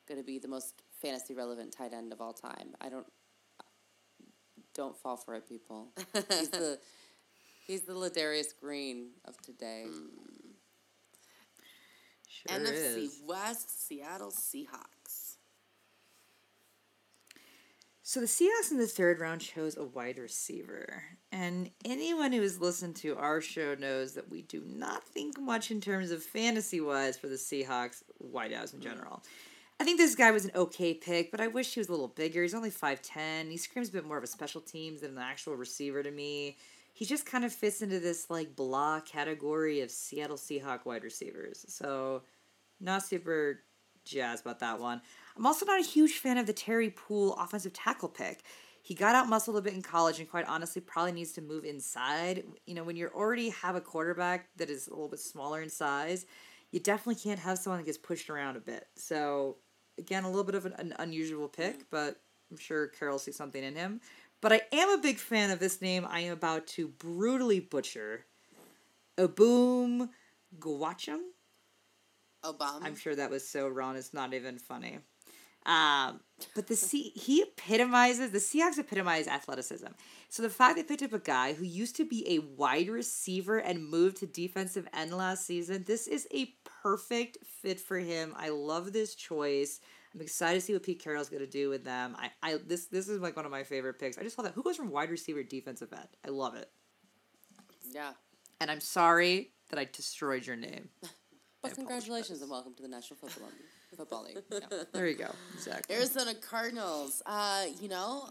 going 0.08 0.20
to 0.20 0.26
be 0.26 0.38
the 0.38 0.50
most 0.50 0.82
fantasy 1.02 1.34
relevant 1.34 1.72
tight 1.72 1.94
end 1.94 2.12
of 2.12 2.20
all 2.20 2.34
time. 2.34 2.76
I 2.82 2.90
don't 2.90 3.06
don't 4.76 4.98
fall 4.98 5.18
for 5.18 5.36
it, 5.36 5.48
people. 5.48 5.88
He's 6.14 6.50
the 6.50 6.80
he's 7.70 7.84
the 7.84 7.94
Ladarius 7.94 8.60
Green 8.60 9.10
of 9.26 9.40
today. 9.42 9.86
Hmm. 9.88 10.08
Sure 12.28 12.60
NFC 12.60 12.98
is. 12.98 13.22
West, 13.28 13.88
Seattle 13.88 14.32
Seahawks. 14.32 15.36
So 18.02 18.20
the 18.20 18.26
Seahawks 18.26 18.72
in 18.72 18.80
the 18.80 18.88
third 18.88 19.20
round 19.20 19.42
chose 19.42 19.78
a 19.78 19.84
wide 19.84 20.18
receiver. 20.18 21.04
And 21.32 21.70
anyone 21.86 22.32
who 22.32 22.42
has 22.42 22.60
listened 22.60 22.96
to 22.98 23.16
our 23.18 23.40
show 23.40 23.76
knows 23.76 24.14
that 24.14 24.32
we 24.32 24.42
do 24.42 24.64
not 24.66 25.04
think 25.04 25.40
much 25.40 25.70
in 25.70 25.80
terms 25.80 26.10
of 26.10 26.24
fantasy 26.24 26.82
wise 26.82 27.18
for 27.18 27.28
the 27.28 27.36
Seahawks 27.36 28.02
wideouts 28.34 28.74
in 28.74 28.80
hmm. 28.80 28.88
general. 28.88 29.24
I 29.80 29.86
think 29.86 29.98
this 29.98 30.16
guy 30.16 30.32
was 30.32 30.44
an 30.44 30.52
okay 30.56 30.94
pick, 30.94 31.32
but 31.32 31.40
I 31.40 31.48
wish 31.48 31.74
he 31.74 31.80
was 31.80 31.88
a 31.88 31.92
little 31.92 32.10
bigger. 32.10 32.42
He's 32.42 32.56
only 32.56 32.72
5'10. 32.72 33.50
He 33.50 33.58
screams 33.58 33.90
a 33.90 33.94
bit 33.94 34.06
more 34.06 34.18
of 34.18 34.24
a 34.24 34.28
special 34.28 34.60
teams 34.60 35.02
than 35.02 35.12
an 35.12 35.20
actual 35.20 35.56
receiver 35.56 36.04
to 36.04 36.12
me. 36.12 36.58
He 37.00 37.06
just 37.06 37.26
kind 37.26 37.46
of 37.46 37.54
fits 37.54 37.82
into 37.82 38.02
this 38.02 38.30
like 38.30 38.58
blah 38.58 39.00
category 39.00 39.80
of 39.80 39.90
Seattle 39.90 40.36
Seahawk 40.36 40.86
wide 40.86 41.06
receivers. 41.06 41.66
So 41.70 42.24
not 42.82 43.06
super 43.06 43.62
jazzed 44.04 44.44
about 44.46 44.60
that 44.60 44.82
one. 44.82 45.02
I'm 45.38 45.46
also 45.46 45.66
not 45.66 45.80
a 45.80 45.84
huge 45.84 46.18
fan 46.18 46.38
of 46.38 46.46
the 46.46 46.52
Terry 46.52 46.90
Poole 46.90 47.36
offensive 47.36 47.72
tackle 47.72 48.10
pick. 48.10 48.42
He 48.82 48.96
got 48.96 49.16
out 49.16 49.30
muscled 49.30 49.56
a 49.56 49.62
bit 49.62 49.76
in 49.76 49.82
college 49.82 50.20
and 50.20 50.30
quite 50.30 50.46
honestly 50.46 50.82
probably 50.82 51.14
needs 51.14 51.32
to 51.34 51.42
move 51.42 51.64
inside. 51.64 52.44
You 52.68 52.76
know, 52.76 52.84
when 52.84 52.98
you 52.98 53.08
already 53.08 53.48
have 53.52 53.78
a 53.78 53.82
quarterback 53.82 54.50
that 54.58 54.70
is 54.70 54.88
a 54.88 54.90
little 54.90 55.08
bit 55.08 55.22
smaller 55.22 55.62
in 55.62 55.70
size, 55.70 56.26
you 56.72 56.82
definitely 56.82 57.16
can't 57.16 57.40
have 57.40 57.60
someone 57.60 57.80
that 57.80 57.86
gets 57.86 57.98
pushed 57.98 58.30
around 58.30 58.58
a 58.58 58.60
bit. 58.60 58.88
So 58.98 59.56
again, 59.98 60.26
a 60.26 60.28
little 60.28 60.44
bit 60.44 60.56
of 60.56 60.66
an, 60.66 60.74
an 60.74 60.96
unusual 61.00 61.48
pick, 61.48 61.90
but 61.90 62.20
I'm 62.52 62.58
sure 62.58 62.88
Carroll 62.88 63.20
sees 63.20 63.38
something 63.38 63.64
in 63.64 63.76
him. 63.76 64.02
But 64.42 64.54
I 64.54 64.62
am 64.72 64.90
a 64.90 65.02
big 65.02 65.18
fan 65.18 65.52
of 65.52 65.60
this 65.60 65.82
name 65.82 66.08
I 66.10 66.22
am 66.22 66.34
about 66.34 66.68
to 66.68 66.88
brutally 66.88 67.60
butcher. 67.60 68.26
Aboom 69.18 70.10
Gwacham? 70.58 71.20
Obama. 72.44 72.80
I'm 72.84 72.96
sure 72.96 73.16
that 73.16 73.30
was 73.30 73.48
so 73.48 73.68
wrong. 73.68 73.98
It's 73.98 74.14
not 74.14 74.34
even 74.34 74.58
funny. 74.58 75.00
Um, 75.66 76.22
but 76.56 76.68
the 76.68 76.76
C 76.76 77.10
he 77.16 77.42
epitomizes 77.42 78.32
the 78.32 78.40
Seahawks 78.40 78.80
epitomize 78.80 79.28
athleticism. 79.28 79.88
So 80.30 80.42
the 80.42 80.50
fact 80.50 80.78
they 80.78 80.84
picked 80.84 81.04
up 81.04 81.14
a 81.14 81.20
guy 81.20 81.54
who 81.54 81.66
used 81.66 81.98
to 81.98 82.06
be 82.06 82.26
a 82.30 82.40
wide 82.40 82.88
receiver 82.88 83.58
and 83.58 83.88
moved 83.88 84.18
to 84.18 84.26
defensive 84.26 84.88
end 84.94 85.14
last 85.14 85.46
season, 85.46 85.84
this 85.86 86.08
is 86.08 86.28
a 86.34 86.54
perfect 86.82 87.40
fit 87.46 87.80
for 87.80 87.98
him. 87.98 88.34
I 88.38 88.50
love 88.50 88.94
this 88.94 89.16
choice. 89.16 89.82
I'm 90.14 90.22
excited 90.22 90.60
to 90.60 90.66
see 90.66 90.74
what 90.74 90.84
Pete 90.84 91.02
Carroll's 91.02 91.30
gonna 91.30 91.46
do 91.46 91.70
with 91.70 91.84
them. 91.84 92.16
I, 92.18 92.32
I 92.42 92.58
this 92.66 92.86
this 92.86 93.08
is 93.08 93.20
like 93.20 93.36
one 93.36 93.46
of 93.46 93.52
my 93.52 93.64
favorite 93.64 94.00
picks. 94.00 94.18
I 94.18 94.24
just 94.24 94.36
saw 94.36 94.42
that. 94.42 94.54
Who 94.54 94.64
goes 94.64 94.76
from 94.76 94.90
wide 94.90 95.10
receiver 95.10 95.44
to 95.44 95.48
defensive 95.50 95.94
end? 95.94 96.08
I 96.26 96.30
love 96.30 96.56
it. 96.56 96.70
Yeah. 97.92 98.12
And 98.60 98.70
I'm 98.70 98.82
sorry 98.82 99.52
that 99.70 99.80
I 99.80 99.88
destroyed 99.92 100.46
your 100.46 100.56
name. 100.56 100.90
But 101.62 101.76
congratulations 101.76 102.42
and 102.42 102.50
welcome 102.50 102.74
to 102.76 102.82
the 102.82 102.88
National 102.88 103.18
Football 103.18 103.50
League. 103.50 103.98
Football 103.98 104.24
League. 104.24 104.38
Yeah. 104.72 104.84
There 104.94 105.08
you 105.10 105.18
go. 105.18 105.30
Exactly. 105.54 105.94
Arizona 105.94 106.34
Cardinals. 106.34 107.22
Uh, 107.26 107.66
you 107.82 107.90
know, 107.90 108.30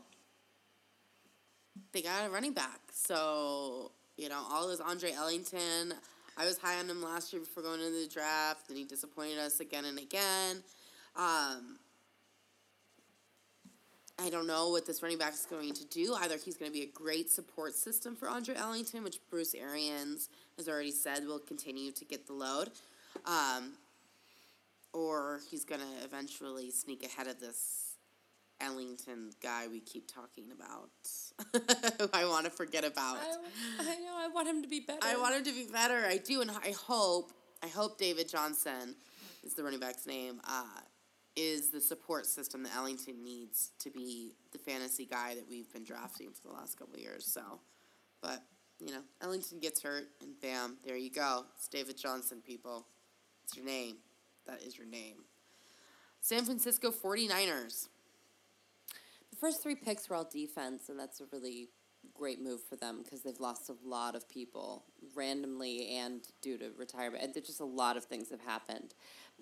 they 1.92 2.00
got 2.00 2.26
a 2.26 2.30
running 2.30 2.54
back. 2.54 2.80
So, 2.90 3.92
you 4.16 4.30
know, 4.30 4.42
all 4.50 4.66
those 4.66 4.80
Andre 4.80 5.12
Ellington. 5.12 5.92
I 6.38 6.46
was 6.46 6.56
high 6.56 6.78
on 6.78 6.88
him 6.88 7.02
last 7.02 7.32
year 7.32 7.40
before 7.40 7.62
going 7.62 7.80
into 7.80 8.00
the 8.00 8.08
draft, 8.08 8.70
and 8.70 8.78
he 8.78 8.84
disappointed 8.84 9.38
us 9.38 9.60
again 9.60 9.84
and 9.84 9.98
again. 9.98 10.62
Um, 11.18 11.78
I 14.20 14.30
don't 14.30 14.46
know 14.46 14.70
what 14.70 14.86
this 14.86 15.02
running 15.02 15.18
back 15.18 15.34
is 15.34 15.46
going 15.48 15.74
to 15.74 15.84
do. 15.86 16.14
Either 16.14 16.36
he's 16.36 16.56
going 16.56 16.70
to 16.70 16.76
be 16.76 16.84
a 16.84 16.92
great 16.92 17.30
support 17.30 17.74
system 17.74 18.16
for 18.16 18.28
Andre 18.28 18.56
Ellington, 18.56 19.04
which 19.04 19.18
Bruce 19.30 19.54
Arians 19.54 20.28
has 20.56 20.68
already 20.68 20.90
said 20.90 21.26
will 21.26 21.38
continue 21.38 21.92
to 21.92 22.04
get 22.04 22.26
the 22.26 22.32
load, 22.32 22.70
um, 23.26 23.74
or 24.92 25.40
he's 25.50 25.64
going 25.64 25.80
to 25.80 26.04
eventually 26.04 26.70
sneak 26.70 27.04
ahead 27.04 27.28
of 27.28 27.38
this 27.38 27.94
Ellington 28.60 29.30
guy 29.40 29.66
we 29.70 29.80
keep 29.80 30.08
talking 30.12 30.46
about. 30.52 30.90
who 31.98 32.08
I 32.12 32.24
want 32.26 32.44
to 32.44 32.50
forget 32.50 32.84
about. 32.84 33.18
I, 33.18 33.36
I 33.80 33.96
know. 33.96 34.14
I 34.16 34.28
want 34.34 34.48
him 34.48 34.62
to 34.62 34.68
be 34.68 34.80
better. 34.80 34.98
I 35.02 35.16
want 35.16 35.36
him 35.36 35.44
to 35.44 35.52
be 35.52 35.70
better. 35.72 36.04
I 36.06 36.18
do, 36.18 36.40
and 36.40 36.50
I 36.50 36.74
hope. 36.86 37.32
I 37.62 37.66
hope 37.66 37.98
David 37.98 38.28
Johnson 38.28 38.94
is 39.44 39.54
the 39.54 39.64
running 39.64 39.80
back's 39.80 40.06
name. 40.06 40.40
Uh, 40.46 40.62
is 41.38 41.70
the 41.70 41.80
support 41.80 42.26
system 42.26 42.64
that 42.64 42.74
Ellington 42.74 43.22
needs 43.22 43.70
to 43.78 43.90
be 43.90 44.34
the 44.50 44.58
fantasy 44.58 45.06
guy 45.06 45.36
that 45.36 45.48
we've 45.48 45.72
been 45.72 45.84
drafting 45.84 46.30
for 46.32 46.48
the 46.48 46.52
last 46.52 46.76
couple 46.76 46.98
years. 46.98 47.24
So, 47.24 47.60
but 48.20 48.42
you 48.80 48.92
know, 48.92 49.02
Ellington 49.22 49.60
gets 49.60 49.80
hurt, 49.80 50.08
and 50.20 50.30
bam, 50.40 50.78
there 50.84 50.96
you 50.96 51.10
go. 51.10 51.44
It's 51.56 51.68
David 51.68 51.96
Johnson, 51.96 52.42
people. 52.44 52.86
It's 53.44 53.56
your 53.56 53.64
name. 53.64 53.98
That 54.46 54.62
is 54.62 54.76
your 54.76 54.86
name. 54.88 55.18
San 56.20 56.44
Francisco 56.44 56.90
49ers. 56.90 57.88
The 59.30 59.36
first 59.36 59.62
three 59.62 59.76
picks 59.76 60.10
were 60.10 60.16
all 60.16 60.28
defense, 60.30 60.88
and 60.88 60.98
that's 60.98 61.20
a 61.20 61.24
really 61.32 61.68
great 62.14 62.42
move 62.42 62.62
for 62.62 62.76
them 62.76 63.00
because 63.02 63.22
they've 63.22 63.40
lost 63.40 63.70
a 63.70 63.76
lot 63.84 64.14
of 64.14 64.28
people 64.28 64.84
randomly 65.14 65.96
and 65.96 66.20
due 66.42 66.58
to 66.58 66.70
retirement. 66.76 67.22
And 67.22 67.34
there's 67.34 67.46
just 67.46 67.60
a 67.60 67.64
lot 67.64 67.96
of 67.96 68.04
things 68.04 68.30
have 68.30 68.40
happened. 68.40 68.94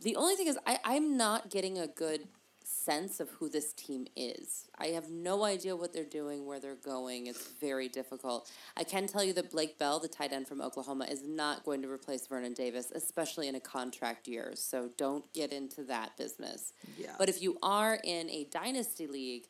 The 0.03 0.17
only 0.17 0.35
thing 0.35 0.47
is, 0.47 0.59
I, 0.67 0.79
I'm 0.85 1.17
not 1.17 1.51
getting 1.51 1.79
a 1.79 1.87
good 1.87 2.29
sense 2.67 3.21
of 3.21 3.31
who 3.31 3.49
this 3.49 3.73
team 3.73 4.07
is. 4.17 4.69
I 4.77 4.89
have 4.89 5.09
no 5.09 5.45
idea 5.45 5.77
what 5.77 5.93
they're 5.93 6.05
doing, 6.05 6.47
where 6.47 6.59
they're 6.59 6.75
going. 6.75 7.29
It's 7.29 7.47
very 7.61 7.89
difficult. 7.89 8.51
I 8.77 8.83
can 8.83 9.07
tell 9.07 9.23
you 9.23 9.33
that 9.35 9.51
Blake 9.51 9.79
Bell, 9.79 10.01
the 10.01 10.09
tight 10.09 10.33
end 10.33 10.49
from 10.49 10.61
Oklahoma, 10.61 11.07
is 11.09 11.23
not 11.23 11.65
going 11.65 11.81
to 11.83 11.91
replace 11.91 12.27
Vernon 12.27 12.55
Davis, 12.55 12.91
especially 12.93 13.49
in 13.49 13.55
a 13.55 13.61
contract 13.61 14.27
year. 14.27 14.53
So 14.55 14.91
don't 14.97 15.33
get 15.33 15.53
into 15.53 15.85
that 15.85 16.17
business. 16.17 16.73
Yeah. 16.99 17.15
But 17.19 17.29
if 17.29 17.41
you 17.41 17.57
are 17.63 17.99
in 18.03 18.29
a 18.31 18.49
dynasty 18.51 19.07
league, 19.07 19.47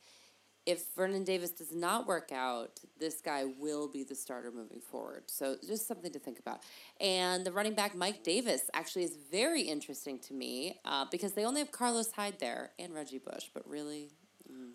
if 0.66 0.92
Vernon 0.96 1.22
Davis 1.22 1.50
does 1.50 1.72
not 1.72 2.06
work 2.06 2.32
out, 2.32 2.80
this 2.98 3.20
guy 3.20 3.44
will 3.58 3.88
be 3.88 4.02
the 4.02 4.14
starter 4.14 4.50
moving 4.50 4.80
forward. 4.80 5.22
So 5.26 5.56
just 5.66 5.86
something 5.86 6.12
to 6.12 6.18
think 6.18 6.40
about. 6.40 6.60
And 7.00 7.46
the 7.46 7.52
running 7.52 7.74
back 7.74 7.94
Mike 7.94 8.24
Davis 8.24 8.62
actually 8.74 9.04
is 9.04 9.16
very 9.30 9.62
interesting 9.62 10.18
to 10.20 10.34
me 10.34 10.80
uh, 10.84 11.06
because 11.10 11.32
they 11.32 11.44
only 11.44 11.60
have 11.60 11.70
Carlos 11.70 12.10
Hyde 12.10 12.40
there 12.40 12.72
and 12.78 12.92
Reggie 12.92 13.18
Bush, 13.18 13.46
but 13.54 13.66
really. 13.68 14.10
mm. 14.52 14.72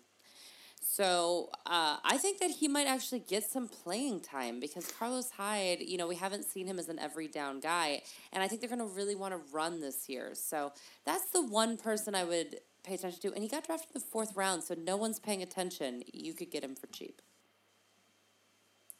So 0.80 1.48
uh, 1.64 1.96
I 2.04 2.18
think 2.18 2.38
that 2.40 2.50
he 2.50 2.68
might 2.68 2.86
actually 2.86 3.20
get 3.20 3.44
some 3.44 3.68
playing 3.68 4.20
time 4.20 4.60
because 4.60 4.90
Carlos 4.90 5.30
Hyde, 5.30 5.80
you 5.80 5.96
know, 5.96 6.08
we 6.08 6.16
haven't 6.16 6.44
seen 6.44 6.66
him 6.66 6.78
as 6.78 6.88
an 6.88 6.98
every 6.98 7.28
down 7.28 7.60
guy, 7.60 8.02
and 8.32 8.42
I 8.42 8.48
think 8.48 8.60
they're 8.60 8.68
going 8.68 8.86
to 8.86 8.94
really 8.94 9.14
want 9.14 9.32
to 9.32 9.40
run 9.52 9.80
this 9.80 10.08
year. 10.08 10.32
So 10.34 10.72
that's 11.06 11.30
the 11.30 11.46
one 11.46 11.76
person 11.76 12.14
I 12.14 12.24
would 12.24 12.60
pay 12.82 12.94
attention 12.94 13.20
to. 13.22 13.32
And 13.34 13.42
he 13.42 13.48
got 13.48 13.66
drafted 13.66 13.88
in 13.94 14.00
the 14.00 14.06
fourth 14.06 14.34
round, 14.36 14.64
so 14.64 14.74
no 14.74 14.96
one's 14.96 15.18
paying 15.18 15.42
attention. 15.42 16.02
You 16.12 16.34
could 16.34 16.50
get 16.50 16.64
him 16.64 16.74
for 16.74 16.86
cheap. 16.88 17.22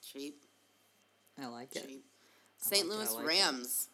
Cheap. 0.02 0.44
I 1.40 1.46
like 1.46 1.74
it. 1.76 1.88
St. 2.58 2.88
like 2.88 2.92
it, 2.92 2.92
I 2.92 2.96
Louis 2.96 3.14
like 3.14 3.24
it. 3.24 3.28
Rams. 3.28 3.88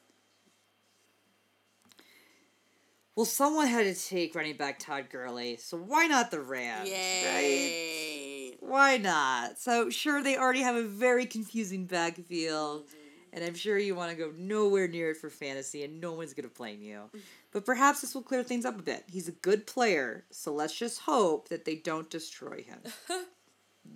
Well, 3.15 3.25
someone 3.25 3.67
had 3.67 3.85
to 3.85 4.01
take 4.01 4.35
running 4.37 4.57
back 4.57 4.79
Todd 4.79 5.07
Gurley, 5.11 5.57
so 5.57 5.77
why 5.77 6.07
not 6.07 6.31
the 6.31 6.41
Rams? 6.41 6.89
Right? 6.89 6.97
Yay! 6.97 8.55
Why 8.61 8.97
not? 8.99 9.59
So 9.59 9.91
sure, 9.91 10.23
they 10.23 10.37
already 10.37 10.61
have 10.61 10.77
a 10.77 10.85
very 10.85 11.27
confusing 11.27 11.87
backfield, 11.87 12.85
and 13.33 13.45
I'm 13.45 13.55
sure 13.55 13.79
you 13.79 13.95
want 13.95 14.11
to 14.11 14.17
go 14.17 14.33
nowhere 14.37 14.89
near 14.89 15.11
it 15.11 15.17
for 15.17 15.31
fantasy, 15.31 15.85
and 15.85 16.01
no 16.01 16.13
one's 16.13 16.35
gonna 16.35 16.49
blame 16.49 16.83
you. 16.83 17.11
But 17.53 17.65
perhaps 17.65 18.01
this 18.01 18.15
will 18.15 18.23
clear 18.23 18.43
things 18.43 18.65
up 18.65 18.79
a 18.79 18.83
bit. 18.83 19.05
He's 19.09 19.29
a 19.29 19.33
good 19.33 19.67
player, 19.67 20.25
so 20.31 20.53
let's 20.53 20.77
just 20.77 21.01
hope 21.01 21.49
that 21.49 21.65
they 21.65 21.77
don't 21.77 22.11
destroy 22.11 22.63
him. 22.63 22.81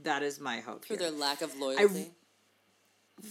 that 0.03 0.23
is 0.23 0.41
my 0.41 0.61
hope. 0.61 0.85
For 0.85 0.95
here. 0.95 0.99
their 0.99 1.11
lack 1.11 1.43
of 1.43 1.57
loyalty. 1.59 2.13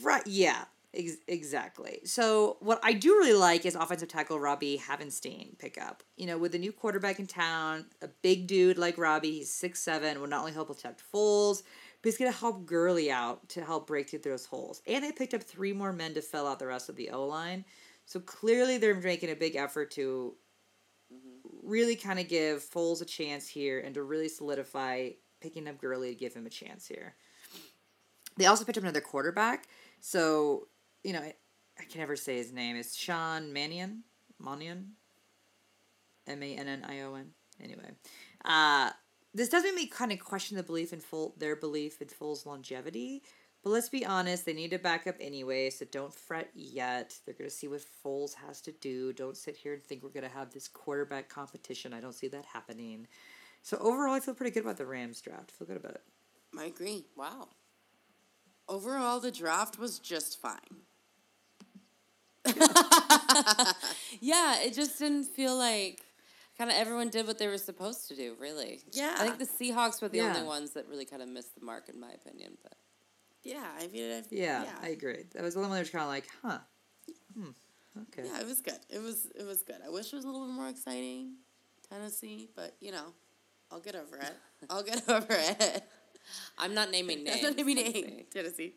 Right, 0.02 0.26
yeah, 0.26 0.66
ex- 0.94 1.18
exactly. 1.28 2.00
So 2.06 2.58
what 2.60 2.80
I 2.84 2.94
do 2.94 3.10
really 3.10 3.34
like 3.34 3.66
is 3.66 3.76
offensive 3.76 4.10
tackle 4.10 4.40
Robbie 4.40 4.78
Havenstein 4.78 5.58
pickup. 5.58 6.04
You 6.18 6.28
know, 6.28 6.38
with 6.38 6.56
a 6.56 6.60
new 6.60 6.72
quarterback 6.72 7.20
in 7.20 7.28
town, 7.28 7.86
a 8.02 8.08
big 8.08 8.48
dude 8.48 8.78
like 8.78 8.98
Robbie, 8.98 9.32
he's 9.32 9.52
six 9.52 9.80
seven, 9.82 10.20
will 10.22 10.28
not 10.28 10.42
only 10.42 10.54
help 10.54 10.68
protect 10.68 11.04
Foles, 11.12 11.64
but 12.02 12.10
he's 12.10 12.18
gonna 12.18 12.32
help 12.32 12.66
Gurley 12.66 13.12
out 13.12 13.48
to 13.50 13.64
help 13.64 13.88
break 13.88 14.10
through 14.10 14.20
those 14.20 14.46
holes. 14.46 14.82
And 14.88 15.04
they 15.04 15.12
picked 15.12 15.34
up 15.34 15.44
three 15.44 15.74
more 15.74 15.94
men 15.94 16.14
to 16.16 16.22
fill 16.22 16.48
out 16.48 16.60
the 16.60 16.68
rest 16.68 16.90
of 16.90 16.96
the 16.96 17.10
O 17.12 17.26
line. 17.26 17.66
So 18.06 18.20
clearly 18.20 18.78
they're 18.78 18.96
making 18.96 19.32
a 19.32 19.36
big 19.36 19.56
effort 19.56 19.92
to 19.92 20.34
really 21.64 21.96
kind 21.96 22.20
of 22.20 22.28
give 22.28 22.64
Foles 22.64 23.02
a 23.02 23.06
chance 23.06 23.48
here 23.48 23.80
and 23.80 23.94
to 23.96 24.04
really 24.04 24.28
solidify 24.28 25.12
picking 25.40 25.68
up 25.68 25.80
Gurley 25.80 26.10
to 26.10 26.16
give 26.16 26.34
him 26.34 26.46
a 26.46 26.50
chance 26.50 26.88
here. 26.88 27.16
They 28.38 28.46
also 28.46 28.66
picked 28.66 28.78
up 28.78 28.84
another 28.84 29.02
quarterback. 29.02 29.68
So, 30.00 30.68
you 31.04 31.14
know, 31.14 31.20
I, 31.20 31.36
I 31.80 31.84
can 31.84 32.00
never 32.00 32.16
say 32.16 32.38
his 32.38 32.52
name. 32.52 32.76
It's 32.76 32.96
Sean 32.96 33.54
Mannion. 33.54 34.04
Mannion? 34.40 34.94
M 36.28 36.42
A 36.42 36.56
N 36.56 36.68
N 36.68 36.86
I 36.88 37.02
O 37.02 37.16
N. 37.16 37.32
Anyway. 37.62 37.92
Uh, 38.44 38.92
this 39.34 39.50
does 39.50 39.64
make 39.64 39.76
me 39.76 39.88
kind 39.88 40.12
of 40.12 40.20
question 40.20 40.58
the 40.58 40.64
belief 40.64 40.94
in 40.94 41.00
full 41.00 41.34
their 41.38 41.56
belief 41.56 42.02
in 42.02 42.08
Foles' 42.08 42.46
longevity. 42.46 43.24
But 43.64 43.70
let's 43.72 43.90
be 43.90 44.06
honest, 44.06 44.46
they 44.46 44.54
need 44.54 44.72
to 44.72 44.80
back 44.80 45.06
up 45.06 45.16
anyway, 45.20 45.70
so 45.70 45.86
don't 45.92 46.14
fret 46.14 46.50
yet. 46.56 47.16
They're 47.26 47.36
gonna 47.36 47.50
see 47.50 47.68
what 47.68 47.86
Foles 48.04 48.34
has 48.36 48.60
to 48.62 48.72
do. 48.72 49.14
Don't 49.14 49.38
sit 49.38 49.56
here 49.56 49.74
and 49.74 49.84
think 49.84 50.04
we're 50.04 50.10
gonna 50.10 50.28
have 50.30 50.52
this 50.52 50.68
quarterback 50.68 51.30
competition. 51.30 51.94
I 51.94 52.02
don't 52.02 52.16
see 52.16 52.28
that 52.30 52.46
happening. 52.46 53.08
So 53.62 53.78
overall, 53.78 54.16
I 54.16 54.20
feel 54.20 54.34
pretty 54.34 54.52
good 54.52 54.64
about 54.64 54.78
the 54.78 54.86
Rams 54.88 55.22
draft. 55.22 55.52
I 55.54 55.58
feel 55.58 55.68
good 55.68 55.78
about 55.78 55.94
it. 55.96 56.04
I 56.58 56.66
agree. 56.66 57.06
wow. 57.16 57.50
Overall, 58.68 59.20
the 59.20 59.32
draft 59.32 59.78
was 59.78 60.00
just 60.00 60.40
fine. 60.42 60.58
Yeah, 64.20 64.62
it 64.62 64.74
just 64.74 65.00
didn't 65.00 65.26
feel 65.26 65.56
like. 65.58 66.02
Kind 66.62 66.70
of 66.70 66.78
everyone 66.78 67.10
did 67.10 67.26
what 67.26 67.40
they 67.40 67.48
were 67.48 67.58
supposed 67.58 68.08
to 68.10 68.16
do. 68.16 68.36
Really. 68.40 68.82
Yeah. 68.92 69.16
I 69.18 69.24
think 69.28 69.40
the 69.40 69.46
Seahawks 69.46 70.00
were 70.00 70.10
the 70.10 70.18
Yeah. 70.20 70.36
only 70.36 70.44
ones 70.48 70.72
that 70.72 70.88
really 70.88 71.06
kind 71.06 71.24
of 71.24 71.28
missed 71.28 71.56
the 71.56 71.66
mark, 71.66 71.90
in 71.90 72.00
my 72.00 72.12
opinion. 72.12 72.56
But 72.62 72.74
Yeah, 73.44 73.66
I 73.80 73.88
mean, 73.88 74.12
I, 74.12 74.24
Yeah, 74.30 74.64
yeah. 74.64 74.76
I 74.84 74.90
agree. 74.90 75.24
That 75.34 75.42
was 75.42 75.56
the 75.56 75.62
one 75.62 75.72
where 75.72 75.84
kind 75.86 76.04
of 76.04 76.10
like, 76.10 76.28
huh, 76.44 76.60
hmm, 77.34 77.50
okay. 78.04 78.28
Yeah, 78.30 78.40
it 78.42 78.46
was 78.46 78.62
good. 78.62 78.78
It 78.90 79.00
was 79.02 79.26
it 79.36 79.44
was 79.44 79.64
good. 79.64 79.78
I 79.84 79.90
wish 79.90 80.14
it 80.14 80.16
was 80.16 80.26
a 80.26 80.28
little 80.28 80.46
bit 80.46 80.54
more 80.54 80.70
exciting, 80.70 81.38
Tennessee, 81.90 82.50
but 82.56 82.76
you 82.80 82.92
know, 82.92 83.08
I'll 83.72 83.80
get 83.80 83.96
over 83.96 84.18
it. 84.18 84.36
I'll 84.70 84.84
get 84.84 85.02
over 85.10 85.26
it. 85.32 85.84
I'm 86.60 86.76
not 86.76 86.92
naming 86.92 87.24
names. 87.24 87.42
That's 87.42 87.58
not 87.58 87.68
even 87.68 87.76
Tennessee. 87.84 88.26
Tennessee. 88.32 88.74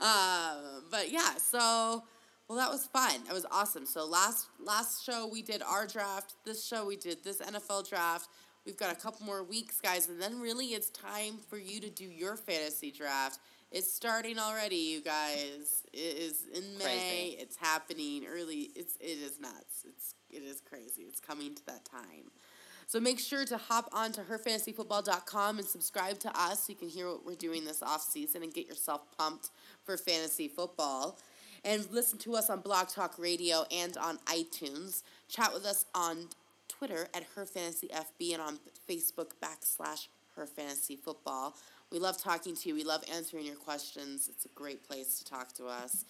Um, 0.00 0.84
but 0.92 1.10
yeah, 1.10 1.34
so 1.34 2.04
well, 2.48 2.58
that 2.58 2.70
was 2.70 2.86
fun. 2.86 3.24
That 3.26 3.34
was 3.34 3.46
awesome. 3.50 3.86
So 3.86 4.06
last 4.06 4.46
last 4.64 5.04
show 5.04 5.28
we 5.30 5.42
did 5.42 5.62
our 5.62 5.86
draft. 5.86 6.34
This 6.44 6.64
show 6.64 6.86
we 6.86 6.96
did 6.96 7.24
this 7.24 7.38
NFL 7.38 7.88
draft. 7.88 8.28
We've 8.64 8.76
got 8.76 8.92
a 8.92 8.96
couple 8.96 9.24
more 9.24 9.44
weeks, 9.44 9.80
guys, 9.80 10.08
and 10.08 10.20
then 10.20 10.40
really 10.40 10.66
it's 10.66 10.90
time 10.90 11.38
for 11.48 11.56
you 11.56 11.80
to 11.80 11.90
do 11.90 12.04
your 12.04 12.36
fantasy 12.36 12.90
draft. 12.90 13.38
It's 13.70 13.92
starting 13.92 14.38
already, 14.38 14.76
you 14.76 15.00
guys. 15.00 15.84
It 15.92 15.98
is 15.98 16.44
in 16.54 16.78
May. 16.78 16.84
Crazy. 16.84 17.36
It's 17.40 17.56
happening 17.56 18.24
early. 18.26 18.70
It's 18.74 18.96
it 19.00 19.18
is 19.18 19.40
nuts. 19.40 19.84
It's 19.84 20.14
it 20.30 20.42
is 20.42 20.60
crazy. 20.60 21.02
It's 21.02 21.20
coming 21.20 21.54
to 21.54 21.66
that 21.66 21.84
time. 21.84 22.30
So 22.88 23.00
make 23.00 23.18
sure 23.18 23.44
to 23.44 23.56
hop 23.56 23.88
on 23.92 24.12
to 24.12 24.20
herfantasyfootball.com 24.20 25.58
and 25.58 25.66
subscribe 25.66 26.20
to 26.20 26.40
us 26.40 26.66
so 26.66 26.72
you 26.72 26.76
can 26.76 26.88
hear 26.88 27.08
what 27.08 27.26
we're 27.26 27.34
doing 27.34 27.64
this 27.64 27.82
off 27.82 28.02
season 28.02 28.44
and 28.44 28.54
get 28.54 28.68
yourself 28.68 29.02
pumped 29.18 29.50
for 29.84 29.96
fantasy 29.96 30.46
football. 30.46 31.18
And 31.66 31.84
listen 31.90 32.16
to 32.20 32.36
us 32.36 32.48
on 32.48 32.60
Blog 32.60 32.88
Talk 32.88 33.18
Radio 33.18 33.64
and 33.72 33.96
on 33.96 34.18
iTunes. 34.26 35.02
Chat 35.28 35.52
with 35.52 35.66
us 35.66 35.84
on 35.96 36.28
Twitter 36.68 37.08
at 37.12 37.24
herfantasyfb 37.34 38.32
and 38.32 38.40
on 38.40 38.60
Facebook 38.88 39.32
backslash 39.42 40.06
herfantasyfootball. 40.38 41.54
We 41.90 41.98
love 41.98 42.22
talking 42.22 42.54
to 42.54 42.68
you. 42.68 42.76
We 42.76 42.84
love 42.84 43.02
answering 43.12 43.46
your 43.46 43.56
questions. 43.56 44.28
It's 44.28 44.44
a 44.44 44.48
great 44.50 44.86
place 44.86 45.18
to 45.18 45.24
talk 45.24 45.52
to 45.54 45.66
us. 45.66 46.04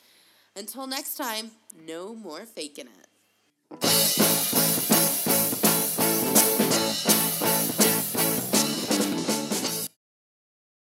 Until 0.55 0.87
next 0.87 1.17
time, 1.17 1.53
no 1.87 2.15
more 2.15 2.45
faking 2.45 2.89
it. 2.89 4.36